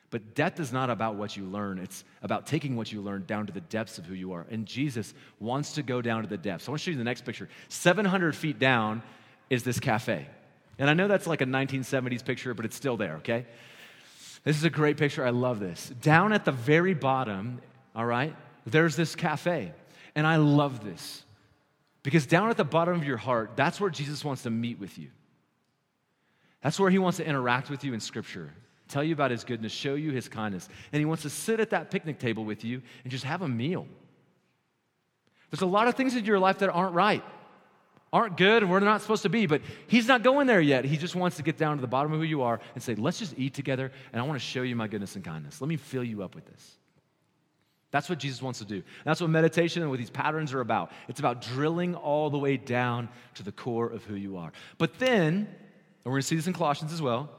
But 0.09 0.35
death 0.35 0.59
is 0.59 0.71
not 0.71 0.89
about 0.89 1.15
what 1.15 1.35
you 1.35 1.43
learn, 1.45 1.79
it's 1.79 2.05
about 2.21 2.47
taking 2.47 2.77
what 2.77 2.91
you 2.91 3.01
learn 3.01 3.25
down 3.27 3.45
to 3.47 3.53
the 3.53 3.61
depths 3.61 3.97
of 3.97 4.05
who 4.05 4.13
you 4.13 4.31
are. 4.31 4.45
And 4.49 4.65
Jesus 4.65 5.13
wants 5.39 5.73
to 5.73 5.83
go 5.83 6.01
down 6.01 6.23
to 6.23 6.29
the 6.29 6.37
depths. 6.37 6.67
I 6.67 6.71
want 6.71 6.79
to 6.79 6.85
show 6.85 6.91
you 6.91 6.97
the 6.97 7.03
next 7.03 7.25
picture. 7.25 7.49
700 7.67 8.35
feet 8.35 8.57
down 8.57 9.03
is 9.49 9.63
this 9.63 9.79
cafe. 9.79 10.27
And 10.79 10.89
I 10.89 10.93
know 10.93 11.07
that's 11.07 11.27
like 11.27 11.41
a 11.41 11.45
1970s 11.45 12.23
picture, 12.23 12.53
but 12.53 12.63
it's 12.63 12.75
still 12.75 12.95
there, 12.95 13.15
okay? 13.17 13.45
This 14.43 14.55
is 14.55 14.63
a 14.63 14.69
great 14.69 14.95
picture. 14.95 15.25
I 15.25 15.31
love 15.31 15.59
this. 15.59 15.91
Down 16.01 16.31
at 16.31 16.45
the 16.45 16.53
very 16.53 16.93
bottom, 16.93 17.59
all 17.93 18.05
right, 18.05 18.33
there's 18.65 18.95
this 18.95 19.15
cafe. 19.15 19.73
And 20.15 20.25
I 20.25 20.37
love 20.37 20.85
this 20.85 21.23
because 22.03 22.25
down 22.25 22.49
at 22.49 22.55
the 22.55 22.63
bottom 22.63 22.95
of 22.95 23.03
your 23.03 23.17
heart, 23.17 23.51
that's 23.55 23.81
where 23.81 23.89
Jesus 23.89 24.23
wants 24.23 24.43
to 24.43 24.49
meet 24.49 24.79
with 24.79 24.97
you. 24.97 25.09
That's 26.61 26.79
where 26.79 26.89
he 26.89 26.99
wants 26.99 27.17
to 27.17 27.25
interact 27.25 27.69
with 27.69 27.83
you 27.83 27.93
in 27.93 27.99
Scripture, 27.99 28.53
tell 28.87 29.03
you 29.03 29.13
about 29.13 29.31
his 29.31 29.43
goodness, 29.43 29.71
show 29.71 29.95
you 29.95 30.11
his 30.11 30.27
kindness. 30.27 30.67
And 30.91 30.99
he 30.99 31.05
wants 31.05 31.23
to 31.23 31.29
sit 31.29 31.59
at 31.59 31.69
that 31.69 31.91
picnic 31.91 32.19
table 32.19 32.45
with 32.45 32.63
you 32.63 32.81
and 33.03 33.11
just 33.11 33.23
have 33.23 33.41
a 33.41 33.47
meal. 33.47 33.87
There's 35.51 35.61
a 35.61 35.67
lot 35.67 35.87
of 35.87 35.95
things 35.95 36.15
in 36.15 36.25
your 36.25 36.39
life 36.39 36.59
that 36.59 36.69
aren't 36.69 36.93
right, 36.93 37.23
aren't 38.11 38.37
good, 38.37 38.63
and 38.63 38.71
we're 38.71 38.79
not 38.79 39.01
supposed 39.01 39.23
to 39.23 39.29
be, 39.29 39.45
but 39.45 39.61
he's 39.87 40.07
not 40.07 40.23
going 40.23 40.47
there 40.47 40.59
yet. 40.59 40.83
He 40.83 40.97
just 40.97 41.15
wants 41.15 41.37
to 41.37 41.43
get 41.43 41.57
down 41.57 41.77
to 41.77 41.81
the 41.81 41.87
bottom 41.87 42.11
of 42.11 42.19
who 42.19 42.25
you 42.25 42.41
are 42.41 42.59
and 42.73 42.83
say, 42.83 42.95
let's 42.95 43.19
just 43.19 43.33
eat 43.37 43.53
together, 43.53 43.91
and 44.11 44.21
I 44.21 44.25
want 44.25 44.39
to 44.39 44.45
show 44.45 44.63
you 44.63 44.75
my 44.75 44.87
goodness 44.87 45.15
and 45.15 45.23
kindness. 45.23 45.61
Let 45.61 45.67
me 45.67 45.77
fill 45.77 46.03
you 46.03 46.23
up 46.23 46.35
with 46.35 46.45
this. 46.45 46.77
That's 47.91 48.09
what 48.09 48.19
Jesus 48.19 48.41
wants 48.41 48.59
to 48.59 48.65
do. 48.65 48.83
That's 49.05 49.21
what 49.21 49.29
meditation 49.29 49.81
and 49.81 49.89
what 49.89 49.99
these 49.99 50.09
patterns 50.09 50.53
are 50.53 50.59
about. 50.59 50.91
It's 51.07 51.21
about 51.21 51.41
drilling 51.41 51.95
all 51.95 52.29
the 52.29 52.37
way 52.37 52.57
down 52.57 53.07
to 53.35 53.43
the 53.43 53.53
core 53.53 53.87
of 53.87 54.03
who 54.03 54.15
you 54.15 54.35
are. 54.35 54.51
But 54.77 54.99
then, 54.99 55.47
and 56.07 56.13
we're 56.13 56.19
going 56.19 56.21
to 56.21 56.27
see 56.27 56.35
this 56.37 56.47
in 56.47 56.53
Colossians 56.53 56.93
as 56.93 57.01
well, 57.01 57.29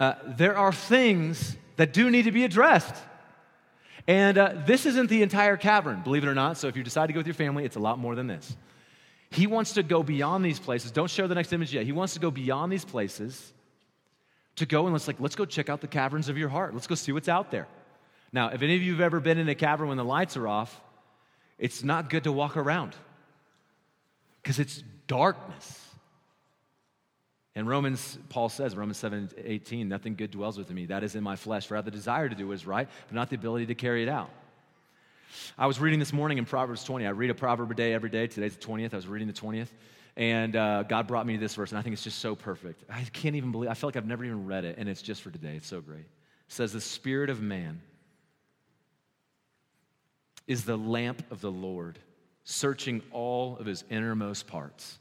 uh, 0.00 0.14
there 0.26 0.58
are 0.58 0.72
things 0.72 1.56
that 1.76 1.92
do 1.92 2.10
need 2.10 2.24
to 2.24 2.32
be 2.32 2.42
addressed. 2.42 2.92
And 4.08 4.36
uh, 4.36 4.54
this 4.66 4.84
isn't 4.84 5.08
the 5.08 5.22
entire 5.22 5.56
cavern, 5.56 6.02
believe 6.02 6.24
it 6.24 6.26
or 6.26 6.34
not. 6.34 6.58
So 6.58 6.66
if 6.66 6.76
you 6.76 6.82
decide 6.82 7.06
to 7.06 7.12
go 7.12 7.20
with 7.20 7.28
your 7.28 7.34
family, 7.34 7.64
it's 7.64 7.76
a 7.76 7.80
lot 7.80 8.00
more 8.00 8.16
than 8.16 8.26
this. 8.26 8.56
He 9.30 9.46
wants 9.46 9.74
to 9.74 9.84
go 9.84 10.02
beyond 10.02 10.44
these 10.44 10.58
places. 10.58 10.90
Don't 10.90 11.08
show 11.08 11.28
the 11.28 11.36
next 11.36 11.52
image 11.52 11.72
yet. 11.72 11.84
He 11.84 11.92
wants 11.92 12.14
to 12.14 12.20
go 12.20 12.32
beyond 12.32 12.72
these 12.72 12.84
places 12.84 13.52
to 14.56 14.66
go 14.66 14.86
and 14.86 14.92
let's 14.92 15.06
like 15.06 15.20
let's 15.20 15.36
go 15.36 15.44
check 15.44 15.68
out 15.68 15.80
the 15.80 15.86
caverns 15.86 16.28
of 16.28 16.36
your 16.36 16.48
heart. 16.48 16.74
Let's 16.74 16.88
go 16.88 16.96
see 16.96 17.12
what's 17.12 17.28
out 17.28 17.52
there. 17.52 17.68
Now, 18.32 18.48
if 18.48 18.60
any 18.60 18.74
of 18.74 18.82
you 18.82 18.90
have 18.90 19.02
ever 19.02 19.20
been 19.20 19.38
in 19.38 19.48
a 19.48 19.54
cavern 19.54 19.86
when 19.86 19.98
the 19.98 20.04
lights 20.04 20.36
are 20.36 20.48
off, 20.48 20.80
it's 21.60 21.84
not 21.84 22.10
good 22.10 22.24
to 22.24 22.32
walk 22.32 22.56
around 22.56 22.96
because 24.42 24.58
it's 24.58 24.82
darkness. 25.06 25.83
And 27.56 27.68
Romans, 27.68 28.18
Paul 28.30 28.48
says, 28.48 28.76
Romans 28.76 28.98
7 28.98 29.30
18, 29.36 29.88
nothing 29.88 30.16
good 30.16 30.30
dwells 30.30 30.58
within 30.58 30.74
me. 30.74 30.86
That 30.86 31.04
is 31.04 31.14
in 31.14 31.22
my 31.22 31.36
flesh. 31.36 31.66
For 31.66 31.76
I 31.76 31.78
have 31.78 31.84
the 31.84 31.90
desire 31.90 32.28
to 32.28 32.34
do 32.34 32.48
what 32.48 32.54
is 32.54 32.66
right, 32.66 32.88
but 33.06 33.14
not 33.14 33.30
the 33.30 33.36
ability 33.36 33.66
to 33.66 33.74
carry 33.74 34.02
it 34.02 34.08
out. 34.08 34.30
I 35.56 35.66
was 35.66 35.80
reading 35.80 35.98
this 35.98 36.12
morning 36.12 36.38
in 36.38 36.46
Proverbs 36.46 36.84
20. 36.84 37.06
I 37.06 37.10
read 37.10 37.30
a 37.30 37.34
proverb 37.34 37.70
a 37.70 37.74
day 37.74 37.92
every 37.92 38.10
day. 38.10 38.26
Today's 38.26 38.56
the 38.56 38.64
20th. 38.64 38.92
I 38.92 38.96
was 38.96 39.06
reading 39.06 39.28
the 39.28 39.34
20th. 39.34 39.68
And 40.16 40.54
uh, 40.54 40.84
God 40.84 41.06
brought 41.06 41.26
me 41.26 41.34
to 41.34 41.40
this 41.40 41.54
verse, 41.54 41.70
and 41.70 41.78
I 41.78 41.82
think 41.82 41.92
it's 41.92 42.04
just 42.04 42.20
so 42.20 42.36
perfect. 42.36 42.84
I 42.88 43.02
can't 43.12 43.34
even 43.34 43.50
believe 43.50 43.70
I 43.70 43.74
feel 43.74 43.88
like 43.88 43.96
I've 43.96 44.06
never 44.06 44.24
even 44.24 44.46
read 44.46 44.64
it, 44.64 44.76
and 44.78 44.88
it's 44.88 45.02
just 45.02 45.22
for 45.22 45.30
today. 45.30 45.54
It's 45.56 45.66
so 45.66 45.80
great. 45.80 46.00
It 46.00 46.06
says, 46.48 46.72
The 46.72 46.80
spirit 46.80 47.30
of 47.30 47.42
man 47.42 47.80
is 50.46 50.64
the 50.64 50.76
lamp 50.76 51.24
of 51.32 51.40
the 51.40 51.50
Lord, 51.50 51.98
searching 52.44 53.02
all 53.10 53.56
of 53.58 53.66
his 53.66 53.82
innermost 53.90 54.46
parts. 54.46 54.98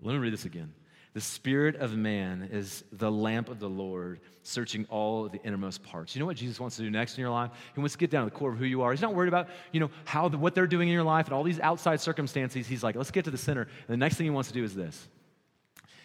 Let 0.00 0.12
me 0.12 0.18
read 0.18 0.32
this 0.32 0.44
again. 0.44 0.72
The 1.12 1.20
spirit 1.20 1.74
of 1.76 1.96
man 1.96 2.48
is 2.52 2.84
the 2.92 3.10
lamp 3.10 3.48
of 3.48 3.58
the 3.58 3.68
Lord, 3.68 4.20
searching 4.44 4.86
all 4.88 5.28
the 5.28 5.42
innermost 5.42 5.82
parts. 5.82 6.14
You 6.14 6.20
know 6.20 6.26
what 6.26 6.36
Jesus 6.36 6.60
wants 6.60 6.76
to 6.76 6.82
do 6.82 6.90
next 6.90 7.16
in 7.16 7.20
your 7.20 7.30
life? 7.30 7.50
He 7.74 7.80
wants 7.80 7.94
to 7.94 7.98
get 7.98 8.10
down 8.10 8.24
to 8.24 8.30
the 8.30 8.36
core 8.36 8.52
of 8.52 8.58
who 8.58 8.64
you 8.64 8.82
are. 8.82 8.92
He's 8.92 9.00
not 9.02 9.12
worried 9.12 9.28
about, 9.28 9.48
you 9.72 9.80
know, 9.80 9.90
how 10.04 10.28
the, 10.28 10.38
what 10.38 10.54
they're 10.54 10.68
doing 10.68 10.88
in 10.88 10.94
your 10.94 11.02
life 11.02 11.26
and 11.26 11.34
all 11.34 11.42
these 11.42 11.58
outside 11.58 12.00
circumstances. 12.00 12.68
He's 12.68 12.84
like, 12.84 12.94
let's 12.94 13.10
get 13.10 13.24
to 13.24 13.32
the 13.32 13.38
center. 13.38 13.62
And 13.62 13.88
the 13.88 13.96
next 13.96 14.16
thing 14.16 14.24
he 14.24 14.30
wants 14.30 14.50
to 14.50 14.54
do 14.54 14.62
is 14.62 14.72
this. 14.72 15.08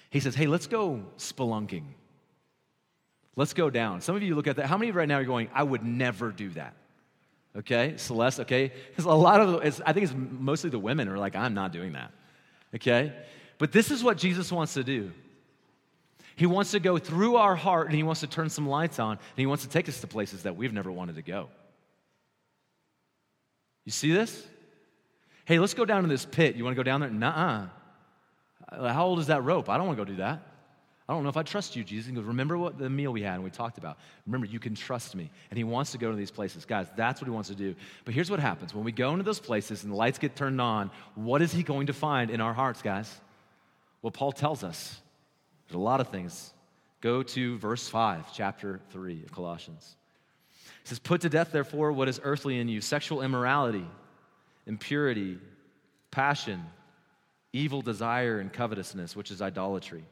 He 0.09 0.19
says, 0.19 0.33
hey, 0.33 0.47
let's 0.47 0.65
go 0.65 1.03
spelunking. 1.17 1.83
Let's 3.35 3.53
go 3.53 3.69
down. 3.69 4.01
Some 4.01 4.15
of 4.15 4.23
you 4.23 4.33
look 4.33 4.47
at 4.47 4.55
that. 4.55 4.65
How 4.65 4.77
many 4.77 4.89
of 4.89 4.95
you 4.95 4.99
right 4.99 5.07
now 5.07 5.19
are 5.19 5.23
going, 5.23 5.49
I 5.53 5.61
would 5.61 5.83
never 5.83 6.31
do 6.31 6.49
that? 6.51 6.73
Okay, 7.57 7.93
Celeste, 7.97 8.41
okay? 8.41 8.71
Because 8.89 9.05
a 9.05 9.11
lot 9.11 9.39
of, 9.39 9.81
I 9.85 9.93
think 9.93 10.05
it's 10.05 10.15
mostly 10.15 10.71
the 10.71 10.79
women 10.79 11.07
are 11.07 11.17
like, 11.17 11.35
I'm 11.35 11.53
not 11.53 11.71
doing 11.71 11.93
that. 11.93 12.11
Okay? 12.73 13.13
But 13.57 13.71
this 13.71 13.91
is 13.91 14.03
what 14.03 14.17
Jesus 14.17 14.51
wants 14.51 14.73
to 14.73 14.83
do. 14.83 15.11
He 16.35 16.45
wants 16.45 16.71
to 16.71 16.79
go 16.79 16.97
through 16.97 17.37
our 17.37 17.55
heart 17.55 17.87
and 17.87 17.95
he 17.95 18.03
wants 18.03 18.21
to 18.21 18.27
turn 18.27 18.49
some 18.49 18.67
lights 18.67 18.99
on 18.99 19.11
and 19.11 19.37
he 19.37 19.45
wants 19.45 19.63
to 19.63 19.69
take 19.69 19.87
us 19.87 20.01
to 20.01 20.07
places 20.07 20.43
that 20.43 20.57
we've 20.57 20.73
never 20.73 20.91
wanted 20.91 21.15
to 21.15 21.21
go. 21.21 21.47
You 23.85 23.91
see 23.91 24.11
this? 24.11 24.45
Hey, 25.45 25.59
let's 25.59 25.73
go 25.73 25.85
down 25.85 26.01
to 26.01 26.09
this 26.09 26.25
pit. 26.25 26.55
You 26.55 26.63
want 26.63 26.75
to 26.75 26.79
go 26.79 26.83
down 26.83 27.01
there? 27.01 27.09
Nuh 27.09 27.69
uh. 28.71 28.91
How 28.91 29.05
old 29.05 29.19
is 29.19 29.27
that 29.27 29.43
rope? 29.43 29.69
I 29.69 29.77
don't 29.77 29.85
want 29.87 29.97
to 29.97 30.05
go 30.05 30.11
do 30.11 30.17
that. 30.17 30.41
I 31.07 31.13
don't 31.13 31.21
know 31.21 31.29
if 31.29 31.37
I 31.37 31.43
trust 31.43 31.75
you, 31.75 31.83
Jesus. 31.83 32.07
He 32.07 32.15
goes, 32.15 32.25
Remember 32.25 32.57
what 32.57 32.79
the 32.79 32.89
meal 32.89 33.11
we 33.11 33.21
had 33.21 33.35
and 33.35 33.43
we 33.43 33.51
talked 33.51 33.77
about. 33.77 33.99
Remember, 34.25 34.47
you 34.47 34.59
can 34.59 34.73
trust 34.73 35.15
me. 35.15 35.29
And 35.51 35.57
he 35.57 35.63
wants 35.63 35.91
to 35.91 35.99
go 35.99 36.09
to 36.09 36.17
these 36.17 36.31
places. 36.31 36.65
Guys, 36.65 36.87
that's 36.95 37.21
what 37.21 37.27
he 37.27 37.31
wants 37.31 37.49
to 37.49 37.55
do. 37.55 37.75
But 38.05 38.15
here's 38.15 38.31
what 38.31 38.39
happens 38.39 38.73
when 38.73 38.83
we 38.83 38.91
go 38.91 39.11
into 39.11 39.23
those 39.23 39.39
places 39.39 39.83
and 39.83 39.93
the 39.93 39.95
lights 39.95 40.17
get 40.17 40.35
turned 40.35 40.59
on, 40.59 40.89
what 41.13 41.43
is 41.43 41.53
he 41.53 41.61
going 41.61 41.87
to 41.87 41.93
find 41.93 42.31
in 42.31 42.41
our 42.41 42.53
hearts, 42.53 42.81
guys? 42.81 43.13
Well, 44.05 44.11
Paul 44.11 44.33
tells 44.33 44.63
us 44.63 45.01
there's 45.67 45.77
a 45.77 45.79
lot 45.79 45.99
of 45.99 46.09
things. 46.09 46.53
Go 47.01 47.23
to 47.23 47.57
verse 47.57 47.87
5, 47.87 48.31
chapter 48.31 48.79
3 48.91 49.23
of 49.23 49.31
Colossians. 49.31 49.95
It 50.83 50.89
says, 50.89 50.99
Put 50.99 51.21
to 51.21 51.29
death, 51.29 51.51
therefore, 51.51 51.91
what 51.91 52.07
is 52.07 52.21
earthly 52.23 52.59
in 52.59 52.67
you 52.67 52.81
sexual 52.81 53.23
immorality, 53.23 53.83
impurity, 54.67 55.39
passion, 56.11 56.63
evil 57.51 57.81
desire, 57.81 58.39
and 58.39 58.53
covetousness, 58.53 59.15
which 59.15 59.31
is 59.31 59.41
idolatry. 59.41 60.03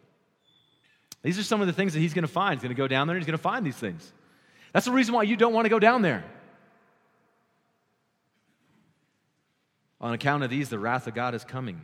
These 1.22 1.38
are 1.38 1.44
some 1.44 1.62
of 1.62 1.68
the 1.68 1.74
things 1.74 1.94
that 1.94 2.00
he's 2.00 2.16
going 2.16 2.24
to 2.24 2.28
find. 2.28 2.56
He's 2.56 2.64
going 2.64 2.76
to 2.76 2.82
go 2.82 2.88
down 2.88 3.06
there 3.06 3.16
and 3.16 3.24
he's 3.24 3.28
going 3.28 3.38
to 3.38 3.44
find 3.44 3.64
these 3.64 3.78
things. 3.78 4.12
That's 4.72 4.88
the 4.88 4.91
reason 4.91 5.14
why 5.14 5.22
you 5.22 5.38
don't 5.38 5.54
want 5.54 5.66
to 5.66 5.70
go 5.70 5.78
down 5.78 6.02
there. 6.02 6.24
On 10.02 10.14
account 10.14 10.41
of 10.41 10.50
these, 10.50 10.70
the 10.70 10.80
wrath 10.80 11.06
of 11.06 11.14
God 11.14 11.36
is 11.36 11.44
coming. 11.44 11.80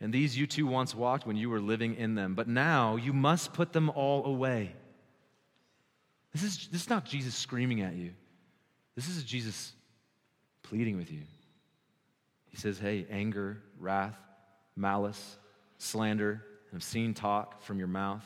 And 0.00 0.12
these 0.12 0.36
you 0.36 0.46
too 0.46 0.66
once 0.66 0.94
walked 0.94 1.26
when 1.26 1.36
you 1.36 1.50
were 1.50 1.60
living 1.60 1.96
in 1.96 2.14
them, 2.14 2.34
but 2.34 2.48
now 2.48 2.96
you 2.96 3.12
must 3.12 3.52
put 3.52 3.72
them 3.72 3.90
all 3.90 4.24
away. 4.24 4.74
This 6.32 6.42
is, 6.42 6.68
this 6.68 6.82
is 6.82 6.88
not 6.88 7.04
Jesus 7.04 7.34
screaming 7.34 7.82
at 7.82 7.94
you. 7.94 8.12
This 8.94 9.08
is 9.08 9.24
Jesus 9.24 9.72
pleading 10.62 10.96
with 10.96 11.10
you. 11.10 11.22
He 12.48 12.56
says, 12.56 12.78
Hey, 12.78 13.06
anger, 13.10 13.62
wrath, 13.78 14.16
malice, 14.74 15.36
slander, 15.78 16.42
and 16.70 16.78
obscene 16.78 17.14
talk 17.14 17.62
from 17.62 17.78
your 17.78 17.88
mouth. 17.88 18.24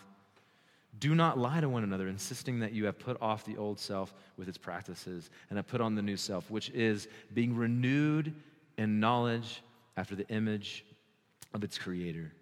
Do 1.01 1.14
not 1.14 1.39
lie 1.39 1.61
to 1.61 1.68
one 1.68 1.83
another, 1.83 2.07
insisting 2.09 2.61
that 2.61 2.72
you 2.72 2.85
have 2.87 2.99
put 2.99 3.20
off 3.20 3.45
the 3.45 3.57
old 3.57 3.81
self 3.81 4.14
with 4.37 4.49
its 4.49 4.59
practices 4.59 5.29
and 5.51 5.57
have 5.57 5.66
put 5.66 5.81
on 5.81 5.97
the 5.97 6.03
new 6.03 6.16
self, 6.16 6.51
which 6.51 6.70
is 6.70 7.09
being 7.33 7.57
renewed 7.57 8.33
in 8.79 9.01
knowledge 9.01 9.62
after 9.97 10.14
the 10.14 10.29
image 10.29 10.85
of 11.55 11.64
its 11.64 11.78
creator. 11.78 12.32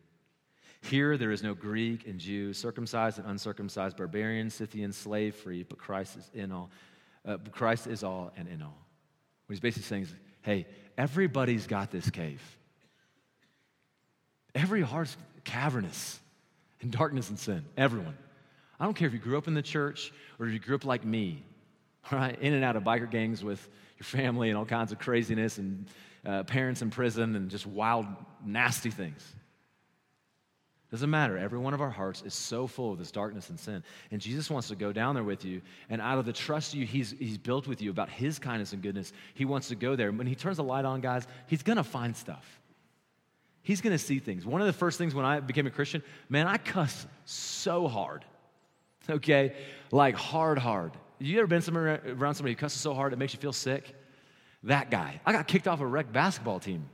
Here 0.83 1.17
there 1.17 1.31
is 1.31 1.43
no 1.43 1.55
Greek 1.55 2.09
and 2.09 2.19
Jew, 2.19 2.53
circumcised 2.53 3.19
and 3.19 3.29
uncircumcised, 3.29 3.97
barbarian, 3.97 4.51
Scythian, 4.51 4.93
slave 4.93 5.37
free, 5.37 5.63
but 5.63 5.79
Christ 5.79 6.17
is 6.17 6.31
in 6.35 6.51
all. 6.51 6.71
Uh, 7.25 7.37
Christ 7.53 7.87
is 7.87 8.03
all 8.03 8.33
and 8.37 8.49
in 8.49 8.63
all. 8.63 8.77
What 9.47 9.55
he's 9.55 9.61
basically 9.61 9.85
saying 9.85 10.03
is, 10.05 10.15
hey, 10.41 10.67
everybody's 10.99 11.69
got 11.69 11.93
this 11.93 12.11
cave. 12.11 12.43
Every 14.55 14.83
heart's 14.83 15.17
cavernous 15.45 16.19
in 16.81 16.91
darkness 16.91 17.29
and 17.29 17.39
sin. 17.39 17.65
Everyone. 17.77 18.17
I 18.81 18.85
don't 18.85 18.95
care 18.95 19.07
if 19.07 19.13
you 19.13 19.21
grew 19.21 19.39
up 19.39 19.47
in 19.47 19.55
the 19.55 19.63
church 19.63 20.13
or 20.41 20.47
if 20.47 20.53
you 20.53 20.59
grew 20.59 20.75
up 20.75 20.85
like 20.85 21.05
me, 21.05 21.45
right? 22.11 22.37
In 22.41 22.55
and 22.55 22.65
out 22.65 22.75
of 22.75 22.83
biker 22.83 23.09
gangs 23.09 23.45
with 23.45 23.69
your 24.03 24.21
family 24.21 24.49
and 24.49 24.59
all 24.59 24.65
kinds 24.65 24.93
of 24.93 24.99
craziness 24.99 25.59
and 25.59 25.87
uh, 26.27 26.43
parents 26.43 26.83
in 26.83 26.91
prison 26.91 27.37
and 27.37 27.51
just 27.51 27.67
wild, 27.67 28.07
nasty 28.45 28.91
things. 28.91 29.25
Doesn't 30.91 31.09
matter. 31.09 31.39
Every 31.39 31.59
one 31.59 31.73
of 31.73 31.81
our 31.81 31.91
hearts 31.91 32.23
is 32.23 32.35
so 32.35 32.67
full 32.67 32.93
of 32.93 32.99
this 32.99 33.11
darkness 33.11 33.49
and 33.49 33.59
sin. 33.59 33.83
And 34.11 34.21
Jesus 34.21 34.51
wants 34.51 34.69
to 34.69 34.77
go 34.77 34.93
down 34.93 35.15
there 35.15 35.25
with 35.25 35.43
you. 35.45 35.63
And 35.89 36.03
out 36.03 36.19
of 36.19 36.27
the 36.27 36.35
trust 36.35 36.75
you 36.75 36.85
he's, 36.85 37.13
he's 37.19 37.39
built 37.39 37.67
with 37.67 37.81
you 37.81 37.91
about 37.91 38.11
his 38.11 38.39
kindness 38.39 38.75
and 38.75 38.83
goodness, 38.83 39.13
he 39.33 39.47
wants 39.47 39.69
to 39.69 39.75
go 39.75 39.97
there. 39.97 40.11
And 40.11 40.19
when 40.19 40.27
he 40.27 40.35
turns 40.35 40.59
the 40.59 40.65
light 40.65 40.85
on, 40.85 41.01
guys, 41.01 41.27
he's 41.47 41.63
going 41.63 41.79
to 41.79 41.85
find 41.85 42.15
stuff. 42.15 42.61
He's 43.63 43.81
going 43.81 43.97
to 43.97 44.05
see 44.05 44.19
things. 44.19 44.45
One 44.45 44.61
of 44.61 44.67
the 44.67 44.73
first 44.73 44.99
things 44.99 45.15
when 45.15 45.25
I 45.25 45.41
became 45.41 45.67
a 45.67 45.71
Christian, 45.71 46.03
man, 46.29 46.47
I 46.47 46.59
cuss 46.59 47.07
so 47.25 47.89
hard. 47.89 48.25
Okay? 49.09 49.55
Like 49.93 50.15
hard, 50.15 50.59
hard. 50.59 50.93
You 51.25 51.39
ever 51.39 51.47
been 51.47 51.63
somewhere 51.63 52.03
around 52.07 52.35
somebody 52.35 52.55
who 52.55 52.59
cusses 52.59 52.81
so 52.81 52.95
hard 52.95 53.13
it 53.13 53.19
makes 53.19 53.33
you 53.33 53.39
feel 53.39 53.53
sick? 53.53 53.95
that 54.65 54.91
guy. 54.91 55.21
I 55.27 55.33
got 55.33 55.47
kicked 55.47 55.67
off 55.67 55.81
a 55.81 55.87
rec 55.87 56.13
basketball 56.13 56.61
team. 56.61 56.89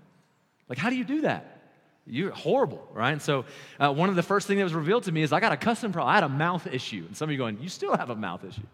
Like, 0.69 0.79
how 0.79 0.91
do 0.91 0.97
you 0.97 1.05
do 1.05 1.23
that? 1.23 1.61
You're 2.07 2.33
horrible, 2.33 2.87
right? 2.93 3.13
And 3.13 3.21
so, 3.21 3.45
uh, 3.79 3.93
one 3.93 4.09
of 4.09 4.17
the 4.17 4.23
first 4.23 4.47
things 4.47 4.59
that 4.59 4.65
was 4.65 4.75
revealed 4.75 5.05
to 5.05 5.13
me 5.13 5.23
is 5.23 5.33
I 5.33 5.41
got 5.41 5.53
a 5.53 5.57
custom 5.57 5.93
problem. 5.93 6.11
I 6.11 6.15
had 6.15 6.25
a 6.25 6.29
mouth 6.29 6.67
issue. 6.67 7.05
And 7.07 7.17
some 7.17 7.29
of 7.29 7.33
you 7.33 7.39
going, 7.39 7.61
you 7.61 7.69
still 7.69 7.95
have 7.97 8.09
a 8.09 8.17
mouth 8.17 8.45
issue. 8.45 8.67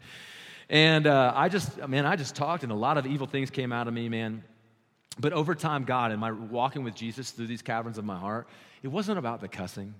And 0.68 1.06
uh, 1.06 1.32
I 1.34 1.48
just, 1.48 1.76
man, 1.88 2.06
I 2.06 2.16
just 2.16 2.36
talked, 2.36 2.62
and 2.62 2.70
a 2.70 2.76
lot 2.76 2.96
of 2.96 3.06
evil 3.06 3.26
things 3.26 3.50
came 3.50 3.72
out 3.72 3.88
of 3.88 3.94
me, 3.94 4.08
man. 4.08 4.44
But 5.18 5.32
over 5.32 5.54
time, 5.54 5.84
God, 5.84 6.12
and 6.12 6.20
my 6.20 6.30
walking 6.30 6.84
with 6.84 6.94
Jesus 6.94 7.32
through 7.32 7.48
these 7.48 7.62
caverns 7.62 7.98
of 7.98 8.04
my 8.04 8.18
heart, 8.18 8.48
it 8.82 8.88
wasn't 8.88 9.18
about 9.18 9.40
the 9.40 9.48
cussing. 9.48 9.94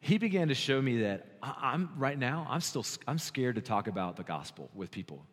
He 0.00 0.16
began 0.18 0.48
to 0.48 0.54
show 0.54 0.80
me 0.80 1.02
that 1.02 1.26
I'm 1.42 1.90
right 1.96 2.18
now, 2.18 2.46
I'm 2.48 2.62
still 2.62 2.84
I'm 3.06 3.18
scared 3.18 3.56
to 3.56 3.60
talk 3.60 3.86
about 3.86 4.16
the 4.16 4.22
gospel 4.22 4.70
with 4.74 4.90
people. 4.90 5.24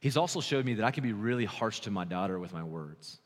He's 0.00 0.16
also 0.16 0.40
showed 0.40 0.64
me 0.64 0.74
that 0.74 0.84
I 0.84 0.90
can 0.92 1.02
be 1.02 1.12
really 1.12 1.44
harsh 1.44 1.80
to 1.80 1.90
my 1.90 2.04
daughter 2.04 2.38
with 2.38 2.52
my 2.52 2.62
words. 2.62 3.18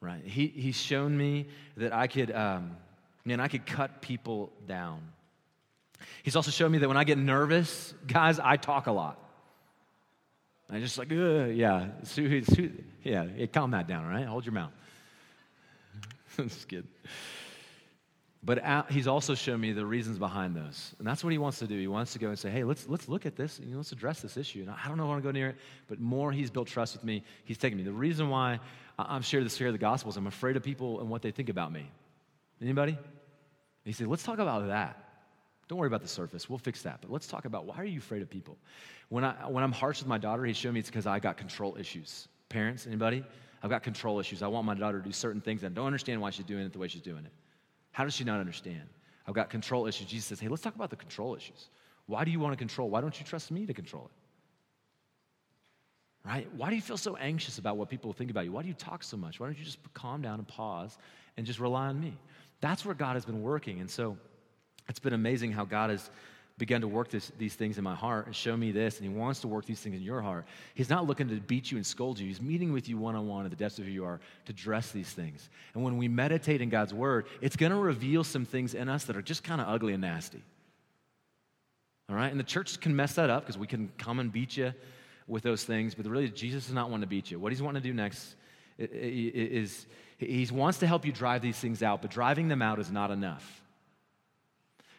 Right? 0.00 0.22
He, 0.24 0.46
he's 0.46 0.76
shown 0.76 1.16
me 1.18 1.48
that 1.76 1.92
I 1.92 2.06
could, 2.06 2.30
um, 2.30 2.76
man, 3.24 3.40
I 3.40 3.48
could 3.48 3.66
cut 3.66 4.00
people 4.00 4.52
down. 4.68 5.00
He's 6.22 6.36
also 6.36 6.52
shown 6.52 6.70
me 6.70 6.78
that 6.78 6.88
when 6.88 6.96
I 6.96 7.02
get 7.02 7.18
nervous, 7.18 7.94
guys, 8.06 8.38
I 8.38 8.56
talk 8.56 8.86
a 8.86 8.92
lot. 8.92 9.18
I 10.70 10.78
just 10.78 10.98
like, 10.98 11.10
yeah, 11.10 11.46
yeah, 13.02 13.46
calm 13.46 13.72
that 13.72 13.88
down, 13.88 14.06
right? 14.06 14.26
Hold 14.26 14.44
your 14.44 14.52
mouth. 14.52 14.72
That's 16.36 16.64
good. 16.66 16.86
But 18.48 18.90
he's 18.90 19.06
also 19.06 19.34
shown 19.34 19.60
me 19.60 19.72
the 19.72 19.84
reasons 19.84 20.18
behind 20.18 20.56
those. 20.56 20.94
And 20.98 21.06
that's 21.06 21.22
what 21.22 21.32
he 21.34 21.38
wants 21.38 21.58
to 21.58 21.66
do. 21.66 21.78
He 21.78 21.86
wants 21.86 22.14
to 22.14 22.18
go 22.18 22.28
and 22.28 22.38
say, 22.38 22.48
hey, 22.48 22.64
let's, 22.64 22.88
let's 22.88 23.06
look 23.06 23.26
at 23.26 23.36
this. 23.36 23.60
You 23.62 23.72
know, 23.72 23.76
let's 23.76 23.92
address 23.92 24.22
this 24.22 24.38
issue. 24.38 24.62
And 24.62 24.70
I 24.70 24.88
don't 24.88 24.96
know 24.96 25.02
if 25.02 25.08
I 25.08 25.10
want 25.10 25.22
to 25.22 25.28
go 25.28 25.32
near 25.32 25.50
it, 25.50 25.56
but 25.86 26.00
more 26.00 26.32
he's 26.32 26.50
built 26.50 26.66
trust 26.66 26.94
with 26.94 27.04
me, 27.04 27.24
he's 27.44 27.58
taken 27.58 27.76
me. 27.76 27.84
The 27.84 27.92
reason 27.92 28.30
why 28.30 28.58
I'm 28.98 29.20
sharing 29.20 29.44
the 29.44 29.50
fear 29.50 29.66
of 29.66 29.74
the 29.74 29.78
gospel 29.78 30.08
is 30.08 30.16
I'm 30.16 30.28
afraid 30.28 30.56
of 30.56 30.62
people 30.62 30.98
and 31.00 31.10
what 31.10 31.20
they 31.20 31.30
think 31.30 31.50
about 31.50 31.70
me. 31.70 31.90
Anybody? 32.62 32.92
And 32.92 32.98
he 33.84 33.92
said, 33.92 34.06
let's 34.06 34.22
talk 34.22 34.38
about 34.38 34.66
that. 34.66 34.96
Don't 35.68 35.76
worry 35.76 35.88
about 35.88 36.00
the 36.00 36.08
surface. 36.08 36.48
We'll 36.48 36.58
fix 36.58 36.80
that. 36.84 37.02
But 37.02 37.12
let's 37.12 37.26
talk 37.26 37.44
about 37.44 37.66
why 37.66 37.76
are 37.76 37.84
you 37.84 37.98
afraid 37.98 38.22
of 38.22 38.30
people? 38.30 38.56
When, 39.10 39.24
I, 39.24 39.46
when 39.46 39.62
I'm 39.62 39.72
harsh 39.72 39.98
with 39.98 40.08
my 40.08 40.16
daughter, 40.16 40.46
he 40.46 40.54
showed 40.54 40.72
me 40.72 40.80
it's 40.80 40.88
because 40.88 41.06
I 41.06 41.18
got 41.18 41.36
control 41.36 41.76
issues. 41.78 42.28
Parents, 42.48 42.86
anybody? 42.86 43.22
I've 43.62 43.68
got 43.68 43.82
control 43.82 44.20
issues. 44.20 44.42
I 44.42 44.46
want 44.46 44.64
my 44.64 44.74
daughter 44.74 45.00
to 45.00 45.04
do 45.04 45.12
certain 45.12 45.42
things 45.42 45.64
and 45.64 45.74
I 45.74 45.74
don't 45.74 45.86
understand 45.86 46.22
why 46.22 46.30
she's 46.30 46.46
doing 46.46 46.64
it 46.64 46.72
the 46.72 46.78
way 46.78 46.88
she's 46.88 47.02
doing 47.02 47.26
it. 47.26 47.32
How 47.98 48.04
does 48.04 48.14
she 48.14 48.22
not 48.22 48.38
understand? 48.38 48.88
I've 49.26 49.34
got 49.34 49.50
control 49.50 49.88
issues. 49.88 50.06
Jesus 50.06 50.26
says, 50.26 50.38
hey, 50.38 50.46
let's 50.46 50.62
talk 50.62 50.76
about 50.76 50.88
the 50.88 50.94
control 50.94 51.34
issues. 51.34 51.66
Why 52.06 52.22
do 52.22 52.30
you 52.30 52.38
want 52.38 52.52
to 52.52 52.56
control? 52.56 52.88
Why 52.88 53.00
don't 53.00 53.18
you 53.18 53.26
trust 53.26 53.50
me 53.50 53.66
to 53.66 53.74
control 53.74 54.08
it? 56.24 56.28
Right? 56.28 56.48
Why 56.54 56.70
do 56.70 56.76
you 56.76 56.80
feel 56.80 56.96
so 56.96 57.16
anxious 57.16 57.58
about 57.58 57.76
what 57.76 57.88
people 57.88 58.12
think 58.12 58.30
about 58.30 58.44
you? 58.44 58.52
Why 58.52 58.62
do 58.62 58.68
you 58.68 58.74
talk 58.74 59.02
so 59.02 59.16
much? 59.16 59.40
Why 59.40 59.48
don't 59.48 59.58
you 59.58 59.64
just 59.64 59.78
calm 59.94 60.22
down 60.22 60.38
and 60.38 60.46
pause 60.46 60.96
and 61.36 61.44
just 61.44 61.58
rely 61.58 61.88
on 61.88 61.98
me? 61.98 62.16
That's 62.60 62.84
where 62.84 62.94
God 62.94 63.14
has 63.14 63.24
been 63.24 63.42
working. 63.42 63.80
And 63.80 63.90
so 63.90 64.16
it's 64.88 65.00
been 65.00 65.12
amazing 65.12 65.50
how 65.50 65.64
God 65.64 65.90
has 65.90 66.08
begun 66.58 66.80
to 66.80 66.88
work 66.88 67.08
this, 67.08 67.30
these 67.38 67.54
things 67.54 67.78
in 67.78 67.84
my 67.84 67.94
heart 67.94 68.26
and 68.26 68.34
show 68.34 68.56
me 68.56 68.72
this, 68.72 68.98
and 68.98 69.08
He 69.08 69.14
wants 69.14 69.40
to 69.40 69.48
work 69.48 69.64
these 69.64 69.80
things 69.80 69.96
in 69.96 70.02
your 70.02 70.20
heart. 70.20 70.44
He's 70.74 70.90
not 70.90 71.06
looking 71.06 71.28
to 71.28 71.36
beat 71.36 71.70
you 71.70 71.76
and 71.78 71.86
scold 71.86 72.18
you. 72.18 72.26
He's 72.26 72.42
meeting 72.42 72.72
with 72.72 72.88
you 72.88 72.98
one 72.98 73.14
on 73.14 73.26
one 73.28 73.44
at 73.44 73.50
the 73.50 73.56
depths 73.56 73.78
of 73.78 73.84
who 73.84 73.92
you 73.92 74.04
are 74.04 74.20
to 74.46 74.52
address 74.52 74.90
these 74.90 75.10
things. 75.10 75.48
And 75.74 75.84
when 75.84 75.96
we 75.96 76.08
meditate 76.08 76.60
in 76.60 76.68
God's 76.68 76.92
Word, 76.92 77.26
it's 77.40 77.56
going 77.56 77.72
to 77.72 77.78
reveal 77.78 78.24
some 78.24 78.44
things 78.44 78.74
in 78.74 78.88
us 78.88 79.04
that 79.04 79.16
are 79.16 79.22
just 79.22 79.44
kind 79.44 79.60
of 79.60 79.68
ugly 79.68 79.92
and 79.92 80.02
nasty. 80.02 80.42
All 82.10 82.16
right? 82.16 82.30
And 82.30 82.40
the 82.40 82.44
church 82.44 82.80
can 82.80 82.96
mess 82.96 83.14
that 83.14 83.30
up 83.30 83.44
because 83.44 83.58
we 83.58 83.66
can 83.66 83.90
come 83.96 84.18
and 84.18 84.32
beat 84.32 84.56
you 84.56 84.74
with 85.26 85.42
those 85.42 85.62
things, 85.62 85.94
but 85.94 86.06
really, 86.06 86.28
Jesus 86.30 86.64
does 86.64 86.74
not 86.74 86.90
want 86.90 87.02
to 87.02 87.06
beat 87.06 87.30
you. 87.30 87.38
What 87.38 87.52
He's 87.52 87.62
wanting 87.62 87.82
to 87.82 87.88
do 87.88 87.94
next 87.94 88.34
is 88.78 89.86
He 90.16 90.48
wants 90.50 90.78
to 90.78 90.86
help 90.86 91.04
you 91.04 91.12
drive 91.12 91.42
these 91.42 91.58
things 91.58 91.82
out, 91.82 92.00
but 92.02 92.10
driving 92.10 92.48
them 92.48 92.62
out 92.62 92.78
is 92.78 92.90
not 92.90 93.10
enough. 93.10 93.62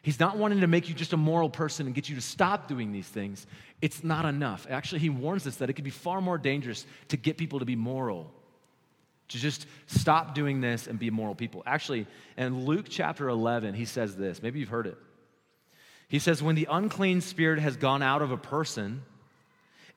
He's 0.02 0.20
not 0.20 0.38
wanting 0.38 0.62
to 0.62 0.68
make 0.68 0.88
you 0.88 0.96
just 0.96 1.14
a 1.14 1.18
moral 1.18 1.50
person 1.50 1.86
and 1.86 1.94
get 1.94 2.08
you 2.08 2.16
to 2.16 2.22
stop 2.22 2.68
doing 2.68 2.92
these 2.92 3.08
things. 3.08 3.46
It's 3.82 4.04
not 4.04 4.26
enough. 4.26 4.66
Actually, 4.70 5.00
he 5.00 5.10
warns 5.10 5.46
us 5.46 5.58
that 5.58 5.70
it 5.70 5.74
could 5.74 5.84
be 5.84 5.90
far 5.90 6.22
more 6.22 6.38
dangerous 6.38 6.86
to 7.10 7.18
get 7.18 7.38
people 7.38 7.60
to 7.60 7.66
be 7.66 7.76
moral, 7.76 8.32
to 9.30 9.38
just 9.38 9.68
stop 9.88 10.36
doing 10.36 10.62
this 10.62 10.88
and 10.88 10.98
be 10.98 11.10
moral 11.10 11.36
people. 11.36 11.64
Actually, 11.66 12.08
in 12.38 12.66
Luke 12.66 12.86
chapter 12.90 13.28
11, 13.28 13.74
he 13.74 13.86
says 13.86 14.16
this. 14.16 14.42
Maybe 14.42 14.60
you've 14.60 14.70
heard 14.70 14.88
it. 14.88 14.98
He 16.08 16.20
says, 16.20 16.42
When 16.42 16.56
the 16.56 16.68
unclean 16.70 17.20
spirit 17.20 17.60
has 17.60 17.76
gone 17.76 18.02
out 18.02 18.22
of 18.22 18.32
a 18.32 18.38
person, 18.38 19.04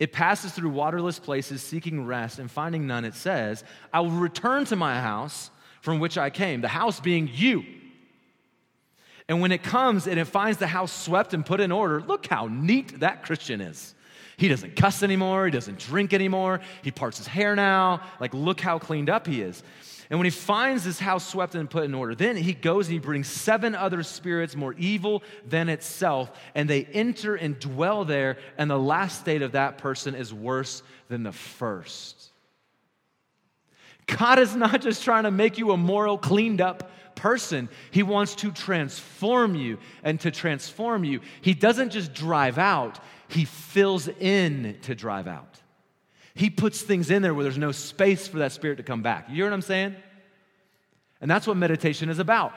it 0.01 0.13
passes 0.13 0.53
through 0.53 0.71
waterless 0.71 1.21
places 1.21 1.63
seeking 1.63 2.07
rest, 2.07 2.41
and 2.41 2.51
finding 2.51 2.89
none, 2.89 3.05
it 3.05 3.15
says, 3.15 3.63
I 3.93 4.01
will 4.01 4.11
return 4.11 4.65
to 4.67 4.77
my 4.77 5.01
house 5.01 5.51
from 5.81 6.01
which 6.01 6.19
I 6.19 6.29
came, 6.29 6.61
the 6.61 6.69
house 6.69 6.99
being 6.99 7.31
you. 7.33 7.65
And 9.29 9.41
when 9.41 9.53
it 9.53 9.63
comes 9.63 10.07
and 10.07 10.19
it 10.19 10.25
finds 10.25 10.59
the 10.59 10.67
house 10.67 10.93
swept 10.93 11.35
and 11.35 11.45
put 11.47 11.61
in 11.61 11.73
order, 11.73 12.01
look 12.01 12.27
how 12.27 12.49
neat 12.49 13.01
that 13.01 13.23
Christian 13.23 13.61
is. 13.61 13.95
He 14.37 14.49
doesn't 14.49 14.77
cuss 14.77 15.03
anymore. 15.03 15.45
He 15.45 15.51
doesn't 15.51 15.79
drink 15.79 16.13
anymore. 16.13 16.61
He 16.83 16.91
parts 16.91 17.19
his 17.19 17.27
hair 17.27 17.55
now. 17.55 18.03
Like, 18.19 18.35
look 18.35 18.61
how 18.61 18.79
cleaned 18.79 19.09
up 19.09 19.27
he 19.27 19.43
is. 19.43 19.63
And 20.11 20.19
when 20.19 20.27
he 20.27 20.31
finds 20.31 20.85
his 20.85 20.99
house 20.99 21.27
swept 21.27 21.55
and 21.55 21.71
put 21.71 21.85
in 21.85 21.95
order, 21.95 22.15
then 22.15 22.37
he 22.37 22.53
goes 22.53 22.87
and 22.87 22.93
he 22.93 22.99
brings 22.99 23.29
seven 23.29 23.75
other 23.75 24.03
spirits 24.03 24.55
more 24.55 24.75
evil 24.75 25.23
than 25.47 25.71
itself, 25.71 26.31
and 26.55 26.69
they 26.69 26.85
enter 26.85 27.35
and 27.35 27.59
dwell 27.59 28.05
there, 28.05 28.37
and 28.59 28.71
the 28.71 28.79
last 28.79 29.21
state 29.21 29.41
of 29.41 29.53
that 29.53 29.79
person 29.79 30.15
is 30.15 30.35
worse 30.35 30.83
than 31.09 31.23
the 31.23 31.33
first. 31.33 32.31
God 34.07 34.39
is 34.39 34.55
not 34.55 34.83
just 34.83 35.03
trying 35.03 35.23
to 35.23 35.31
make 35.31 35.57
you 35.57 35.71
a 35.71 35.79
moral, 35.79 36.19
cleaned 36.19 36.61
up 36.61 36.91
person. 37.15 37.69
He 37.91 38.03
wants 38.03 38.35
to 38.37 38.51
transform 38.51 39.55
you. 39.55 39.79
And 40.03 40.21
to 40.21 40.31
transform 40.31 41.05
you, 41.05 41.21
He 41.41 41.55
doesn't 41.55 41.91
just 41.91 42.15
drive 42.15 42.59
out, 42.59 42.99
He 43.29 43.45
fills 43.45 44.09
in 44.09 44.79
to 44.83 44.95
drive 44.95 45.27
out. 45.27 45.61
He 46.35 46.51
puts 46.51 46.81
things 46.81 47.11
in 47.11 47.23
there 47.23 47.35
where 47.35 47.43
there's 47.43 47.59
no 47.59 47.73
space 47.73 48.27
for 48.27 48.39
that 48.39 48.53
spirit 48.53 48.77
to 48.77 48.83
come 48.83 49.03
back. 49.03 49.29
You 49.29 49.37
hear 49.37 49.45
what 49.45 49.53
I'm 49.53 49.63
saying? 49.63 49.97
And 51.21 51.31
that's 51.31 51.47
what 51.47 51.57
meditation 51.57 52.09
is 52.09 52.19
about. 52.19 52.55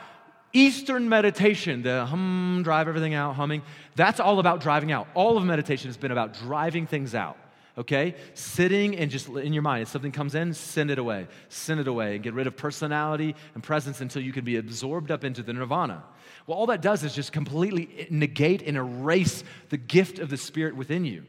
Eastern 0.53 1.09
meditation, 1.09 1.83
the 1.83 2.05
hum, 2.05 2.61
drive 2.63 2.87
everything 2.87 3.13
out, 3.13 3.35
humming, 3.35 3.61
that's 3.95 4.21
all 4.21 4.39
about 4.39 4.61
driving 4.61 4.91
out. 4.91 5.07
All 5.13 5.37
of 5.37 5.43
meditation 5.43 5.89
has 5.89 5.97
been 5.97 6.11
about 6.11 6.33
driving 6.33 6.87
things 6.87 7.13
out 7.13 7.37
okay? 7.77 8.15
Sitting 8.33 8.95
and 8.95 9.11
just 9.11 9.27
in 9.27 9.53
your 9.53 9.63
mind, 9.63 9.83
if 9.83 9.87
something 9.89 10.11
comes 10.11 10.35
in, 10.35 10.53
send 10.53 10.91
it 10.91 10.99
away. 10.99 11.27
Send 11.49 11.79
it 11.79 11.87
away 11.87 12.15
and 12.15 12.23
get 12.23 12.33
rid 12.33 12.47
of 12.47 12.55
personality 12.55 13.35
and 13.53 13.63
presence 13.63 14.01
until 14.01 14.21
you 14.21 14.31
can 14.33 14.45
be 14.45 14.57
absorbed 14.57 15.11
up 15.11 15.23
into 15.23 15.43
the 15.43 15.53
nirvana. 15.53 16.03
Well, 16.47 16.57
all 16.57 16.67
that 16.67 16.81
does 16.81 17.03
is 17.03 17.13
just 17.13 17.31
completely 17.31 18.07
negate 18.09 18.61
and 18.61 18.77
erase 18.77 19.43
the 19.69 19.77
gift 19.77 20.19
of 20.19 20.29
the 20.29 20.37
Spirit 20.37 20.75
within 20.75 21.05
you. 21.05 21.23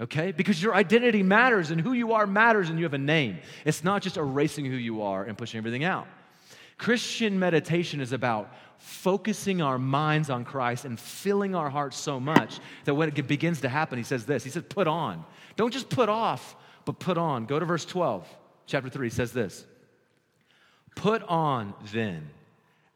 Okay? 0.00 0.32
Because 0.32 0.62
your 0.62 0.74
identity 0.74 1.22
matters 1.22 1.70
and 1.70 1.80
who 1.80 1.92
you 1.92 2.12
are 2.12 2.26
matters 2.26 2.68
and 2.68 2.78
you 2.78 2.84
have 2.84 2.94
a 2.94 2.98
name. 2.98 3.38
It's 3.64 3.84
not 3.84 4.02
just 4.02 4.16
erasing 4.16 4.64
who 4.64 4.76
you 4.76 5.02
are 5.02 5.24
and 5.24 5.38
pushing 5.38 5.58
everything 5.58 5.84
out. 5.84 6.06
Christian 6.78 7.38
meditation 7.38 8.00
is 8.00 8.12
about 8.12 8.52
focusing 8.78 9.62
our 9.62 9.78
minds 9.78 10.28
on 10.30 10.44
Christ 10.44 10.84
and 10.84 10.98
filling 10.98 11.54
our 11.54 11.70
hearts 11.70 11.96
so 11.96 12.18
much 12.18 12.58
that 12.84 12.94
when 12.94 13.08
it 13.08 13.26
begins 13.26 13.60
to 13.62 13.68
happen, 13.68 13.98
he 13.98 14.04
says 14.04 14.26
this 14.26 14.44
He 14.44 14.50
says, 14.50 14.64
put 14.68 14.86
on. 14.86 15.24
Don't 15.56 15.72
just 15.72 15.88
put 15.88 16.08
off, 16.08 16.56
but 16.84 16.98
put 16.98 17.16
on. 17.16 17.46
Go 17.46 17.58
to 17.58 17.64
verse 17.64 17.84
12, 17.84 18.26
chapter 18.66 18.90
3 18.90 19.08
says 19.10 19.32
this 19.32 19.64
Put 20.96 21.22
on 21.24 21.74
then 21.92 22.28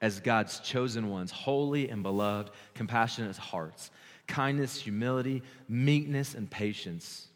as 0.01 0.20
God's 0.20 0.61
chosen 0.61 1.09
ones, 1.09 1.31
holy 1.31 1.89
and 1.89 2.03
beloved, 2.03 2.51
compassionate 2.74 3.37
hearts, 3.37 3.91
kindness, 4.26 4.81
humility, 4.81 5.43
meekness, 5.68 6.35
and 6.35 6.49
patience, 6.51 7.29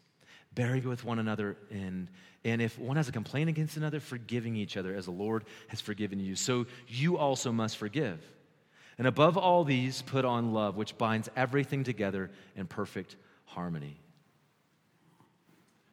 bearing 0.53 0.87
with 0.87 1.03
one 1.03 1.19
another 1.19 1.57
in. 1.71 2.09
And 2.45 2.61
if 2.61 2.77
one 2.77 2.97
has 2.97 3.07
a 3.07 3.11
complaint 3.11 3.49
against 3.49 3.77
another, 3.77 3.99
forgiving 3.99 4.55
each 4.55 4.75
other 4.75 4.93
as 4.95 5.05
the 5.05 5.11
Lord 5.11 5.45
has 5.69 5.79
forgiven 5.79 6.19
you. 6.19 6.35
So 6.35 6.65
you 6.87 7.17
also 7.17 7.51
must 7.51 7.77
forgive. 7.77 8.19
And 8.97 9.07
above 9.07 9.37
all 9.37 9.63
these, 9.63 10.01
put 10.01 10.25
on 10.25 10.53
love, 10.53 10.75
which 10.75 10.97
binds 10.97 11.29
everything 11.35 11.83
together 11.83 12.29
in 12.55 12.67
perfect 12.67 13.15
harmony. 13.45 13.97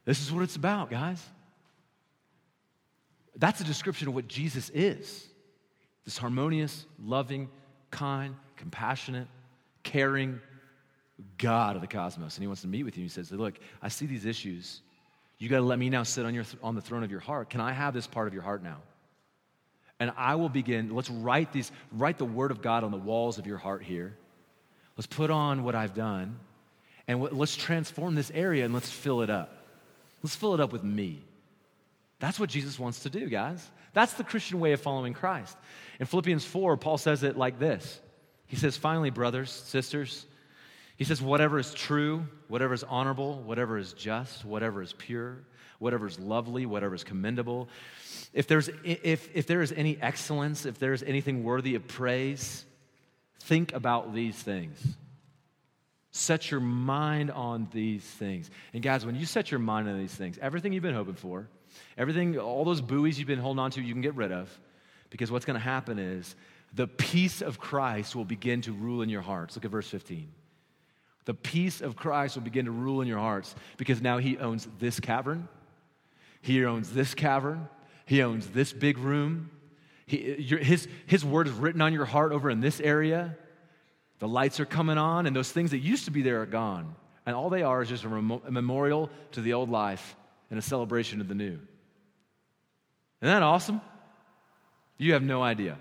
This 0.05 0.21
is 0.21 0.33
what 0.33 0.43
it's 0.43 0.57
about, 0.57 0.91
guys. 0.91 1.25
That's 3.37 3.61
a 3.61 3.65
description 3.65 4.09
of 4.09 4.15
what 4.15 4.29
Jesus 4.29 4.71
is 4.75 5.27
this 6.05 6.19
harmonious, 6.19 6.87
loving, 6.99 7.49
kind, 7.91 8.35
compassionate, 8.57 9.29
caring 9.83 10.41
God 11.39 11.77
of 11.77 11.83
the 11.83 11.89
cosmos. 11.89 12.37
And 12.37 12.43
He 12.43 12.47
wants 12.47 12.63
to 12.63 12.69
meet 12.69 12.83
with 12.83 12.97
you. 12.97 13.05
He 13.05 13.09
says, 13.09 13.31
Look, 13.31 13.59
I 13.83 13.89
see 13.89 14.07
these 14.07 14.25
issues. 14.25 14.81
You 15.41 15.49
got 15.49 15.57
to 15.57 15.63
let 15.63 15.79
me 15.79 15.89
now 15.89 16.03
sit 16.03 16.27
on, 16.27 16.35
your, 16.35 16.45
on 16.63 16.75
the 16.75 16.83
throne 16.83 17.03
of 17.03 17.11
your 17.11 17.21
heart. 17.21 17.49
Can 17.49 17.63
I 17.63 17.73
have 17.73 17.95
this 17.95 18.07
part 18.07 18.29
of 18.29 18.35
your 18.35 18.43
heart 18.43 18.63
now? 18.63 18.77
And 19.99 20.13
I 20.17 20.35
will 20.35 20.51
begin, 20.51 20.95
let's 20.95 21.11
write 21.11 21.51
these, 21.53 21.73
write 21.93 22.19
the 22.19 22.27
word 22.27 22.51
of 22.51 22.63
God 22.63 22.85
on 22.85 22.91
the 22.91 22.99
walls 22.99 23.39
of 23.39 23.47
your 23.47 23.57
heart 23.57 23.83
here. 23.83 24.15
Let's 24.97 25.07
put 25.07 25.31
on 25.31 25.65
what 25.65 25.75
I've 25.75 25.95
done 25.95 26.39
and 27.09 27.23
let's 27.33 27.57
transform 27.57 28.15
this 28.15 28.31
area 28.33 28.67
and 28.67 28.75
let's 28.75 28.91
fill 28.91 29.23
it 29.23 29.31
up. 29.31 29.65
Let's 30.23 30.37
fill 30.37 30.53
it 30.53 30.61
up 30.61 30.73
with 30.73 30.85
me. 30.85 31.23
That's 32.19 32.39
what 32.39 32.51
Jesus 32.51 32.79
wants 32.79 33.01
to 33.01 33.11
do, 33.11 33.27
guys. 33.29 33.67
That's 33.95 34.13
the 34.13 34.25
Christian 34.25 34.61
way 34.61 34.73
of 34.73 34.81
following 34.81 35.15
Christ. 35.15 35.57
In 35.99 36.07
Philippians 36.07 36.45
4, 36.45 36.77
Paul 36.77 36.99
says 36.99 37.23
it 37.23 37.39
like 37.39 37.59
this 37.59 37.99
He 38.47 38.57
says, 38.57 38.77
Finally, 38.77 39.11
brothers, 39.11 39.51
sisters, 39.51 40.27
he 41.01 41.05
says, 41.05 41.23
whatever 41.23 41.59
is 41.59 41.73
true, 41.73 42.27
whatever 42.49 42.75
is 42.75 42.85
honorable, 42.85 43.41
whatever 43.41 43.79
is 43.79 43.95
just, 43.95 44.45
whatever 44.45 44.83
is 44.83 44.93
pure, 44.93 45.39
whatever 45.79 46.07
is 46.07 46.19
lovely, 46.19 46.67
whatever 46.67 46.95
is 46.95 47.05
commendable, 47.05 47.71
if, 48.35 48.47
there's, 48.47 48.69
if, 48.85 49.27
if 49.35 49.47
there 49.47 49.63
is 49.63 49.73
any 49.73 49.97
excellence, 50.03 50.67
if 50.67 50.79
there 50.79 50.93
is 50.93 51.03
anything 51.03 51.43
worthy 51.43 51.75
of 51.75 51.89
praise, 51.89 52.67
think 53.45 53.73
about 53.73 54.13
these 54.13 54.37
things. 54.37 54.79
Set 56.11 56.51
your 56.51 56.61
mind 56.61 57.31
on 57.31 57.67
these 57.73 58.05
things. 58.05 58.51
And 58.75 58.83
guys, 58.83 59.07
when 59.07 59.15
you 59.15 59.25
set 59.25 59.51
your 59.51 59.61
mind 59.61 59.89
on 59.89 59.99
these 59.99 60.15
things, 60.15 60.39
everything 60.43 60.75
you've 60.75 60.83
been 60.83 60.95
hoping 60.95 61.15
for, 61.15 61.49
everything, 61.97 62.37
all 62.37 62.67
those 62.67 62.83
buoys 62.83 63.19
you've 63.19 63.27
been 63.27 63.39
holding 63.39 63.61
on 63.61 63.71
to, 63.71 63.81
you 63.81 63.95
can 63.95 64.03
get 64.03 64.17
rid 64.17 64.33
of. 64.33 64.51
Because 65.09 65.31
what's 65.31 65.47
going 65.47 65.59
to 65.59 65.65
happen 65.65 65.99
is 65.99 66.37
the 66.75 66.87
peace 66.87 67.41
of 67.41 67.59
Christ 67.59 68.15
will 68.15 68.27
begin 68.27 68.61
to 68.61 68.73
rule 68.73 69.01
in 69.01 69.09
your 69.09 69.23
hearts. 69.23 69.57
Look 69.57 69.65
at 69.65 69.71
verse 69.71 69.89
15. 69.89 70.29
The 71.31 71.35
peace 71.35 71.81
of 71.81 71.95
Christ 71.95 72.35
will 72.35 72.43
begin 72.43 72.65
to 72.65 72.73
rule 72.73 73.03
in 73.03 73.07
your 73.07 73.21
hearts 73.21 73.55
because 73.77 74.03
now 74.03 74.19
he 74.19 74.37
owns 74.37 74.67
this 74.81 74.99
cavern, 74.99 75.47
he 76.43 76.65
owns 76.65 76.91
this 76.91 77.15
cavern, 77.15 77.69
he 78.05 78.21
owns 78.21 78.49
this 78.49 78.73
big 78.73 78.99
room, 78.99 79.49
He, 80.07 80.41
your, 80.41 80.59
his, 80.59 80.89
his 81.07 81.25
word 81.25 81.47
is 81.47 81.53
written 81.53 81.83
on 81.83 81.93
your 81.93 82.05
heart 82.05 82.33
over 82.33 82.51
in 82.51 82.61
this 82.61 82.81
area. 82.81 83.37
The 84.19 84.27
lights 84.27 84.59
are 84.59 84.65
coming 84.65 84.99
on, 84.99 85.29
and 85.29 85.37
those 85.37 85.53
things 85.53 85.71
that 85.71 85.79
used 85.79 86.07
to 86.07 86.11
be 86.11 86.23
there 86.23 86.43
are 86.43 86.47
gone. 86.47 86.97
And 87.25 87.37
all 87.37 87.49
they 87.49 87.63
are 87.63 87.81
is 87.81 87.91
just 87.91 88.03
a, 88.03 88.09
a 88.09 88.51
memorial 88.51 89.09
to 89.31 89.41
the 89.41 89.53
old 89.53 89.71
life 89.71 90.17
and 90.51 90.59
a 90.59 90.63
celebration 90.63 91.21
of 91.21 91.29
the 91.29 91.37
new. 91.37 91.61
Isn't 93.23 93.35
that 93.35 93.45
awesome? 93.45 93.81
You 94.99 95.13
have 95.13 95.23
no 95.23 95.45
idea. 95.45 95.79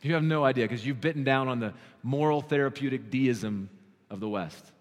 You 0.00 0.14
have 0.14 0.22
no 0.22 0.44
idea 0.44 0.64
because 0.64 0.86
you've 0.86 1.00
bitten 1.00 1.24
down 1.24 1.48
on 1.48 1.58
the 1.58 1.74
moral 2.04 2.40
therapeutic 2.40 3.10
deism 3.10 3.70
of 4.10 4.20
the 4.20 4.28
West. 4.28 4.72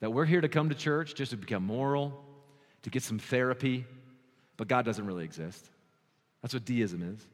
That 0.00 0.12
we're 0.12 0.24
here 0.24 0.40
to 0.40 0.48
come 0.48 0.68
to 0.68 0.74
church 0.74 1.14
just 1.14 1.32
to 1.32 1.36
become 1.36 1.64
moral, 1.64 2.24
to 2.82 2.90
get 2.90 3.02
some 3.02 3.18
therapy, 3.18 3.84
but 4.56 4.68
God 4.68 4.84
doesn't 4.84 5.04
really 5.04 5.24
exist. 5.24 5.68
That's 6.42 6.54
what 6.54 6.64
deism 6.64 7.02
is. 7.02 7.26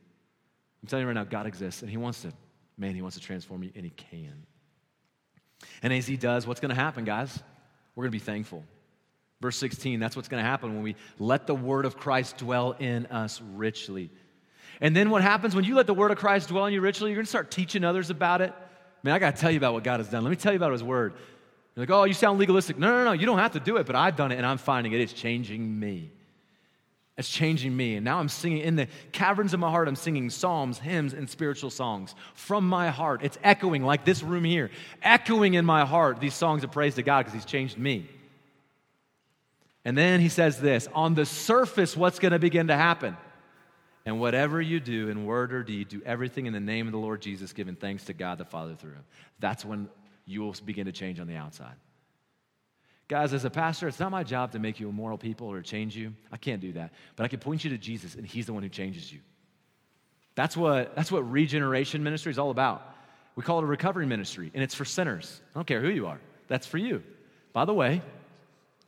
I'm 0.82 0.88
telling 0.88 1.03
you 1.03 1.09
right 1.09 1.14
now, 1.14 1.24
God 1.24 1.47
exists, 1.47 1.82
and 1.82 1.90
He 1.90 1.97
wants 1.97 2.22
to, 2.22 2.32
man, 2.78 2.95
He 2.95 3.03
wants 3.03 3.16
to 3.16 3.22
transform 3.22 3.62
you, 3.62 3.70
and 3.74 3.84
He 3.84 3.90
can. 3.90 4.47
And 5.82 5.92
as 5.92 6.07
He 6.07 6.16
does, 6.16 6.47
what's 6.47 6.61
going 6.61 6.70
to 6.70 6.74
happen, 6.74 7.05
guys? 7.05 7.42
We're 7.95 8.05
going 8.05 8.12
to 8.12 8.18
be 8.18 8.24
thankful. 8.24 8.64
Verse 9.40 9.57
16, 9.57 10.01
that's 10.01 10.16
what's 10.16 10.28
going 10.28 10.42
to 10.42 10.49
happen 10.49 10.74
when 10.74 10.82
we 10.82 10.97
let 11.18 11.47
the 11.47 11.55
word 11.55 11.84
of 11.84 11.97
Christ 11.97 12.38
dwell 12.38 12.72
in 12.72 13.07
us 13.07 13.40
richly. 13.55 14.11
And 14.80 14.97
then 14.97 15.11
what 15.11 15.22
happens 15.22 15.55
when 15.55 15.64
you 15.64 15.74
let 15.74 15.86
the 15.86 15.95
word 15.95 16.11
of 16.11 16.18
Christ 16.18 16.49
dwell 16.49 16.66
in 16.66 16.72
you 16.72 16.80
richly? 16.80 17.11
You're 17.11 17.16
going 17.16 17.26
to 17.26 17.30
start 17.30 17.51
teaching 17.51 17.84
others 17.84 18.11
about 18.11 18.40
it. 18.40 18.53
Man, 19.03 19.14
I 19.14 19.18
got 19.18 19.36
to 19.36 19.40
tell 19.40 19.51
you 19.51 19.59
about 19.59 19.74
what 19.74 19.84
God 19.84 20.01
has 20.01 20.09
done. 20.09 20.24
Let 20.24 20.30
me 20.30 20.36
tell 20.36 20.53
you 20.53 20.57
about 20.57 20.72
His 20.72 20.82
word. 20.82 21.14
You're 21.75 21.87
like, 21.87 21.91
oh, 21.91 22.05
you 22.05 22.14
sound 22.14 22.39
legalistic. 22.39 22.79
No, 22.79 22.89
no, 22.89 23.05
no, 23.05 23.12
you 23.12 23.27
don't 23.27 23.39
have 23.39 23.53
to 23.53 23.61
do 23.61 23.77
it, 23.77 23.87
but 23.87 23.97
I've 23.97 24.16
done 24.16 24.33
it 24.33 24.37
and 24.37 24.47
I'm 24.47 24.59
finding 24.59 24.93
it. 24.93 25.01
It's 25.01 25.12
changing 25.12 25.79
me. 25.79 26.12
It's 27.16 27.29
changing 27.29 27.77
me. 27.77 27.97
And 27.97 28.05
now 28.05 28.18
I'm 28.18 28.29
singing 28.29 28.59
in 28.59 28.77
the 28.77 28.89
caverns 29.12 29.55
of 29.55 29.61
my 29.61 29.70
heart, 29.70 29.87
I'm 29.87 29.97
singing 29.97 30.31
psalms, 30.31 30.79
hymns, 30.79 31.12
and 31.12 31.31
spiritual 31.31 31.70
songs 31.70 32.14
from 32.35 32.68
my 32.68 32.91
heart. 32.91 33.22
It's 33.22 33.39
echoing 33.43 33.85
like 33.85 34.05
this 34.05 34.22
room 34.22 34.45
here, 34.45 34.70
echoing 35.03 35.55
in 35.55 35.64
my 35.64 35.85
heart 35.85 36.20
these 36.20 36.35
songs 36.35 36.64
of 36.64 36.72
praise 36.72 36.97
to 36.97 37.03
God 37.03 37.20
because 37.20 37.35
He's 37.35 37.45
changed 37.45 37.79
me. 37.79 38.09
And 39.85 39.99
then 39.99 40.20
he 40.20 40.29
says 40.29 40.61
this 40.61 40.89
on 40.95 41.14
the 41.14 41.27
surface, 41.27 41.97
what's 41.97 42.18
going 42.18 42.33
to 42.33 42.39
begin 42.39 42.68
to 42.68 42.77
happen? 42.77 43.16
And 44.07 44.20
whatever 44.20 44.61
you 44.61 44.81
do 44.81 45.09
in 45.09 45.25
word 45.25 45.53
or 45.53 45.62
deed, 45.62 45.89
do 45.89 46.03
everything 46.05 46.47
in 46.47 46.53
the 46.53 46.61
name 46.61 46.87
of 46.87 46.93
the 46.93 46.99
Lord 46.99 47.22
Jesus, 47.22 47.53
giving 47.53 47.75
thanks 47.75 48.05
to 48.05 48.12
God 48.12 48.39
the 48.39 48.45
Father 48.45 48.75
through 48.75 48.93
him. 48.93 49.05
That's 49.41 49.64
when 49.64 49.89
you 50.27 50.43
will 50.43 50.55
begin 50.64 50.87
to 50.87 50.93
change 50.93 51.20
on 51.20 51.27
the 51.27 51.37
outside. 51.37 51.75
Guys, 53.07 53.35
as 53.35 53.45
a 53.45 53.51
pastor, 53.51 53.87
it's 53.87 54.01
not 54.01 54.11
my 54.11 54.22
job 54.22 54.53
to 54.53 54.59
make 54.59 54.81
you 54.81 54.89
a 54.89 54.93
moral 54.93 55.18
people 55.18 55.47
or 55.47 55.61
change 55.61 55.95
you. 55.95 56.14
I 56.33 56.39
can't 56.39 56.61
do 56.61 56.72
that. 56.72 56.93
But 57.16 57.25
I 57.25 57.29
can 57.29 57.39
point 57.39 57.62
you 57.62 57.70
to 57.70 57.79
Jesus, 57.79 58.14
and 58.14 58.27
He's 58.27 58.47
the 58.47 58.55
one 58.55 58.62
who 58.62 58.68
changes 58.70 59.12
you. 59.12 59.20
That's 60.35 60.57
what, 60.57 60.97
that's 60.97 61.12
what 61.12 61.31
regeneration 61.31 62.03
ministry 62.03 62.31
is 62.31 62.39
all 62.39 62.51
about. 62.51 62.83
We 63.37 63.43
call 63.43 63.59
it 63.59 63.64
a 63.64 63.66
recovery 63.66 64.07
ministry, 64.07 64.51
and 64.55 64.62
it's 64.62 64.75
for 64.75 64.85
sinners. 64.85 65.41
I 65.55 65.59
don't 65.59 65.66
care 65.66 65.81
who 65.81 65.91
you 65.91 66.07
are, 66.07 66.20
that's 66.49 66.66
for 66.66 66.79
you. 66.79 67.03
By 67.53 67.64
the 67.64 67.75
way, 67.75 68.01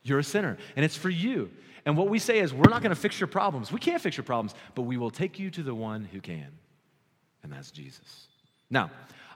you're 0.03 0.19
a 0.19 0.23
sinner, 0.23 0.57
and 0.75 0.83
it's 0.83 0.95
for 0.95 1.09
you. 1.09 1.51
And 1.85 1.95
what 1.95 2.09
we 2.09 2.19
say 2.19 2.39
is, 2.39 2.53
we're 2.53 2.69
not 2.69 2.81
going 2.81 2.93
to 2.93 2.99
fix 2.99 3.19
your 3.19 3.27
problems. 3.27 3.71
We 3.71 3.79
can't 3.79 4.01
fix 4.01 4.17
your 4.17 4.23
problems, 4.23 4.55
but 4.75 4.81
we 4.81 4.97
will 4.97 5.11
take 5.11 5.39
you 5.39 5.49
to 5.51 5.63
the 5.63 5.75
one 5.75 6.03
who 6.03 6.19
can, 6.21 6.47
and 7.43 7.51
that's 7.51 7.71
Jesus. 7.71 8.27
Now, 8.69 8.89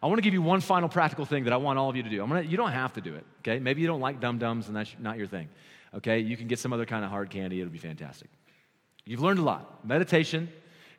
I 0.04 0.08
want 0.08 0.18
to 0.18 0.24
give 0.24 0.34
you 0.34 0.41
one 0.41 0.62
final 0.62 0.89
practical 0.89 1.26
thing 1.26 1.43
that 1.43 1.54
I 1.54 1.58
want 1.58 1.78
all 1.78 1.89
of 1.89 1.95
you 1.95 2.02
to 2.04 2.10
do. 2.10 2.24
I'm 2.24 2.30
gonna, 2.30 2.41
you 2.41 2.58
don't 2.58 2.72
have 2.72 2.93
to 2.93 3.02
do 3.02 3.14
it, 3.14 3.26
okay? 3.39 3.60
Maybe 3.60 3.82
you 3.82 3.88
don't 3.88 4.02
like 4.02 4.20
dum 4.20 4.39
dums 4.39 4.68
and 4.68 4.76
that's 4.76 4.95
not 4.99 5.18
your 5.18 5.28
thing, 5.28 5.47
okay? 5.95 6.20
You 6.20 6.36
can 6.36 6.47
get 6.47 6.58
some 6.58 6.74
other 6.74 6.86
kind 6.86 7.06
of 7.06 7.12
hard 7.12 7.30
candy, 7.30 7.62
it'll 7.62 7.72
be 7.72 7.78
fantastic. 7.78 8.30
You've 9.06 9.22
learned 9.22 9.39
a 9.39 9.43
lot. 9.43 9.86
Meditation 9.86 10.49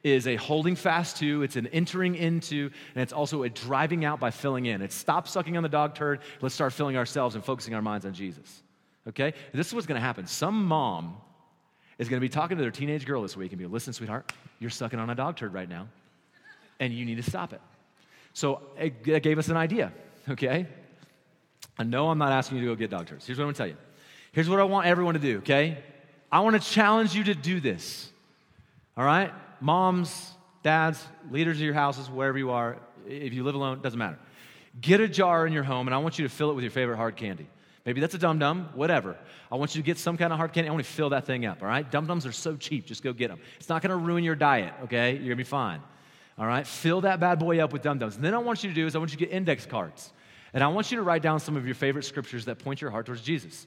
is 0.05 0.27
a 0.27 0.37
holding 0.37 0.77
fast 0.77 1.17
to, 1.17 1.43
it's 1.43 1.57
an 1.57 1.67
entering 1.69 2.15
into, 2.15 2.71
and 2.95 3.03
it's 3.03 3.13
also 3.13 3.43
a 3.43 3.49
driving 3.49 4.05
out 4.05 4.21
by 4.21 4.31
filling 4.31 4.67
in. 4.67 4.83
It's 4.83 4.95
stop 4.95 5.27
sucking 5.27 5.57
on 5.57 5.65
the 5.65 5.69
dog 5.69 5.97
turd, 5.97 6.21
let's 6.41 6.55
start 6.55 6.73
filling 6.73 6.97
ourselves 6.97 7.35
and 7.35 7.45
focusing 7.45 7.75
our 7.75 7.83
minds 7.83 8.07
on 8.07 8.15
Jesus, 8.15 8.63
okay? 9.09 9.35
This 9.53 9.67
is 9.67 9.75
what's 9.75 9.87
gonna 9.87 10.01
happen. 10.01 10.29
Some 10.29 10.65
mom 10.65 11.17
is 11.99 12.09
gonna 12.09 12.21
be 12.21 12.29
talking 12.29 12.57
to 12.57 12.63
their 12.63 12.73
teenage 12.73 13.05
girl 13.05 13.23
this 13.23 13.37
week 13.37 13.51
and 13.51 13.59
be, 13.59 13.67
listen, 13.67 13.93
sweetheart, 13.93 14.33
you're 14.61 14.71
sucking 14.71 15.01
on 15.01 15.11
a 15.11 15.15
dog 15.17 15.37
turd 15.37 15.53
right 15.53 15.69
now, 15.69 15.89
and 16.79 16.93
you 16.93 17.05
need 17.05 17.17
to 17.17 17.29
stop 17.29 17.53
it. 17.53 17.61
So 18.35 18.61
it, 18.79 19.23
gave 19.23 19.39
us 19.39 19.49
an 19.49 19.57
idea, 19.57 19.93
okay? 20.29 20.67
I 21.79 21.85
know 21.85 22.09
I'm 22.09 22.19
not 22.19 22.33
asking 22.33 22.59
you 22.59 22.65
to 22.65 22.71
go 22.71 22.77
get 22.77 22.91
dog 22.91 23.07
turds. 23.07 23.27
Here's 23.27 23.39
what 23.39 23.45
I'm 23.45 23.49
gonna 23.49 23.59
tell 23.59 23.67
you. 23.67 23.77
Here's 24.33 24.49
what 24.49 24.61
I 24.61 24.65
want 24.65 24.87
everyone 24.87 25.15
to 25.15 25.21
do, 25.21 25.39
okay? 25.39 25.79
I 26.31 26.41
wanna 26.41 26.61
challenge 26.61 27.15
you 27.15 27.25
to 27.25 27.35
do 27.35 27.61
this, 27.61 28.11
all 28.97 29.05
right? 29.05 29.33
Moms, 29.61 30.33
dads, 30.63 31.05
leaders 31.31 31.59
of 31.59 31.63
your 31.63 31.75
houses, 31.75 32.09
wherever 32.11 32.39
you 32.39 32.51
are, 32.51 32.79
if 33.07 33.33
you 33.33 33.45
live 33.45 33.55
alone, 33.55 33.81
doesn't 33.83 33.99
matter. 33.99 34.19
Get 34.81 35.01
a 35.01 35.09
jar 35.09 35.47
in 35.47 35.53
your 35.53 35.65
home 35.65 35.87
and 35.87 35.95
I 35.95 35.99
want 35.99 36.19
you 36.19 36.27
to 36.27 36.35
fill 36.35 36.51
it 36.51 36.55
with 36.55 36.65
your 36.65 36.71
favorite 36.71 36.97
hard 36.97 37.17
candy. 37.17 37.47
Maybe 37.85 38.01
that's 38.01 38.15
a 38.15 38.19
dum 38.19 38.39
dum, 38.39 38.71
whatever. 38.75 39.17
I 39.51 39.57
want 39.57 39.75
you 39.75 39.83
to 39.83 39.87
get 39.87 39.99
some 39.99 40.17
kind 40.17 40.33
of 40.33 40.39
hard 40.39 40.53
candy. 40.53 40.69
I 40.69 40.73
want 40.73 40.85
to 40.85 40.91
fill 40.91 41.11
that 41.11 41.27
thing 41.27 41.45
up, 41.45 41.63
all 41.63 41.69
right? 41.69 41.89
Dum 41.89 42.07
dums 42.07 42.25
are 42.27 42.33
so 42.33 42.57
cheap. 42.57 42.87
Just 42.87 43.03
go 43.03 43.13
get 43.13 43.29
them. 43.29 43.41
It's 43.59 43.69
not 43.69 43.83
gonna 43.83 43.97
ruin 43.97 44.25
your 44.25 44.37
diet, 44.37 44.73
okay? 44.85 45.13
You're 45.13 45.25
gonna 45.25 45.37
be 45.37 45.45
fine. 45.45 45.81
All 46.43 46.49
right? 46.49 46.67
Fill 46.67 47.03
that 47.03 47.21
bad 47.21 47.39
boy 47.39 47.61
up 47.61 47.73
with 47.73 47.83
dum 47.83 48.01
dums. 48.01 48.17
And 48.17 48.25
then 48.25 48.35
I 48.35 48.39
want 48.39 48.65
you 48.65 48.69
to 48.69 48.75
do 48.75 48.85
is 48.85 48.97
I 48.97 48.99
want 48.99 49.13
you 49.13 49.17
to 49.17 49.25
get 49.25 49.33
index 49.33 49.65
cards. 49.65 50.13
And 50.53 50.65
I 50.65 50.67
want 50.67 50.91
you 50.91 50.97
to 50.97 51.03
write 51.05 51.23
down 51.23 51.39
some 51.39 51.57
of 51.57 51.67
your 51.67 51.77
favorite 51.77 52.05
scriptures 52.05 52.47
that 52.47 52.59
point 52.59 52.81
your 52.81 52.91
heart 52.91 53.07
towards 53.07 53.23
Jesus. 53.23 53.65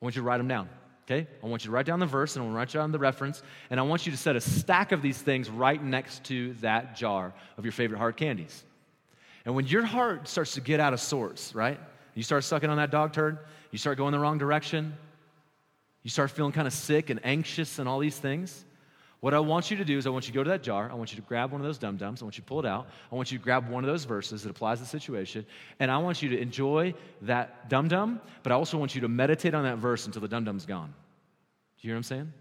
I 0.00 0.06
want 0.06 0.16
you 0.16 0.22
to 0.22 0.26
write 0.26 0.38
them 0.38 0.48
down. 0.48 0.70
Okay? 1.04 1.28
I 1.44 1.46
want 1.46 1.64
you 1.64 1.68
to 1.68 1.72
write 1.72 1.84
down 1.84 2.00
the 2.00 2.06
verse 2.06 2.34
and 2.34 2.42
I 2.42 2.46
want 2.46 2.54
to 2.54 2.56
write 2.56 2.82
down 2.82 2.92
the 2.92 2.98
reference. 2.98 3.42
And 3.68 3.78
I 3.78 3.82
want 3.82 4.06
you 4.06 4.12
to 4.12 4.16
set 4.16 4.36
a 4.36 4.40
stack 4.40 4.92
of 4.92 5.02
these 5.02 5.20
things 5.20 5.50
right 5.50 5.84
next 5.84 6.24
to 6.24 6.54
that 6.62 6.96
jar 6.96 7.34
of 7.58 7.66
your 7.66 7.72
favorite 7.72 7.98
hard 7.98 8.16
candies. 8.16 8.64
And 9.44 9.54
when 9.54 9.66
your 9.66 9.82
heart 9.82 10.28
starts 10.28 10.54
to 10.54 10.62
get 10.62 10.80
out 10.80 10.94
of 10.94 11.00
sorts, 11.00 11.54
right? 11.54 11.78
You 12.14 12.22
start 12.22 12.42
sucking 12.42 12.70
on 12.70 12.78
that 12.78 12.90
dog 12.90 13.12
turd, 13.12 13.38
you 13.70 13.76
start 13.76 13.98
going 13.98 14.12
the 14.12 14.18
wrong 14.18 14.38
direction, 14.38 14.96
you 16.02 16.08
start 16.08 16.30
feeling 16.30 16.52
kind 16.52 16.66
of 16.66 16.72
sick 16.72 17.10
and 17.10 17.20
anxious 17.22 17.78
and 17.78 17.86
all 17.86 17.98
these 17.98 18.18
things. 18.18 18.64
What 19.20 19.34
I 19.34 19.40
want 19.40 19.70
you 19.70 19.76
to 19.78 19.84
do 19.84 19.98
is 19.98 20.06
I 20.06 20.10
want 20.10 20.26
you 20.26 20.32
to 20.32 20.38
go 20.38 20.44
to 20.44 20.50
that 20.50 20.62
jar. 20.62 20.88
I 20.90 20.94
want 20.94 21.12
you 21.12 21.16
to 21.16 21.26
grab 21.26 21.50
one 21.50 21.60
of 21.60 21.66
those 21.66 21.78
dum 21.78 21.96
dums. 21.96 22.22
I 22.22 22.24
want 22.24 22.36
you 22.36 22.42
to 22.42 22.46
pull 22.46 22.60
it 22.60 22.66
out. 22.66 22.86
I 23.10 23.16
want 23.16 23.32
you 23.32 23.38
to 23.38 23.42
grab 23.42 23.68
one 23.68 23.82
of 23.82 23.90
those 23.90 24.04
verses 24.04 24.44
that 24.44 24.50
applies 24.50 24.78
to 24.78 24.84
the 24.84 24.88
situation. 24.88 25.44
And 25.80 25.90
I 25.90 25.98
want 25.98 26.22
you 26.22 26.28
to 26.28 26.38
enjoy 26.38 26.94
that 27.22 27.68
dum 27.68 27.88
dum, 27.88 28.20
but 28.44 28.52
I 28.52 28.54
also 28.54 28.78
want 28.78 28.94
you 28.94 29.00
to 29.00 29.08
meditate 29.08 29.54
on 29.54 29.64
that 29.64 29.78
verse 29.78 30.06
until 30.06 30.22
the 30.22 30.28
dum 30.28 30.44
dum's 30.44 30.66
gone. 30.66 30.88
Do 30.88 31.86
you 31.86 31.88
hear 31.88 31.96
what 31.96 31.98
I'm 31.98 32.02
saying? 32.04 32.32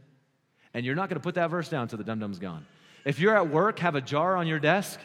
And 0.75 0.85
you're 0.85 0.95
not 0.95 1.09
going 1.09 1.19
to 1.19 1.23
put 1.23 1.35
that 1.35 1.49
verse 1.49 1.67
down 1.67 1.83
until 1.83 1.97
the 1.97 2.03
dum 2.03 2.19
dum's 2.19 2.37
gone. 2.37 2.63
If 3.05 3.19
you're 3.19 3.35
at 3.35 3.49
work, 3.49 3.79
have 3.79 3.95
a 3.95 4.01
jar 4.01 4.35
on 4.35 4.45
your 4.45 4.59
desk, 4.59 4.99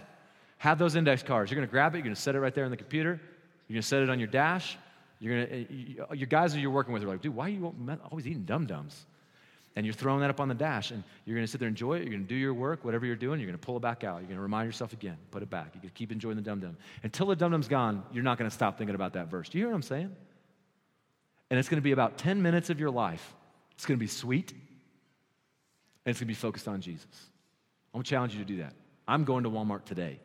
have 0.58 0.78
those 0.78 0.94
index 0.94 1.22
cards. 1.22 1.50
You're 1.50 1.56
going 1.56 1.68
to 1.68 1.72
grab 1.72 1.94
it, 1.94 1.98
you're 1.98 2.04
going 2.04 2.14
to 2.14 2.20
set 2.20 2.34
it 2.34 2.40
right 2.40 2.54
there 2.54 2.66
on 2.66 2.70
the 2.70 2.76
computer, 2.76 3.20
you're 3.68 3.74
going 3.76 3.82
to 3.82 3.88
set 3.88 4.02
it 4.02 4.10
on 4.10 4.18
your 4.18 4.28
dash. 4.28 4.76
You're 5.20 5.46
going 5.46 5.66
to, 5.66 6.16
your 6.16 6.26
guys 6.26 6.52
that 6.52 6.58
you're 6.58 6.72
working 6.72 6.92
with 6.92 7.04
are 7.04 7.06
like, 7.06 7.22
dude, 7.22 7.34
why 7.34 7.46
are 7.46 7.50
you 7.50 7.72
always 8.10 8.26
eating 8.26 8.42
dum 8.42 8.66
dums? 8.66 9.06
And 9.74 9.86
you're 9.86 9.94
throwing 9.94 10.20
that 10.20 10.30
up 10.30 10.40
on 10.40 10.48
the 10.48 10.54
dash 10.54 10.90
and 10.90 11.02
you're 11.24 11.34
going 11.34 11.46
to 11.46 11.50
sit 11.50 11.58
there 11.58 11.68
and 11.68 11.74
enjoy 11.74 11.94
it 11.94 12.02
you're 12.02 12.10
going 12.10 12.22
to 12.22 12.28
do 12.28 12.34
your 12.34 12.54
work 12.54 12.84
whatever 12.84 13.06
you're 13.06 13.16
doing 13.16 13.40
you're 13.40 13.46
going 13.46 13.58
to 13.58 13.64
pull 13.64 13.76
it 13.76 13.80
back 13.80 14.04
out 14.04 14.18
you're 14.18 14.28
going 14.28 14.36
to 14.36 14.42
remind 14.42 14.66
yourself 14.66 14.92
again 14.92 15.16
put 15.30 15.42
it 15.42 15.50
back 15.50 15.72
going 15.72 15.82
to 15.82 15.88
keep 15.90 16.12
enjoying 16.12 16.36
the 16.36 16.42
dum-dum. 16.42 16.76
Until 17.02 17.26
the 17.26 17.36
dum-dum's 17.36 17.68
gone 17.68 18.02
you're 18.12 18.22
not 18.22 18.38
going 18.38 18.48
to 18.48 18.54
stop 18.54 18.78
thinking 18.78 18.94
about 18.94 19.14
that 19.14 19.28
verse. 19.28 19.48
Do 19.48 19.58
you 19.58 19.64
hear 19.64 19.70
what 19.70 19.76
i'm 19.76 19.82
saying? 19.82 20.14
And 21.50 21.58
it's 21.58 21.68
going 21.68 21.78
to 21.78 21.82
be 21.82 21.92
about 21.92 22.16
10 22.16 22.40
minutes 22.40 22.70
of 22.70 22.80
your 22.80 22.90
life. 22.90 23.34
It's 23.74 23.84
going 23.84 23.98
to 23.98 24.02
be 24.02 24.08
sweet 24.08 24.52
and 24.52 24.60
it's 26.10 26.18
going 26.18 26.26
to 26.26 26.26
be 26.26 26.34
focused 26.34 26.68
on 26.68 26.80
jesus. 26.80 27.06
I'm 27.92 27.98
going 27.98 28.04
to 28.04 28.10
challenge 28.10 28.34
you 28.34 28.40
to 28.40 28.46
do 28.46 28.56
that. 28.58 28.74
I'm 29.06 29.24
going 29.24 29.44
to 29.44 29.50
walmart 29.50 29.84
today 29.84 30.18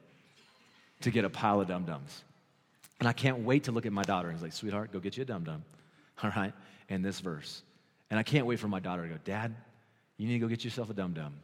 to 1.02 1.12
get 1.12 1.26
a 1.26 1.30
pile 1.30 1.62
of 1.62 1.68
dum-dums. 1.68 2.24
And 3.00 3.08
i 3.08 3.14
can't 3.14 3.39
wait 3.39 3.66
to 3.66 3.72
look 3.72 3.86
at 3.86 3.93
my 3.93 4.04
daughter 4.04 4.30
and 4.30 4.39
say 4.39 4.50
sweetheart 4.50 4.91
go 4.91 5.00
get 5.00 5.18
you 5.18 5.24
a 5.24 5.26
dum-dum 5.26 5.64
all 6.24 6.32
right? 6.36 6.54
And 6.89 7.04
this 7.04 7.20
verse 7.20 7.62
and 8.10 8.20
I 8.20 8.24
can't 8.24 8.45
wait 8.45 8.60
for 8.60 8.68
my 8.68 8.80
daughter 8.80 9.03
to 9.03 9.10
go, 9.10 9.20
Dad, 9.24 9.55
you 10.18 10.28
need 10.28 10.34
to 10.36 10.39
go 10.39 10.47
get 10.47 10.64
yourself 10.64 10.89
a 10.89 10.93
dum 10.93 11.14
dum. 11.14 11.36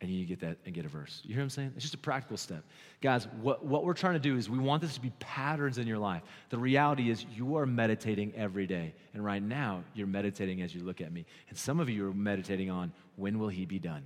And 0.00 0.08
you 0.08 0.18
need 0.18 0.28
to 0.28 0.28
get 0.28 0.40
that 0.40 0.58
and 0.64 0.72
get 0.72 0.84
a 0.84 0.88
verse. 0.88 1.20
You 1.24 1.34
hear 1.34 1.42
what 1.42 1.46
I'm 1.46 1.50
saying? 1.50 1.72
It's 1.74 1.82
just 1.82 1.94
a 1.94 1.98
practical 1.98 2.36
step. 2.36 2.62
Guys, 3.00 3.26
what, 3.40 3.64
what 3.64 3.84
we're 3.84 3.94
trying 3.94 4.12
to 4.12 4.20
do 4.20 4.36
is 4.36 4.48
we 4.48 4.58
want 4.58 4.80
this 4.80 4.94
to 4.94 5.00
be 5.00 5.10
patterns 5.18 5.76
in 5.76 5.88
your 5.88 5.98
life. 5.98 6.22
The 6.50 6.58
reality 6.58 7.10
is 7.10 7.26
you 7.34 7.56
are 7.56 7.66
meditating 7.66 8.32
every 8.36 8.68
day. 8.68 8.94
And 9.12 9.24
right 9.24 9.42
now, 9.42 9.82
you're 9.94 10.06
meditating 10.06 10.62
as 10.62 10.72
you 10.72 10.84
look 10.84 11.00
at 11.00 11.12
me. 11.12 11.26
And 11.48 11.58
some 11.58 11.80
of 11.80 11.90
you 11.90 12.08
are 12.08 12.14
meditating 12.14 12.70
on 12.70 12.92
when 13.16 13.40
will 13.40 13.48
he 13.48 13.66
be 13.66 13.80
done? 13.80 14.04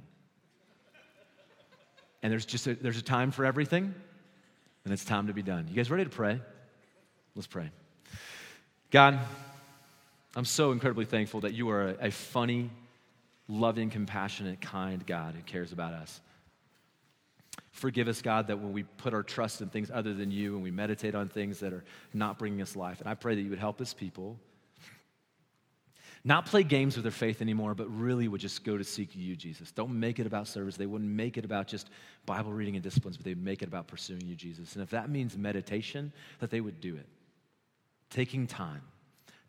And 2.23 2.33
there's 2.33 2.47
just 2.47 2.67
a, 2.67 2.75
there's 2.75 2.99
a 2.99 3.03
time 3.03 3.31
for 3.31 3.45
everything, 3.45 3.95
and 4.85 4.95
it's 4.95 5.05
time 5.05 5.27
to 5.27 5.33
be 5.33 5.43
done. 5.43 5.67
You 5.69 5.75
guys 5.75 5.91
ready 5.91 6.05
to 6.05 6.11
pray? 6.11 6.41
Let's 7.35 7.49
pray. 7.49 7.71
God, 8.91 9.19
I'm 10.35 10.45
so 10.45 10.73
incredibly 10.73 11.05
thankful 11.05 11.41
that 11.41 11.53
you 11.53 11.69
are 11.71 11.89
a, 11.89 12.07
a 12.07 12.11
funny, 12.11 12.71
loving, 13.49 13.91
compassionate, 13.91 14.61
kind 14.61 15.05
God 15.05 15.35
who 15.35 15.43
cares 15.43 15.73
about 15.73 15.93
us. 15.93 16.21
Forgive 17.73 18.09
us, 18.09 18.23
God, 18.23 18.47
that 18.47 18.59
when 18.59 18.73
we 18.73 18.83
put 18.83 19.13
our 19.13 19.23
trust 19.23 19.61
in 19.61 19.69
things 19.69 19.91
other 19.93 20.15
than 20.15 20.31
you 20.31 20.55
and 20.55 20.63
we 20.63 20.71
meditate 20.71 21.15
on 21.15 21.29
things 21.29 21.61
that 21.61 21.73
are 21.73 21.85
not 22.15 22.39
bringing 22.39 22.63
us 22.63 22.77
life. 22.77 23.01
And 23.01 23.09
I 23.09 23.15
pray 23.15 23.35
that 23.35 23.41
you 23.41 23.51
would 23.51 23.59
help 23.59 23.81
us, 23.81 23.93
people, 23.93 24.39
not 26.25 26.47
play 26.47 26.63
games 26.63 26.97
with 26.97 27.03
their 27.03 27.11
faith 27.11 27.43
anymore, 27.43 27.75
but 27.75 27.89
really 27.89 28.29
would 28.29 28.41
just 28.41 28.63
go 28.65 28.79
to 28.79 28.85
seek 28.85 29.17
you, 29.17 29.35
Jesus. 29.35 29.73
Don't 29.73 29.99
make 29.99 30.19
it 30.19 30.27
about 30.27 30.47
service. 30.47 30.77
They 30.77 30.87
wouldn't 30.87 31.11
make 31.11 31.37
it 31.37 31.45
about 31.45 31.67
just 31.67 31.91
Bible 32.27 32.53
reading 32.53 32.77
and 32.77 32.83
disciplines, 32.83 33.17
but 33.17 33.25
they'd 33.25 33.43
make 33.43 33.61
it 33.61 33.69
about 33.69 33.89
pursuing 33.89 34.25
you, 34.25 34.37
Jesus. 34.37 34.75
And 34.75 34.83
if 34.83 34.91
that 34.91 35.11
means 35.11 35.37
meditation, 35.37 36.13
that 36.39 36.51
they 36.51 36.61
would 36.61 36.81
do 36.81 36.95
it. 36.95 37.07
Taking 38.09 38.47
time 38.47 38.83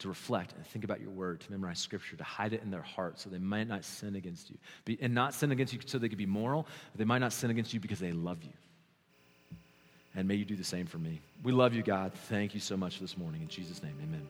to 0.03 0.07
reflect 0.09 0.53
and 0.53 0.65
think 0.67 0.85
about 0.85 1.01
your 1.01 1.09
word, 1.09 1.41
to 1.41 1.51
memorize 1.51 1.79
scripture, 1.79 2.15
to 2.15 2.23
hide 2.23 2.53
it 2.53 2.61
in 2.63 2.71
their 2.71 2.81
heart 2.81 3.19
so 3.19 3.29
they 3.29 3.39
might 3.39 3.67
not 3.67 3.83
sin 3.83 4.15
against 4.15 4.49
you. 4.49 4.57
Be, 4.85 4.97
and 5.01 5.13
not 5.13 5.33
sin 5.33 5.51
against 5.51 5.73
you 5.73 5.79
so 5.85 5.97
they 5.97 6.09
could 6.09 6.17
be 6.17 6.25
moral, 6.25 6.67
they 6.95 7.05
might 7.05 7.19
not 7.19 7.33
sin 7.33 7.49
against 7.49 7.73
you 7.73 7.79
because 7.79 7.99
they 7.99 8.11
love 8.11 8.43
you. 8.43 8.53
And 10.15 10.27
may 10.27 10.35
you 10.35 10.45
do 10.45 10.55
the 10.55 10.63
same 10.63 10.85
for 10.85 10.99
me. 10.99 11.21
We 11.43 11.51
love 11.51 11.73
you, 11.73 11.81
God. 11.81 12.13
Thank 12.13 12.53
you 12.53 12.59
so 12.59 12.77
much 12.77 12.99
this 12.99 13.17
morning. 13.17 13.41
In 13.41 13.47
Jesus' 13.47 13.81
name, 13.81 13.95
amen. 14.03 14.27